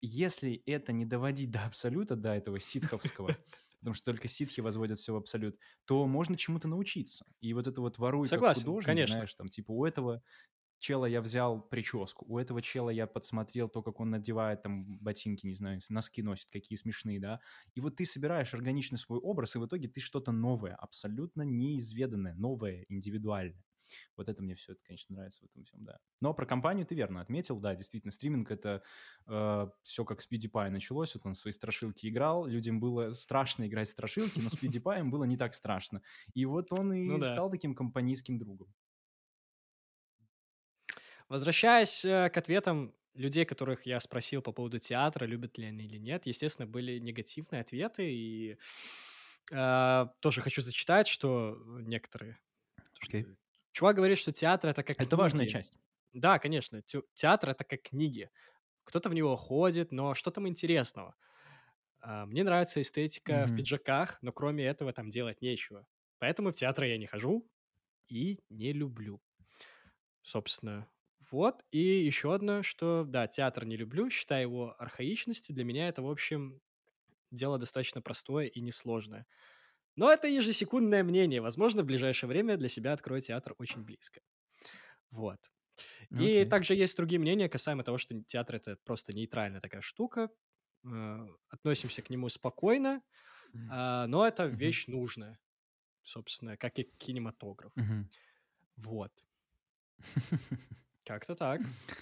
если 0.00 0.54
это 0.66 0.92
не 0.92 1.04
доводить 1.06 1.50
до 1.50 1.64
абсолюта, 1.64 2.16
до 2.16 2.34
этого 2.34 2.58
ситховского, 2.58 3.28
потому 3.78 3.94
что 3.94 4.06
только 4.06 4.28
ситхи 4.28 4.60
возводят 4.60 4.98
все 4.98 5.12
в 5.12 5.16
абсолют, 5.16 5.58
то 5.84 6.06
можно 6.06 6.36
чему-то 6.36 6.66
научиться. 6.68 7.24
И 7.40 7.52
вот 7.54 7.66
это 7.68 7.80
вот 7.80 7.98
воруй 7.98 8.28
Согласен, 8.28 8.62
как 8.64 8.64
художник, 8.64 8.82
конечно. 8.82 9.14
знаешь, 9.14 9.34
там, 9.34 9.48
типа, 9.48 9.70
у 9.72 9.84
этого 9.84 10.22
чела 10.82 11.06
я 11.06 11.22
взял 11.22 11.62
прическу, 11.62 12.26
у 12.28 12.38
этого 12.38 12.60
чела 12.60 12.90
я 12.90 13.06
подсмотрел 13.06 13.68
то, 13.68 13.82
как 13.82 14.00
он 14.00 14.10
надевает 14.10 14.62
там 14.62 14.98
ботинки, 14.98 15.46
не 15.46 15.54
знаю, 15.54 15.80
носки 15.88 16.22
носит, 16.22 16.48
какие 16.50 16.76
смешные, 16.76 17.20
да. 17.20 17.40
И 17.74 17.80
вот 17.80 17.96
ты 17.96 18.04
собираешь 18.04 18.52
органичный 18.54 18.98
свой 18.98 19.18
образ, 19.20 19.56
и 19.56 19.58
в 19.58 19.66
итоге 19.66 19.88
ты 19.88 20.00
что-то 20.00 20.32
новое, 20.32 20.74
абсолютно 20.74 21.42
неизведанное, 21.42 22.34
новое, 22.34 22.84
индивидуальное. 22.88 23.64
Вот 24.16 24.28
это 24.28 24.42
мне 24.42 24.54
все 24.54 24.72
это, 24.72 24.82
конечно, 24.84 25.14
нравится 25.14 25.42
в 25.42 25.44
этом 25.50 25.64
всем, 25.64 25.84
да. 25.84 25.98
Но 26.20 26.34
про 26.34 26.46
компанию 26.46 26.86
ты 26.86 26.94
верно 26.94 27.20
отметил, 27.20 27.60
да, 27.60 27.74
действительно, 27.74 28.12
стриминг 28.12 28.50
это 28.50 28.82
все 29.82 30.04
как 30.04 30.20
с 30.20 30.28
PewDiePie 30.30 30.70
началось, 30.70 31.14
вот 31.14 31.26
он 31.26 31.34
свои 31.34 31.52
страшилки 31.52 32.08
играл, 32.08 32.46
людям 32.46 32.80
было 32.80 33.12
страшно 33.12 33.66
играть 33.66 33.88
в 33.88 33.92
страшилки, 33.92 34.40
но 34.40 34.48
с 34.50 34.58
PewDiePie 34.60 35.04
было 35.04 35.24
не 35.24 35.36
так 35.36 35.54
страшно. 35.54 36.02
И 36.34 36.44
вот 36.46 36.72
он 36.72 36.92
и 36.92 37.08
Ну 37.10 37.18
да. 37.18 37.32
стал 37.32 37.50
таким 37.50 37.74
компанийским 37.74 38.38
другом. 38.38 38.72
Возвращаясь 41.32 42.04
э, 42.04 42.28
к 42.30 42.36
ответам 42.36 42.94
людей, 43.14 43.46
которых 43.46 43.86
я 43.86 44.00
спросил 44.00 44.42
по 44.42 44.52
поводу 44.52 44.78
театра, 44.78 45.24
любят 45.24 45.56
ли 45.58 45.66
они 45.66 45.86
или 45.86 45.98
нет, 45.98 46.26
естественно, 46.26 46.66
были 46.66 46.98
негативные 46.98 47.62
ответы, 47.62 48.12
и 48.12 48.58
э, 49.50 50.06
тоже 50.20 50.40
хочу 50.42 50.60
зачитать, 50.62 51.06
что 51.08 51.56
некоторые... 51.80 52.38
что 52.98 53.08
Окей. 53.08 53.26
Чувак 53.72 53.96
говорит, 53.96 54.18
что 54.18 54.32
театр 54.32 54.70
это 54.70 54.82
как 54.82 54.98
Это 54.98 55.16
важная 55.16 55.46
книги. 55.46 55.52
часть. 55.52 55.74
Да, 56.12 56.38
конечно, 56.38 56.82
театр 57.14 57.50
это 57.50 57.64
как 57.64 57.82
книги. 57.82 58.30
Кто-то 58.84 59.10
в 59.10 59.14
него 59.14 59.36
ходит, 59.36 59.92
но 59.92 60.14
что 60.14 60.30
там 60.30 60.48
интересного? 60.48 61.16
А, 62.00 62.26
Мне 62.26 62.44
нравится 62.44 62.80
эстетика 62.82 63.46
в 63.46 63.52
Мгм. 63.52 63.54
пиджаках, 63.54 64.18
но 64.22 64.32
кроме 64.32 64.64
этого 64.64 64.92
там 64.92 65.10
делать 65.10 65.42
нечего. 65.42 65.86
Поэтому 66.18 66.52
в 66.52 66.56
театры 66.56 66.88
я 66.88 66.98
не 66.98 67.06
хожу 67.06 67.48
и 68.08 68.40
не 68.50 68.72
люблю. 68.72 69.22
Собственно, 70.22 70.88
вот. 71.32 71.64
И 71.72 71.80
еще 71.80 72.34
одно, 72.34 72.62
что, 72.62 73.04
да, 73.06 73.26
театр 73.28 73.64
не 73.66 73.76
люблю, 73.76 74.10
считаю 74.10 74.42
его 74.48 74.76
архаичностью. 74.78 75.54
Для 75.54 75.64
меня 75.64 75.88
это, 75.88 76.02
в 76.02 76.10
общем, 76.10 76.60
дело 77.32 77.58
достаточно 77.58 78.02
простое 78.02 78.46
и 78.46 78.60
несложное. 78.60 79.26
Но 79.96 80.12
это 80.12 80.28
ежесекундное 80.28 81.04
мнение. 81.04 81.40
Возможно, 81.42 81.82
в 81.82 81.86
ближайшее 81.86 82.28
время 82.28 82.56
для 82.56 82.68
себя 82.68 82.92
открою 82.94 83.22
театр 83.22 83.54
очень 83.58 83.84
близко. 83.84 84.22
Вот. 85.10 85.38
И 86.16 86.44
Окей. 86.44 86.50
также 86.50 86.74
есть 86.74 86.96
другие 86.96 87.20
мнения 87.20 87.48
касаемо 87.48 87.84
того, 87.84 87.98
что 87.98 88.20
театр 88.24 88.56
это 88.56 88.78
просто 88.84 89.14
нейтральная 89.14 89.60
такая 89.60 89.82
штука. 89.82 90.30
Э, 90.86 91.26
Относимся 91.50 92.02
к 92.02 92.10
нему 92.10 92.28
спокойно, 92.28 93.02
а, 93.68 94.06
но 94.08 94.26
это 94.26 94.46
вещь 94.46 94.86
нужная, 94.88 95.40
собственно, 96.02 96.56
как 96.58 96.78
и 96.78 96.84
кинематограф. 96.98 97.72
Мгм. 97.76 98.10
Вот. 98.76 99.12
Как-то 101.04 101.34
так. 101.34 101.60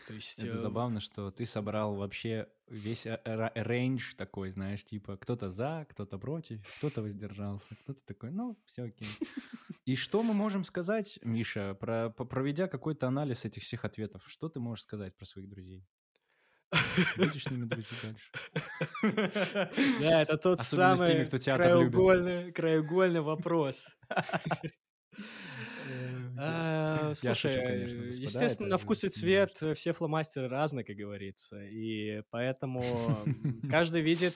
То 0.09 0.15
есть... 0.15 0.39
Это 0.39 0.53
э, 0.53 0.57
забавно, 0.57 1.01
что 1.01 1.31
ты 1.31 1.47
собрал 1.47 1.95
вообще 1.95 2.49
весь 2.69 3.07
э- 3.07 3.21
рейндж 3.55 4.15
такой, 4.15 4.51
знаешь, 4.51 4.85
типа 4.85 5.17
кто-то 5.17 5.51
за, 5.51 5.87
кто-то 5.91 6.19
против, 6.19 6.61
кто-то 6.79 7.03
воздержался, 7.03 7.77
кто-то 7.83 8.05
такой, 8.05 8.31
ну, 8.31 8.59
все 8.67 8.85
окей. 8.85 9.09
И 9.87 9.97
что 9.97 10.23
мы 10.23 10.35
можем 10.35 10.65
сказать, 10.65 11.19
Миша, 11.23 11.75
про, 11.75 12.11
проведя 12.11 12.69
какой-то 12.69 13.09
анализ 13.09 13.45
этих 13.45 13.63
всех 13.63 13.85
ответов, 13.85 14.23
что 14.27 14.49
ты 14.49 14.61
можешь 14.61 14.85
сказать 14.85 15.17
про 15.17 15.25
своих 15.25 15.49
друзей? 15.49 15.87
Будешь 17.17 17.45
с 17.45 17.51
ними 17.51 17.65
дружить 17.65 17.89
дальше? 18.03 18.31
Да, 20.01 20.23
это 20.23 20.37
тот 20.37 20.61
самый 20.61 21.27
краеугольный 21.27 23.21
вопрос. 23.21 23.89
Э, 26.41 27.15
Слушай, 27.15 27.83
естественно, 28.21 28.69
на 28.71 28.77
вкус 28.79 29.05
и 29.05 29.09
цвет 29.09 29.63
все 29.75 29.93
фломастеры 29.93 30.49
разные, 30.49 30.85
как 30.85 30.97
говорится, 30.97 31.63
и 31.65 32.23
поэтому 32.31 32.83
каждый 33.71 34.01
видит 34.01 34.35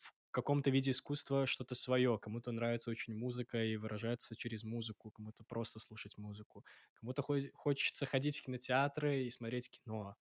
в 0.00 0.30
каком-то 0.30 0.70
виде 0.70 0.90
искусства 0.90 1.46
что-то 1.46 1.74
свое. 1.74 2.18
Кому-то 2.18 2.52
нравится 2.52 2.90
очень 2.90 3.14
музыка 3.14 3.62
и 3.64 3.76
выражается 3.76 4.36
через 4.36 4.64
музыку, 4.64 5.10
кому-то 5.10 5.44
просто 5.44 5.80
слушать 5.80 6.16
музыку, 6.18 6.64
кому-то 6.94 7.22
хо- 7.22 7.50
хочется 7.54 8.06
ходить 8.06 8.38
в 8.38 8.42
кинотеатры 8.42 9.24
и 9.24 9.30
смотреть 9.30 9.70
кино, 9.70 10.16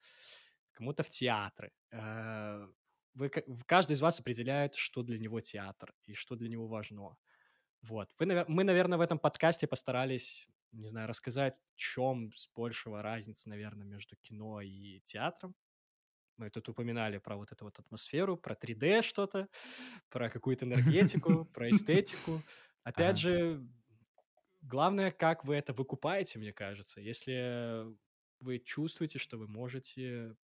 кому-то 0.73 1.04
в 1.04 1.10
театры. 1.10 1.71
Э, 1.91 2.67
Вы, 3.15 3.30
каждый 3.65 3.93
из 3.93 4.02
вас 4.02 4.19
определяет, 4.19 4.76
что 4.76 5.04
для 5.04 5.19
него 5.19 5.41
театр 5.41 5.93
и 6.06 6.13
что 6.15 6.36
для 6.36 6.49
него 6.49 6.67
важно. 6.67 7.15
Вот. 7.84 8.10
Вы, 8.19 8.45
мы, 8.47 8.63
наверное, 8.63 8.97
в 8.97 9.02
этом 9.02 9.19
подкасте 9.19 9.67
постарались, 9.67 10.47
не 10.73 10.88
знаю, 10.88 11.07
рассказать, 11.07 11.55
в 11.55 11.75
чем 11.75 12.33
с 12.33 12.49
большего 12.53 13.01
разница, 13.01 13.49
наверное, 13.49 13.86
между 13.86 14.15
кино 14.17 14.62
и 14.62 14.99
театром. 15.01 15.55
Мы 16.38 16.49
тут 16.49 16.67
упоминали 16.67 17.19
про 17.19 17.38
вот 17.38 17.51
эту 17.51 17.65
вот 17.65 17.77
атмосферу, 17.79 18.38
про 18.38 18.55
3D 18.55 19.03
что-то, 19.03 19.47
про 20.09 20.29
какую-то 20.29 20.65
энергетику, 20.65 21.45
про 21.45 21.69
эстетику. 21.71 22.41
Опять 22.83 23.17
же, 23.19 23.65
главное, 24.62 25.12
как 25.12 25.45
вы 25.45 25.55
это 25.55 25.73
выкупаете, 25.73 26.39
мне 26.39 26.51
кажется. 26.51 27.01
Если 27.01 27.86
вы 28.39 28.59
чувствуете, 28.59 29.19
что 29.19 29.38
вы 29.38 29.47
можете, 29.47 30.36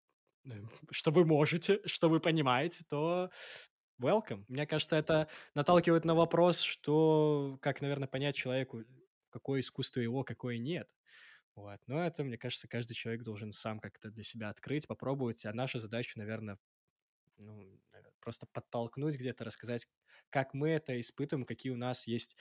э, 0.45 0.51
что 0.91 1.11
вы 1.11 1.25
можете, 1.25 1.81
что 1.87 2.09
вы 2.09 2.21
понимаете, 2.21 2.85
то 2.88 3.31
welcome. 4.01 4.45
Мне 4.49 4.67
кажется, 4.67 4.97
это 4.97 5.29
наталкивает 5.55 6.05
на 6.05 6.14
вопрос, 6.14 6.61
что, 6.61 7.59
как, 7.62 7.81
наверное, 7.81 8.09
понять 8.09 8.37
человеку, 8.37 8.85
какое 9.31 9.61
искусство 9.61 10.01
его, 10.01 10.25
какое 10.25 10.59
нет. 10.59 10.88
Вот. 11.57 11.81
Но 11.87 12.05
это, 12.07 12.25
мне 12.25 12.38
кажется, 12.38 12.69
каждый 12.69 12.95
человек 12.95 13.23
должен 13.25 13.53
сам 13.53 13.81
как-то 13.81 14.11
для 14.11 14.25
себя 14.25 14.51
открыть, 14.51 14.87
попробовать. 14.88 15.47
А 15.47 15.53
наша 15.55 15.79
задача, 15.81 16.19
наверное, 16.19 16.59
ну, 17.37 17.81
навер- 17.93 18.12
просто 18.21 18.47
подтолкнуть 18.47 19.17
где-то, 19.17 19.45
рассказать, 19.45 19.88
как 20.31 20.55
мы 20.55 20.71
это 20.71 20.99
испытываем, 21.01 21.47
какие 21.47 21.73
у 21.73 21.77
нас 21.77 22.07
есть 22.07 22.37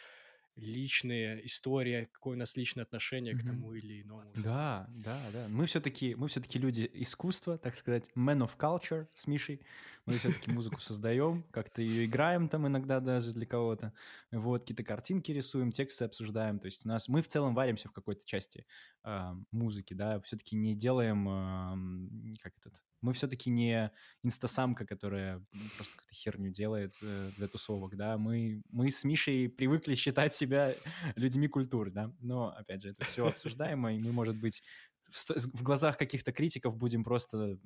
личные 0.58 1.46
истории, 1.46 2.10
какое 2.12 2.36
у 2.36 2.40
нас 2.40 2.56
личное 2.58 2.84
отношение 2.84 3.36
к 3.36 3.44
Мгм. 3.44 3.44
тому 3.44 3.74
или 3.74 4.02
иному. 4.02 4.36
Да, 4.36 4.88
да, 4.92 5.32
да. 5.32 5.48
Мы 5.50 5.66
все-таки, 5.66 6.16
мы 6.16 6.28
все-таки 6.28 6.60
люди 6.60 6.90
искусства, 6.94 7.58
так 7.58 7.78
сказать, 7.78 8.12
man 8.16 8.40
of 8.48 8.58
culture 8.58 9.08
с 9.14 9.28
Мишей. 9.28 9.62
Мы 10.06 10.20
все-таки 10.20 10.52
музыку 10.52 10.80
создаем, 10.82 11.44
как-то 11.52 11.82
ее 11.82 12.06
играем 12.06 12.50
там 12.50 12.68
иногда 12.68 13.00
даже 13.00 13.34
для 13.34 13.46
кого-то. 13.48 13.94
Вот, 14.32 14.62
какие-то 14.62 14.84
картинки 14.84 15.32
рисуем, 15.32 15.72
тексты 15.72 16.06
обсуждаем. 16.06 16.60
То 16.60 16.68
есть 16.68 16.86
у 16.86 16.90
нас, 16.90 17.10
мы 17.10 17.22
в 17.24 17.28
целом 17.28 17.56
варимся 17.56 17.90
в 17.90 17.94
какой-то 17.94 18.26
части 18.26 18.66
а, 19.04 19.36
музыки, 19.52 19.94
да, 19.96 20.20
все-таки 20.22 20.56
не 20.56 20.76
делаем, 20.76 21.28
ам, 21.30 22.34
как 22.42 22.54
этот, 22.60 22.76
Мы 23.02 23.14
все-таки 23.14 23.50
не 23.50 23.92
инстасамка, 24.24 24.86
которая 24.86 25.44
просто 25.76 25.96
какую-то 25.96 26.14
херню 26.14 26.52
делает 26.52 26.94
э, 27.02 27.32
для 27.38 27.48
тусовок, 27.48 27.96
да. 27.96 28.18
Мы, 28.18 28.64
мы 28.70 28.90
с 28.90 29.04
Мишей 29.04 29.50
привыкли 29.50 29.96
считать 29.96 30.34
себя 30.34 30.74
людьми 31.16 31.48
культуры, 31.48 31.92
да. 31.92 32.12
Но, 32.20 32.50
опять 32.50 32.82
же, 32.82 32.90
это 32.90 33.06
все 33.06 33.28
обсуждаемо, 33.28 33.94
и 33.94 34.00
мы, 34.00 34.12
может 34.12 34.38
быть, 34.38 34.64
в, 35.12 35.64
глазах 35.64 35.98
каких-то 35.98 36.32
критиков 36.32 36.76
будем 36.76 37.04
просто 37.04 37.58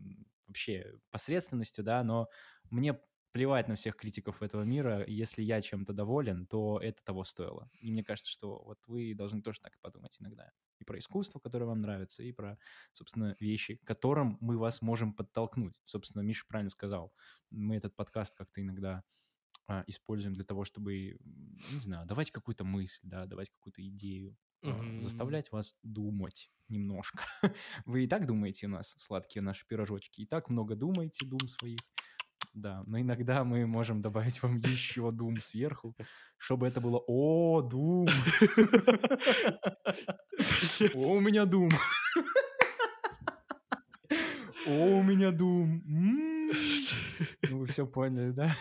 вообще 0.48 0.94
посредственностью, 1.12 1.84
да, 1.84 2.04
но 2.04 2.28
мне 2.70 3.00
плевать 3.32 3.68
на 3.68 3.76
всех 3.76 3.96
критиков 3.96 4.42
этого 4.42 4.64
мира. 4.64 5.04
Если 5.08 5.42
я 5.42 5.62
чем-то 5.62 5.94
доволен, 5.94 6.46
то 6.48 6.80
это 6.82 7.04
того 7.04 7.24
стоило. 7.24 7.70
И 7.80 7.92
мне 7.92 8.04
кажется, 8.04 8.32
что 8.32 8.62
вот 8.64 8.80
вы 8.88 9.14
должны 9.14 9.42
тоже 9.42 9.60
так 9.62 9.80
подумать 9.82 10.18
иногда. 10.20 10.52
И 10.80 10.84
про 10.84 10.98
искусство, 11.00 11.40
которое 11.40 11.66
вам 11.66 11.82
нравится, 11.82 12.24
и 12.24 12.32
про, 12.32 12.58
собственно, 12.94 13.36
вещи, 13.40 13.80
которым 13.86 14.38
мы 14.42 14.58
вас 14.58 14.82
можем 14.82 15.14
подтолкнуть. 15.14 15.76
Собственно, 15.86 16.22
Миша 16.24 16.46
правильно 16.48 16.70
сказал. 16.70 17.14
Мы 17.50 17.76
этот 17.78 17.96
подкаст 17.96 18.36
как-то 18.36 18.62
иногда 18.62 19.04
а, 19.68 19.84
используем 19.88 20.34
для 20.34 20.44
того, 20.44 20.66
чтобы, 20.66 21.18
не 21.24 21.80
знаю, 21.82 22.06
давать 22.08 22.32
какую-то 22.32 22.64
мысль, 22.66 23.00
да, 23.04 23.26
давать 23.26 23.50
какую-то 23.52 23.88
идею, 23.88 24.38
Мгм. 24.64 25.02
заставлять 25.02 25.52
вас 25.52 25.76
думать 25.84 26.52
немножко. 26.68 27.24
Вы 27.86 28.04
и 28.06 28.08
так 28.08 28.26
думаете 28.28 28.68
у 28.68 28.70
нас, 28.70 28.96
сладкие 29.00 29.42
наши 29.42 29.66
пирожочки, 29.68 30.22
и 30.22 30.26
так 30.26 30.50
много 30.50 30.76
думаете, 30.76 31.26
дум 31.26 31.48
своих. 31.48 31.80
Да, 32.54 32.84
но 32.86 33.00
иногда 33.00 33.44
мы 33.44 33.66
можем 33.66 34.02
добавить 34.02 34.42
вам 34.44 34.60
еще 34.60 35.12
дум 35.12 35.40
сверху, 35.40 35.96
чтобы 36.38 36.68
это 36.68 36.82
было 36.82 37.02
«О, 37.08 37.62
дум! 37.62 38.08
О, 40.96 41.12
у 41.14 41.20
меня 41.20 41.46
дум! 41.46 41.70
О, 44.68 44.72
у 44.72 45.04
меня! 45.04 45.30
М. 45.30 46.52
Ну, 47.50 47.60
вы 47.60 47.66
все 47.68 47.88
поняли, 47.88 48.32
да? 48.32 48.56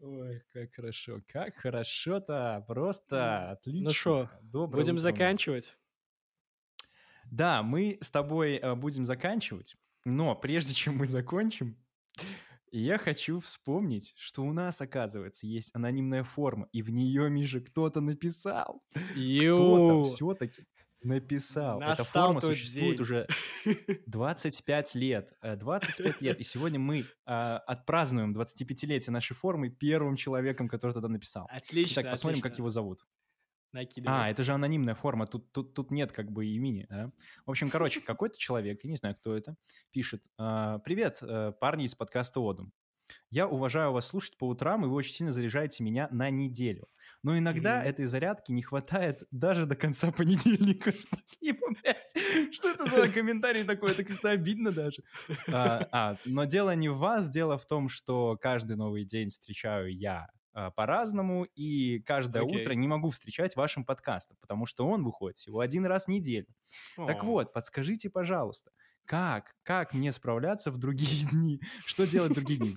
Ой, 0.00 0.42
как 0.52 0.74
хорошо, 0.74 1.20
как 1.26 1.56
хорошо-то, 1.56 2.64
просто 2.66 3.52
отлично. 3.52 3.88
Ну 3.88 3.94
что, 3.94 4.30
будем 4.42 4.98
заканчивать? 4.98 5.76
да, 7.30 7.62
мы 7.62 7.98
с 8.00 8.10
тобой 8.10 8.56
э, 8.56 8.74
будем 8.74 9.04
заканчивать, 9.04 9.76
но 10.04 10.34
прежде 10.34 10.74
чем 10.74 10.96
мы 10.96 11.06
закончим, 11.06 11.76
я 12.70 12.98
хочу 12.98 13.40
вспомнить, 13.40 14.12
что 14.16 14.42
у 14.42 14.52
нас, 14.52 14.80
оказывается, 14.80 15.46
есть 15.46 15.70
анонимная 15.74 16.22
форма, 16.24 16.68
и 16.72 16.82
в 16.82 16.90
нее, 16.90 17.28
Миша, 17.30 17.60
кто-то 17.60 18.00
написал. 18.00 18.82
Кто-то 19.14 20.04
все-таки 20.04 20.64
написал. 21.02 21.78
Эта 21.80 21.88
Настал 21.88 22.26
форма 22.26 22.40
тот 22.40 22.50
существует 22.52 22.96
день. 22.96 23.00
уже 23.02 23.26
25 24.06 24.94
лет. 24.96 25.32
э, 25.42 25.56
25 25.56 26.20
лет. 26.20 26.40
И 26.40 26.44
сегодня 26.44 26.78
мы 26.78 27.04
а, 27.24 27.58
отпразднуем 27.58 28.36
25-летие 28.36 29.10
нашей 29.10 29.34
формы 29.34 29.70
первым 29.70 30.16
человеком, 30.16 30.68
который 30.68 30.92
тогда 30.92 31.08
написал. 31.08 31.48
Отлично, 31.50 32.00
Итак, 32.02 32.12
посмотрим, 32.12 32.40
как 32.40 32.52
отлично. 32.52 32.62
его 32.62 32.68
зовут. 32.70 33.00
Накидывай. 33.72 34.26
А, 34.26 34.30
это 34.30 34.42
же 34.42 34.52
анонимная 34.52 34.94
форма, 34.94 35.26
тут, 35.26 35.52
тут, 35.52 35.74
тут 35.74 35.90
нет 35.90 36.12
как 36.12 36.30
бы 36.32 36.46
имени, 36.46 36.86
да? 36.88 37.12
В 37.46 37.50
общем, 37.50 37.70
короче, 37.70 38.00
какой-то 38.06 38.38
человек, 38.38 38.80
я 38.84 38.90
не 38.90 38.96
знаю, 38.96 39.14
кто 39.16 39.36
это, 39.36 39.56
пишет, 39.90 40.22
а, 40.38 40.78
«Привет, 40.80 41.18
э, 41.22 41.52
парни 41.60 41.84
из 41.84 41.94
подкаста 41.94 42.40
«Одум». 42.40 42.72
Я 43.30 43.48
уважаю 43.48 43.92
вас 43.92 44.06
слушать 44.06 44.36
по 44.38 44.48
утрам, 44.48 44.84
и 44.84 44.88
вы 44.88 44.94
очень 44.94 45.14
сильно 45.14 45.32
заряжаете 45.32 45.82
меня 45.82 46.08
на 46.12 46.30
неделю. 46.30 46.88
Но 47.22 47.36
иногда 47.36 47.78
Мгм. 47.78 47.88
этой 47.88 48.06
зарядки 48.06 48.52
не 48.52 48.62
хватает 48.62 49.24
даже 49.30 49.66
до 49.66 49.76
конца 49.76 50.10
понедельника. 50.16 50.92
Спасибо, 50.96 51.68
блядь. 51.82 52.54
Что 52.54 52.70
это 52.70 52.86
за 52.86 53.08
комментарий 53.08 53.64
такой? 53.64 53.92
Это 53.92 54.04
как-то 54.04 54.30
обидно 54.30 54.72
даже. 54.72 55.02
А, 55.50 55.88
а, 55.92 56.16
но 56.24 56.44
дело 56.44 56.74
не 56.74 56.88
в 56.88 56.98
вас, 56.98 57.28
дело 57.28 57.58
в 57.58 57.66
том, 57.66 57.88
что 57.88 58.36
каждый 58.40 58.76
новый 58.76 59.04
день 59.04 59.30
встречаю 59.30 59.96
я 59.96 60.28
по-разному, 60.52 61.44
и 61.44 62.00
каждое 62.00 62.42
Окей. 62.42 62.60
утро 62.60 62.72
не 62.72 62.88
могу 62.88 63.10
встречать 63.10 63.56
вашим 63.56 63.84
подкастом, 63.84 64.36
потому 64.40 64.66
что 64.66 64.86
он 64.86 65.04
выходит 65.04 65.38
всего 65.38 65.60
один 65.60 65.86
раз 65.86 66.06
в 66.06 66.08
неделю. 66.08 66.46
Так 66.96 67.22
О. 67.22 67.26
вот, 67.26 67.52
подскажите, 67.52 68.10
пожалуйста, 68.10 68.72
как, 69.04 69.54
как 69.64 69.92
мне 69.92 70.12
справляться 70.12 70.70
в 70.70 70.78
другие 70.78 71.26
дни? 71.32 71.60
Что 71.84 72.06
делать 72.06 72.32
в 72.32 72.34
другие 72.34 72.58
дни? 72.60 72.74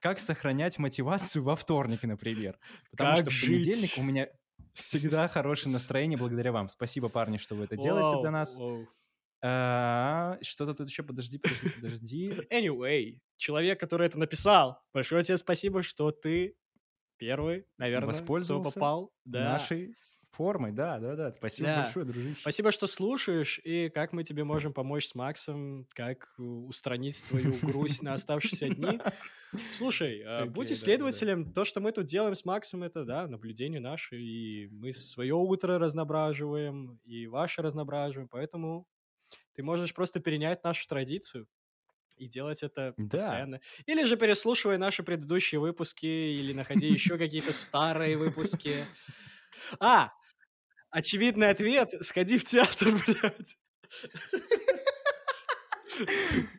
Как 0.00 0.18
сохранять 0.18 0.78
мотивацию 0.78 1.42
во 1.44 1.56
вторник, 1.56 2.02
например? 2.02 2.58
Потому 2.90 3.16
что 3.16 3.30
в 3.30 3.40
понедельник 3.40 3.96
у 3.96 4.02
меня 4.02 4.28
всегда 4.74 5.28
хорошее 5.28 5.72
настроение 5.72 6.18
благодаря 6.18 6.52
вам. 6.52 6.68
Спасибо, 6.68 7.08
парни, 7.08 7.38
что 7.38 7.54
вы 7.54 7.64
это 7.64 7.76
делаете 7.76 8.20
для 8.20 8.30
нас. 8.30 8.58
А, 9.42 10.38
Что-то 10.42 10.74
тут 10.74 10.88
еще, 10.88 11.02
подожди, 11.02 11.38
подожди, 11.38 11.68
подожди. 11.68 12.32
Anyway, 12.50 13.20
человек, 13.36 13.78
который 13.78 14.06
это 14.06 14.18
написал, 14.18 14.80
большое 14.92 15.22
тебе 15.22 15.36
спасибо, 15.36 15.82
что 15.82 16.10
ты 16.10 16.56
первый, 17.18 17.66
наверное, 17.78 18.08
кто 18.08 18.16
Воспользовался 18.18 18.80
попал. 18.80 19.12
Да. 19.24 19.52
Нашей 19.52 19.94
формой, 20.30 20.72
да, 20.72 20.98
да, 20.98 21.16
да. 21.16 21.32
Спасибо 21.32 21.68
Да. 21.68 21.82
большое, 21.84 22.04
дружище. 22.04 22.40
Спасибо, 22.42 22.70
что 22.70 22.86
слушаешь, 22.86 23.58
и 23.64 23.88
как 23.88 24.12
мы 24.12 24.22
тебе 24.22 24.44
можем 24.44 24.74
помочь 24.74 25.06
с 25.06 25.14
Максом, 25.14 25.86
как 25.94 26.34
устранить 26.38 27.24
твою 27.24 27.54
грусть 27.58 28.02
на 28.02 28.12
оставшиеся 28.12 28.68
дни. 28.74 29.00
Слушай, 29.78 30.22
Окей, 30.22 30.48
будь 30.50 30.70
исследователем. 30.72 31.52
То, 31.52 31.64
что 31.64 31.80
мы 31.80 31.92
тут 31.92 32.06
делаем 32.06 32.34
с 32.34 32.44
Максом, 32.44 32.82
это, 32.82 33.04
да, 33.04 33.26
наблюдение 33.26 33.80
наше, 33.80 34.20
и 34.20 34.68
мы 34.70 34.92
свое 34.92 35.34
утро 35.34 35.78
разноображиваем, 35.78 37.00
и 37.04 37.26
ваше 37.26 37.62
разноображиваем, 37.62 38.28
поэтому 38.28 38.86
ты 39.54 39.62
можешь 39.62 39.94
просто 39.94 40.20
перенять 40.20 40.62
нашу 40.64 40.86
традицию 40.86 41.48
и 42.16 42.26
делать 42.26 42.62
это 42.62 42.94
Да. 42.96 43.08
постоянно. 43.18 43.60
Или 43.86 44.04
же 44.04 44.16
переслушивай 44.16 44.78
наши 44.78 45.02
предыдущие 45.02 45.60
выпуски, 45.60 46.06
или 46.06 46.52
находи 46.52 46.86
еще 46.88 47.18
какие-то 47.18 47.52
старые 47.52 48.16
выпуски. 48.16 48.74
А, 49.80 50.12
очевидный 50.90 51.50
ответ— 51.50 51.90
сходи 52.02 52.38
в 52.38 52.44
театр, 52.44 52.88
блядь. 53.06 53.56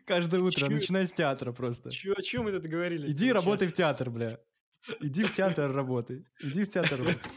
Каждое 0.06 0.42
утро, 0.42 0.68
Чё- 0.68 0.72
начиная 0.72 1.06
с 1.06 1.14
театра 1.14 1.52
просто. 1.52 1.92
Чё, 1.92 2.14
о 2.18 2.22
чем 2.22 2.46
мы 2.46 2.52
тут 2.52 2.64
говорили? 2.66 3.12
Иди 3.12 3.32
работай 3.32 3.68
в 3.68 3.74
театр, 3.74 4.10
бля. 4.10 4.40
Иди 5.02 5.24
в 5.24 5.32
театр 5.32 5.72
работай. 5.72 6.26
Иди 6.40 6.64
в 6.64 6.70
театр 6.70 6.98
работай. 7.00 7.22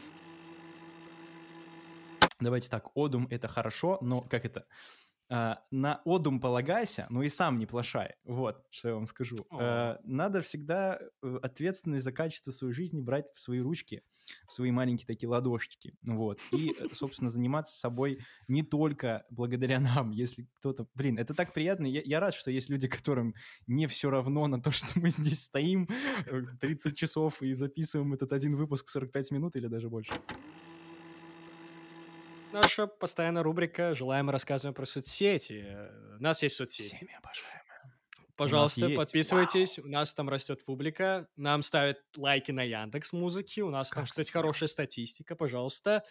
Давайте 2.39 2.69
так, 2.69 2.87
одум 2.95 3.27
это 3.29 3.47
хорошо, 3.47 3.99
но 4.01 4.21
как 4.21 4.45
это? 4.45 4.65
А, 5.33 5.63
на 5.71 6.01
одум 6.03 6.41
полагайся, 6.41 7.07
но 7.09 7.23
и 7.23 7.29
сам 7.29 7.55
не 7.55 7.65
плашай. 7.65 8.15
Вот, 8.25 8.65
что 8.69 8.89
я 8.89 8.95
вам 8.95 9.05
скажу. 9.05 9.37
А, 9.49 9.97
надо 10.03 10.41
всегда 10.41 10.99
э, 11.23 11.39
ответственность 11.41 12.03
за 12.03 12.11
качество 12.11 12.51
своей 12.51 12.73
жизни 12.73 12.99
брать 12.99 13.31
в 13.33 13.39
свои 13.39 13.61
ручки, 13.61 14.03
в 14.45 14.51
свои 14.51 14.71
маленькие 14.71 15.07
такие 15.07 15.29
ладошечки. 15.29 15.93
Вот. 16.03 16.41
И, 16.51 16.75
э, 16.77 16.87
собственно, 16.91 17.29
заниматься 17.29 17.79
собой 17.79 18.19
не 18.49 18.61
только 18.61 19.25
благодаря 19.29 19.79
нам, 19.95 20.11
если 20.11 20.49
кто-то... 20.55 20.87
Блин, 20.95 21.17
это 21.17 21.33
так 21.33 21.53
приятно. 21.53 21.85
Я, 21.85 22.01
я 22.03 22.19
рад, 22.19 22.33
что 22.33 22.51
есть 22.51 22.69
люди, 22.69 22.89
которым 22.89 23.33
не 23.67 23.87
все 23.87 24.09
равно 24.09 24.47
на 24.47 24.61
то, 24.61 24.69
что 24.71 24.99
мы 24.99 25.11
здесь 25.11 25.43
стоим 25.43 25.87
э, 26.25 26.41
30 26.59 26.97
часов 26.97 27.41
и 27.41 27.53
записываем 27.53 28.13
этот 28.13 28.33
один 28.33 28.57
выпуск 28.57 28.87
в 28.87 28.91
45 28.91 29.31
минут 29.31 29.55
или 29.55 29.67
даже 29.67 29.87
больше. 29.89 30.11
Наша 32.53 32.87
постоянная 32.87 33.43
рубрика 33.43 33.93
«Желаем 33.95 34.29
и 34.29 34.33
рассказываем 34.33 34.73
про 34.73 34.85
соцсети». 34.85 35.65
У 36.19 36.21
нас 36.21 36.43
есть 36.43 36.55
соцсети. 36.57 36.95
Всеми 36.95 37.13
обожаемые. 37.17 37.61
Пожалуйста, 38.35 38.87
есть. 38.87 38.97
подписывайтесь. 38.97 39.79
У 39.79 39.87
нас 39.87 40.13
там 40.13 40.27
растет 40.27 40.65
публика. 40.65 41.27
Нам 41.35 41.61
ставят 41.63 41.99
лайки 42.17 42.51
на 42.51 42.63
Яндекс 42.63 43.13
Музыки. 43.13 43.59
У 43.61 43.69
нас 43.69 43.89
там, 43.89 44.01
Каждый 44.01 44.11
кстати, 44.11 44.27
день. 44.27 44.33
хорошая 44.33 44.67
статистика. 44.67 45.35
Пожалуйста, 45.35 46.03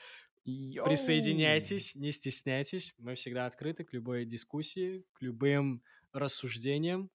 Йоу! 0.44 0.84
присоединяйтесь, 0.86 1.94
не 1.94 2.12
стесняйтесь. 2.12 2.94
Мы 2.98 3.16
всегда 3.16 3.46
открыты 3.46 3.84
к 3.84 3.92
любой 3.92 4.24
дискуссии, 4.24 5.04
к 5.14 5.22
любым 5.22 5.82
рассуждениям. 6.12 7.10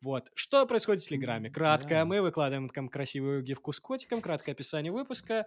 Вот. 0.00 0.30
Что 0.34 0.66
происходит 0.66 1.02
в 1.02 1.08
Телеграме? 1.08 1.50
Кратко. 1.50 1.88
да. 1.90 2.04
Мы 2.04 2.20
выкладываем 2.20 2.68
там 2.68 2.88
красивую 2.88 3.42
гифку 3.42 3.72
с 3.72 3.80
котиком, 3.80 4.20
краткое 4.20 4.52
описание 4.52 4.92
выпуска 4.92 5.46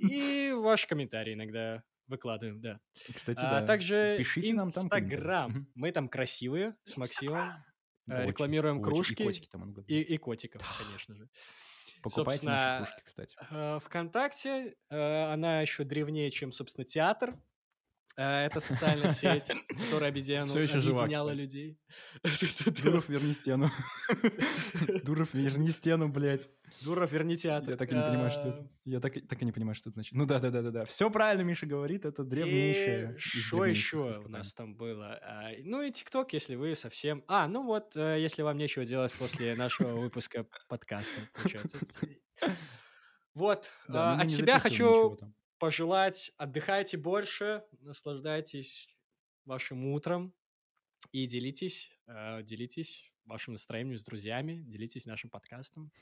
и 0.00 0.52
ваши 0.56 0.86
комментарии 0.86 1.34
иногда 1.34 1.82
выкладываем, 2.08 2.60
да. 2.60 2.80
Кстати, 3.14 3.44
А 3.44 3.60
да. 3.60 3.66
также 3.66 4.16
Пишите 4.18 4.54
нам 4.54 4.70
там. 4.70 4.84
Инстаграм. 4.84 5.68
Мы 5.74 5.92
там 5.92 6.08
красивые, 6.08 6.76
с 6.84 6.96
Максимом. 6.96 7.64
Да, 8.06 8.16
э, 8.16 8.18
очень, 8.20 8.28
рекламируем 8.30 8.80
очень. 8.80 8.84
кружки 8.84 9.22
И 9.22 9.26
котики 9.26 9.48
там. 9.48 9.72
И, 9.86 10.00
и 10.00 10.16
котиков, 10.18 10.62
конечно 10.78 11.14
же. 11.14 11.28
Покупайте 12.02 12.44
собственно, 12.44 12.78
наши 12.80 12.92
кружки, 12.92 13.02
кстати. 13.04 13.36
Э, 13.50 13.78
ВКонтакте 13.80 14.76
э, 14.88 15.32
она 15.32 15.60
еще 15.60 15.84
древнее, 15.84 16.30
чем, 16.30 16.52
собственно, 16.52 16.84
театр. 16.84 17.38
Э, 18.20 18.46
Это 18.46 18.58
социальная 18.60 19.10
сеть, 19.10 19.48
которая 19.68 20.10
объединяла, 20.10 20.46
ещё 20.58 20.80
жива, 20.80 21.02
объединяла 21.04 21.30
людей. 21.30 21.78
Дуров, 22.84 23.08
верни 23.08 23.32
стену. 23.32 23.70
Дуров, 25.04 25.34
верни 25.34 25.68
стену, 25.70 26.08
блядь. 26.08 26.48
Дуров, 26.82 27.12
верни 27.12 27.36
театр. 27.36 27.70
Я 27.70 27.76
так 27.76 27.92
и 27.92 27.94
не 27.94 28.00
понимаю, 28.02 28.30
что 28.30 28.48
это. 28.48 28.70
Я 28.84 29.00
так, 29.00 29.16
и- 29.16 29.20
так 29.20 29.40
и 29.40 29.44
не 29.44 29.52
понимаю, 29.52 29.74
что 29.76 29.88
это 29.90 29.94
значит. 29.94 30.14
Ну 30.14 30.26
да, 30.26 30.40
да, 30.40 30.50
да, 30.50 30.62
да, 30.62 30.70
да. 30.70 30.84
Все 30.84 31.08
правильно 31.10 31.42
Миша 31.42 31.66
говорит, 31.66 32.04
это 32.04 32.24
древнейшее. 32.24 33.16
Что 33.18 33.64
еще 33.64 34.12
у 34.24 34.28
нас 34.28 34.52
там 34.54 34.74
было? 34.74 35.18
А, 35.22 35.50
Ну 35.62 35.82
и 35.82 35.92
ТикТок, 35.92 36.32
если 36.32 36.56
вы 36.56 36.74
совсем... 36.74 37.22
А, 37.28 37.46
ну 37.46 37.62
вот, 37.64 37.96
э, 37.96 38.18
если 38.20 38.42
вам 38.42 38.58
нечего 38.58 38.84
делать 38.84 39.12
после 39.12 39.54
нашего 39.54 39.90
выпуска 39.96 40.44
подкаста, 40.68 41.20
получается. 41.34 41.78
Вот, 43.34 43.70
Да, 43.88 44.14
а, 44.14 44.22
от 44.22 44.30
себя 44.30 44.58
хочу. 44.58 45.16
Пожелать, 45.58 46.32
отдыхайте 46.36 46.96
больше, 46.96 47.64
наслаждайтесь 47.80 48.88
вашим 49.44 49.86
утром 49.86 50.34
и 51.12 51.26
делитесь, 51.26 51.92
э, 52.06 52.42
делитесь 52.42 53.12
вашим 53.24 53.52
настроением 53.52 53.98
с 53.98 54.02
друзьями, 54.02 54.62
делитесь 54.66 55.06
нашим 55.06 55.30
подкастом. 55.30 55.92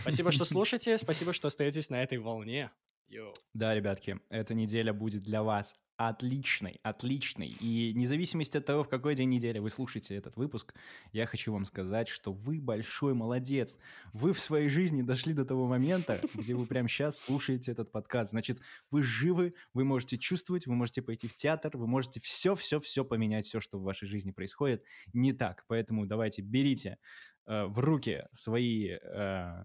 Спасибо, 0.00 0.30
что 0.30 0.44
слушаете, 0.44 0.96
спасибо, 0.98 1.32
что 1.32 1.48
остаетесь 1.48 1.90
на 1.90 2.02
этой 2.02 2.18
волне. 2.18 2.70
Йоу. 3.08 3.32
Да, 3.52 3.74
ребятки, 3.74 4.20
эта 4.30 4.54
неделя 4.54 4.92
будет 4.92 5.22
для 5.22 5.42
вас 5.42 5.76
отличной, 5.96 6.80
отличной. 6.82 7.48
И 7.60 7.92
вне 7.92 8.06
зависимости 8.06 8.56
от 8.56 8.64
того, 8.64 8.84
в 8.84 8.88
какой 8.88 9.14
день 9.14 9.28
недели 9.28 9.58
вы 9.58 9.70
слушаете 9.70 10.16
этот 10.16 10.36
выпуск, 10.36 10.74
я 11.12 11.26
хочу 11.26 11.52
вам 11.52 11.64
сказать, 11.64 12.08
что 12.08 12.32
вы 12.32 12.60
большой 12.60 13.14
молодец. 13.14 13.78
Вы 14.12 14.32
в 14.32 14.40
своей 14.40 14.68
жизни 14.68 15.02
дошли 15.02 15.32
до 15.32 15.44
того 15.44 15.66
момента, 15.66 16.20
где 16.34 16.54
вы 16.54 16.66
прямо 16.66 16.88
сейчас 16.88 17.18
слушаете 17.18 17.72
этот 17.72 17.92
подкаст. 17.92 18.30
Значит, 18.30 18.60
вы 18.90 19.02
живы, 19.02 19.54
вы 19.74 19.84
можете 19.84 20.18
чувствовать, 20.18 20.66
вы 20.66 20.74
можете 20.74 21.02
пойти 21.02 21.28
в 21.28 21.34
театр, 21.34 21.76
вы 21.76 21.86
можете 21.86 22.20
все-все-все 22.20 23.04
поменять, 23.04 23.44
все, 23.44 23.60
что 23.60 23.78
в 23.78 23.82
вашей 23.82 24.08
жизни 24.08 24.32
происходит, 24.32 24.84
не 25.12 25.32
так. 25.32 25.64
Поэтому 25.68 26.06
давайте 26.06 26.42
берите 26.42 26.98
э, 27.46 27.64
в 27.66 27.78
руки 27.78 28.24
свои 28.32 28.88
э, 28.90 29.64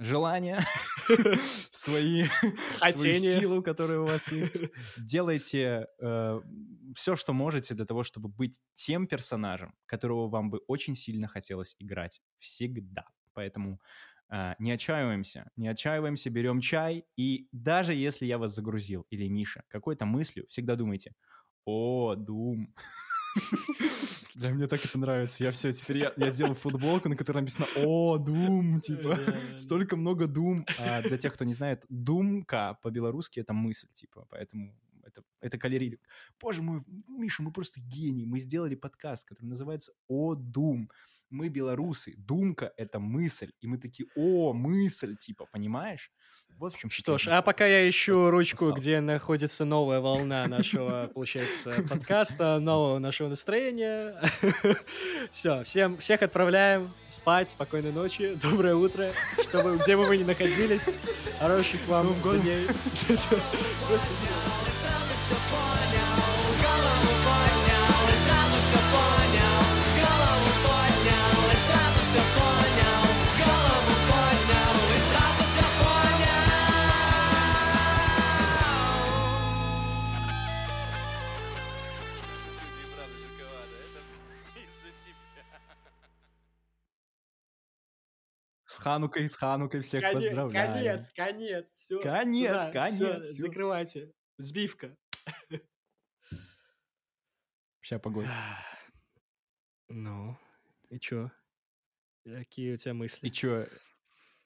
желания, 0.00 0.60
свои, 1.70 2.24
свою 2.92 3.14
силу, 3.14 3.62
которая 3.62 4.00
у 4.00 4.06
вас 4.06 4.32
есть. 4.32 4.60
Делайте 4.98 5.86
все, 6.94 7.16
что 7.16 7.32
можете 7.32 7.74
для 7.74 7.84
того, 7.84 8.02
чтобы 8.02 8.28
быть 8.28 8.58
тем 8.74 9.06
персонажем, 9.06 9.74
которого 9.86 10.28
вам 10.28 10.50
бы 10.50 10.60
очень 10.66 10.94
сильно 10.94 11.28
хотелось 11.28 11.76
играть 11.78 12.20
всегда. 12.38 13.06
Поэтому 13.32 13.80
э, 14.32 14.54
не 14.58 14.72
отчаиваемся, 14.72 15.50
не 15.56 15.68
отчаиваемся, 15.68 16.30
берем 16.30 16.60
чай, 16.60 17.04
и 17.16 17.48
даже 17.52 17.94
если 17.94 18.26
я 18.26 18.38
вас 18.38 18.54
загрузил, 18.54 19.06
или 19.10 19.28
Миша, 19.28 19.62
какой-то 19.68 20.04
мыслью, 20.04 20.46
всегда 20.48 20.76
думайте, 20.76 21.14
о, 21.64 22.14
Дум. 22.16 22.74
Для 24.34 24.50
мне 24.50 24.66
так 24.66 24.84
это 24.84 24.98
нравится. 24.98 25.44
Я 25.44 25.50
все, 25.50 25.72
теперь 25.72 25.98
я, 25.98 26.12
я 26.16 26.30
сделал 26.30 26.54
футболку, 26.54 27.08
на 27.08 27.16
которой 27.16 27.38
написано 27.38 27.66
«О, 27.76 28.18
Дум», 28.18 28.80
типа, 28.80 29.18
столько 29.56 29.96
много 29.96 30.26
Дум. 30.26 30.64
А 30.78 31.02
для 31.02 31.18
тех, 31.18 31.34
кто 31.34 31.44
не 31.44 31.52
знает, 31.52 31.84
Думка 31.88 32.78
по-белорусски— 32.82 33.40
это 33.40 33.52
мысль, 33.52 33.88
типа, 33.92 34.26
поэтому 34.30 34.74
это, 35.10 35.22
это 35.40 35.58
калерий. 35.58 35.98
Боже 36.40 36.62
мой, 36.62 36.82
Миша, 37.08 37.42
мы 37.42 37.52
просто 37.52 37.80
гений. 37.80 38.26
Мы 38.26 38.38
сделали 38.38 38.74
подкаст, 38.74 39.26
который 39.26 39.48
называется 39.48 39.92
«О, 40.08 40.34
Дум». 40.34 40.90
Мы 41.30 41.48
белорусы. 41.48 42.14
Думка— 42.16 42.72
это 42.76 42.98
мысль. 42.98 43.52
И 43.60 43.66
мы 43.68 43.78
такие 43.78 44.08
«О, 44.16 44.52
мысль», 44.52 45.16
типа, 45.16 45.46
понимаешь? 45.52 46.10
Вот 46.60 46.74
в 46.74 46.78
чем 46.78 46.90
Что 46.90 47.16
ж, 47.16 47.28
а 47.28 47.40
пока 47.40 47.66
я 47.66 47.88
ищу 47.88 48.28
ручку, 48.28 48.72
где 48.72 49.00
находится 49.00 49.64
новая 49.64 50.00
волна 50.00 50.46
нашего, 50.46 51.10
получается, 51.14 51.72
подкаста, 51.88 52.58
нового 52.58 52.98
нашего 52.98 53.28
настроения. 53.28 54.20
Все, 55.32 55.62
всем, 55.64 55.96
всех 55.96 56.20
отправляем 56.20 56.90
спать, 57.08 57.48
спокойной 57.48 57.92
ночи, 57.92 58.34
доброе 58.42 58.74
утро, 58.74 59.10
чтобы, 59.42 59.78
где 59.78 59.96
бы 59.96 60.04
вы 60.04 60.18
ни 60.18 60.24
находились, 60.24 60.90
хороших 61.38 61.86
вам 61.88 62.14
дней. 62.22 62.66
Просто 63.88 64.08
все 64.16 64.69
Ханукой, 88.90 89.28
с 89.28 89.36
Ханукой 89.36 89.80
всех 89.82 90.02
Коне- 90.02 90.14
поздравляю. 90.14 90.74
Конец, 90.74 91.12
конец, 91.12 91.70
все. 91.72 92.00
Конец, 92.00 92.66
конец, 92.72 93.24
всё. 93.26 93.44
закрывайте. 93.46 94.12
Сбивка. 94.38 94.96
Сейчас 97.82 98.00
погода. 98.00 98.28
Ну, 99.88 100.36
и 100.90 100.98
чё? 100.98 101.30
Какие 102.24 102.74
у 102.74 102.76
тебя 102.76 102.94
мысли? 102.94 103.26
И 103.26 103.30
чё? 103.30 103.66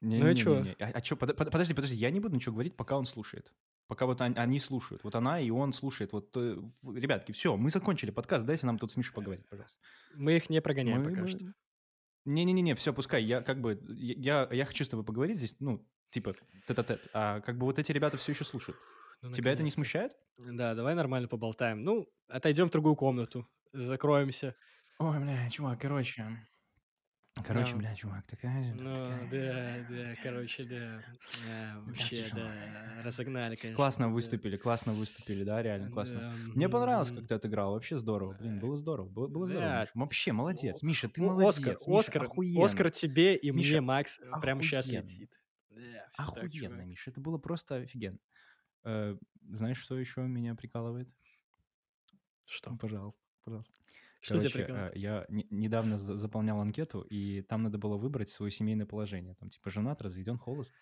Не, 0.01 0.19
Ну 0.19 0.27
и 0.27 0.29
не, 0.31 0.35
не, 0.35 0.37
чё? 0.43 0.61
не, 0.61 0.69
не. 0.69 0.77
А, 0.81 0.91
а 0.95 1.01
чё, 1.01 1.17
под- 1.17 1.37
под- 1.37 1.51
подожди, 1.51 1.75
подожди, 1.75 1.97
я 1.97 2.11
не 2.11 2.21
буду 2.21 2.35
ничего 2.35 2.53
говорить, 2.53 2.77
пока 2.77 2.97
он 2.97 3.07
слушает. 3.07 3.53
Пока 3.87 4.07
вот 4.07 4.21
он- 4.21 4.39
они 4.39 4.59
слушают. 4.59 5.05
Вот 5.05 5.15
она 5.15 5.41
и 5.41 5.51
он 5.51 5.73
слушает. 5.73 6.13
Вот, 6.13 6.35
э, 6.37 6.57
ребятки, 6.95 7.33
все, 7.33 7.57
мы 7.57 7.71
закончили 7.71 8.11
подкаст. 8.11 8.47
Дайте 8.47 8.67
нам 8.67 8.79
тут 8.79 8.93
с 8.93 8.97
Мишей 8.97 9.13
поговорить, 9.15 9.47
пожалуйста. 9.49 9.79
Мы 10.15 10.37
их 10.37 10.49
не 10.51 10.61
прогоняем 10.63 11.03
Мы- 11.03 11.11
пока 11.11 11.23
мы- 11.23 11.29
что. 11.29 11.45
Не-не-не, 12.25 12.75
все, 12.75 12.93
пускай. 12.93 13.23
Я 13.23 13.43
как 13.43 13.61
бы, 13.61 13.81
я, 13.89 14.49
я 14.51 14.65
хочу 14.65 14.85
с 14.85 14.89
тобой 14.89 15.05
поговорить 15.05 15.37
здесь, 15.37 15.57
ну, 15.61 15.87
типа, 16.11 16.35
тет-а-тет. 16.67 17.09
А 17.13 17.41
как 17.41 17.59
бы 17.59 17.67
вот 17.67 17.79
эти 17.79 17.93
ребята 17.93 18.17
все 18.17 18.33
еще 18.33 18.45
слушают. 18.45 18.79
Ну, 19.21 19.33
Тебя 19.33 19.53
это 19.53 19.63
не 19.63 19.71
смущает? 19.71 20.13
Да, 20.39 20.75
давай 20.75 20.95
нормально 20.95 21.29
поболтаем. 21.29 21.83
Ну, 21.83 22.09
отойдем 22.29 22.69
в 22.69 22.71
другую 22.71 22.97
комнату, 22.97 23.49
закроемся. 23.73 24.55
Ой, 24.99 25.19
бля, 25.19 25.49
чувак, 25.51 25.81
короче. 25.81 26.47
Короче, 27.43 27.73
Да. 27.73 27.79
бля, 27.79 27.95
чувак, 27.95 28.27
такая... 28.27 28.73
Ну, 28.75 28.95
да, 29.31 29.87
да, 29.91 30.15
короче, 30.23 30.65
да. 30.65 31.03
Да, 31.47 31.81
вообще, 31.81 32.17
тяжело. 32.25 32.43
да, 32.43 33.03
разогнали, 33.03 33.57
конечно. 33.57 33.77
Классно 33.77 34.07
да. 34.07 34.13
выступили, 34.13 34.57
классно 34.57 34.93
выступили, 34.93 35.43
да, 35.45 35.61
реально 35.63 35.91
классно. 35.91 36.21
Да, 36.21 36.33
Мне 36.55 36.69
понравилось, 36.69 37.11
как 37.11 37.27
ты 37.27 37.35
отыграл. 37.35 37.73
Вообще 37.73 37.99
здорово. 37.99 38.35
Блин, 38.35 38.61
было 38.61 38.77
здорово. 38.77 39.09
Было, 39.09 39.27
было 39.27 39.47
здорово. 39.47 39.67
Да. 39.69 39.81
Миша. 39.81 39.91
Вообще, 39.95 40.33
молодец. 40.33 40.83
Миша, 40.83 41.09
ты 41.09 41.21
молодец. 41.23 41.59
Оскар, 41.59 41.77
Миша, 41.87 41.99
Оскар, 41.99 42.23
охуенно. 42.23 42.65
Оскар 42.65 42.91
тебе 42.93 43.37
и 43.37 43.51
Миша, 43.51 43.73
мне, 43.73 43.81
Макс, 43.81 44.21
э, 44.21 44.41
прямо 44.41 44.63
сейчас 44.63 44.87
охуенно. 44.87 45.03
летит. 45.03 45.41
Да, 45.71 45.83
так, 46.17 46.29
Охуенно, 46.29 46.51
чувак. 46.51 46.87
Миша. 46.87 47.11
Это 47.11 47.21
было 47.21 47.39
просто 47.39 47.77
офигенно. 47.77 48.19
Э, 48.85 49.17
знаешь, 49.51 49.79
что 49.79 49.99
еще 49.99 50.21
меня 50.23 50.55
прикалывает? 50.55 51.09
Что? 52.47 52.75
Пожалуйста, 52.77 53.21
пожалуйста. 53.45 53.75
Что 54.25 54.39
Короче, 54.39 54.55
прикалывает? 54.59 54.97
э, 54.97 54.99
я 54.99 55.27
не- 55.29 55.47
недавно 55.51 55.99
за- 55.99 56.17
заполнял 56.17 56.59
анкету, 56.59 57.03
и 57.03 57.43
там 57.43 57.61
надо 57.61 57.77
было 57.77 57.99
выбрать 57.99 58.31
свое 58.31 58.51
семейное 58.51 58.87
положение. 58.87 59.35
Там, 59.35 59.51
типа, 59.51 59.71
женат, 59.71 60.01
разведен, 60.01 60.39
холост. 60.39 60.73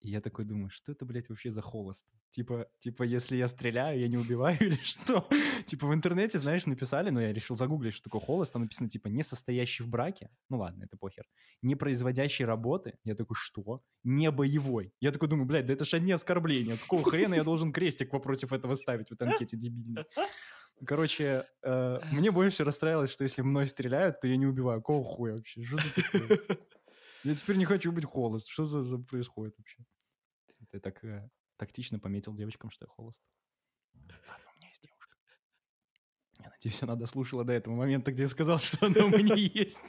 И 0.00 0.10
я 0.10 0.20
такой 0.20 0.44
думаю, 0.44 0.68
что 0.68 0.92
это, 0.92 1.06
блядь, 1.06 1.30
вообще 1.30 1.50
за 1.50 1.62
холост? 1.62 2.04
Типа, 2.28 2.66
типа, 2.78 3.04
если 3.04 3.36
я 3.36 3.48
стреляю, 3.48 3.98
я 3.98 4.06
не 4.08 4.18
убиваю 4.18 4.58
или 4.60 4.78
что? 4.82 5.26
Типа, 5.64 5.86
в 5.86 5.94
интернете, 5.94 6.38
знаешь, 6.38 6.66
написали, 6.66 7.08
но 7.08 7.22
я 7.22 7.32
решил 7.32 7.56
загуглить, 7.56 7.94
что 7.94 8.02
такое 8.10 8.20
холост. 8.20 8.52
Там 8.52 8.62
написано, 8.62 8.90
типа, 8.90 9.08
не 9.08 9.22
состоящий 9.22 9.82
в 9.82 9.88
браке. 9.88 10.28
Ну 10.50 10.58
ладно, 10.58 10.84
это 10.84 10.98
похер. 10.98 11.24
Не 11.62 11.76
производящий 11.76 12.44
работы. 12.44 12.98
Я 13.04 13.14
такой, 13.14 13.34
что? 13.40 13.80
Не 14.02 14.30
боевой. 14.30 14.92
Я 15.00 15.10
такой 15.10 15.28
думаю, 15.30 15.46
блядь, 15.46 15.64
да 15.64 15.72
это 15.72 15.86
же 15.86 15.96
одни 15.96 16.12
оскорбления. 16.12 16.76
Какого 16.76 17.02
хрена 17.10 17.34
я 17.36 17.44
должен 17.44 17.72
крестик 17.72 18.10
против 18.10 18.52
этого 18.52 18.74
ставить 18.74 19.08
в 19.08 19.12
этой 19.12 19.26
анкете 19.28 19.56
дебильной? 19.56 20.04
Короче, 20.86 21.46
э, 21.62 22.00
мне 22.12 22.30
больше 22.30 22.64
расстраивалось, 22.64 23.10
что 23.10 23.24
если 23.24 23.42
мной 23.42 23.66
стреляют, 23.66 24.20
то 24.20 24.26
я 24.26 24.36
не 24.36 24.46
убиваю. 24.46 24.80
Какого 24.80 25.04
хуя 25.04 25.34
вообще? 25.34 25.62
Что 25.62 25.76
за 25.76 25.94
такое? 25.94 26.38
Я 27.24 27.34
теперь 27.34 27.56
не 27.56 27.64
хочу 27.64 27.90
быть 27.90 28.04
холост. 28.04 28.48
Что 28.48 28.66
за, 28.66 28.82
за 28.82 28.98
происходит 28.98 29.54
вообще? 29.56 29.82
Ты 30.70 30.78
так 30.78 31.02
э, 31.04 31.28
тактично 31.56 31.98
пометил 31.98 32.34
девочкам, 32.34 32.70
что 32.70 32.84
я 32.84 32.88
холост. 32.88 33.20
Ладно, 33.94 34.50
у 34.52 34.56
меня 34.58 34.68
есть 34.68 34.82
девушка. 34.82 35.16
Я 36.40 36.50
надеюсь, 36.50 36.82
она 36.82 36.96
дослушала 36.96 37.44
до 37.44 37.54
этого 37.54 37.74
момента, 37.74 38.12
где 38.12 38.24
я 38.24 38.28
сказал, 38.28 38.58
что 38.60 38.86
она 38.86 39.06
у 39.06 39.08
меня 39.08 39.36
есть. 39.36 39.82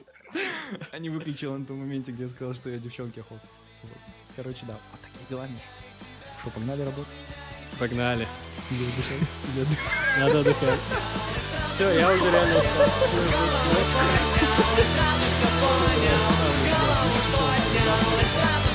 А 0.92 0.98
не 0.98 1.10
выключила 1.10 1.58
на 1.58 1.66
том 1.66 1.80
моменте, 1.80 2.14
где 2.14 2.24
я 2.24 2.30
сказал, 2.30 2.54
что 2.54 2.70
я 2.70 2.80
девчонки, 2.80 3.20
а 3.20 3.24
холост. 3.24 3.46
Вот. 3.84 3.92
Короче, 4.36 4.66
да. 4.66 4.80
Вот 4.92 5.02
такие 5.02 5.28
дела, 5.30 5.48
Миш. 5.48 5.62
Что, 6.40 6.52
погнали 6.52 6.84
работать? 6.84 7.14
Погнали. 7.80 8.28
Отдыхать? 8.72 9.78
Надо 10.20 10.40
отдыхать. 10.40 10.80
Все, 11.70 11.90
я 12.00 12.12
уже 12.12 12.32
реально 12.32 12.60
устал. 12.60 12.90
Сразу 14.96 15.26
все 15.36 15.50
понял, 15.60 16.20
голову 16.70 17.20
поднял, 17.32 18.02
и 18.20 18.26
сразу 18.34 18.70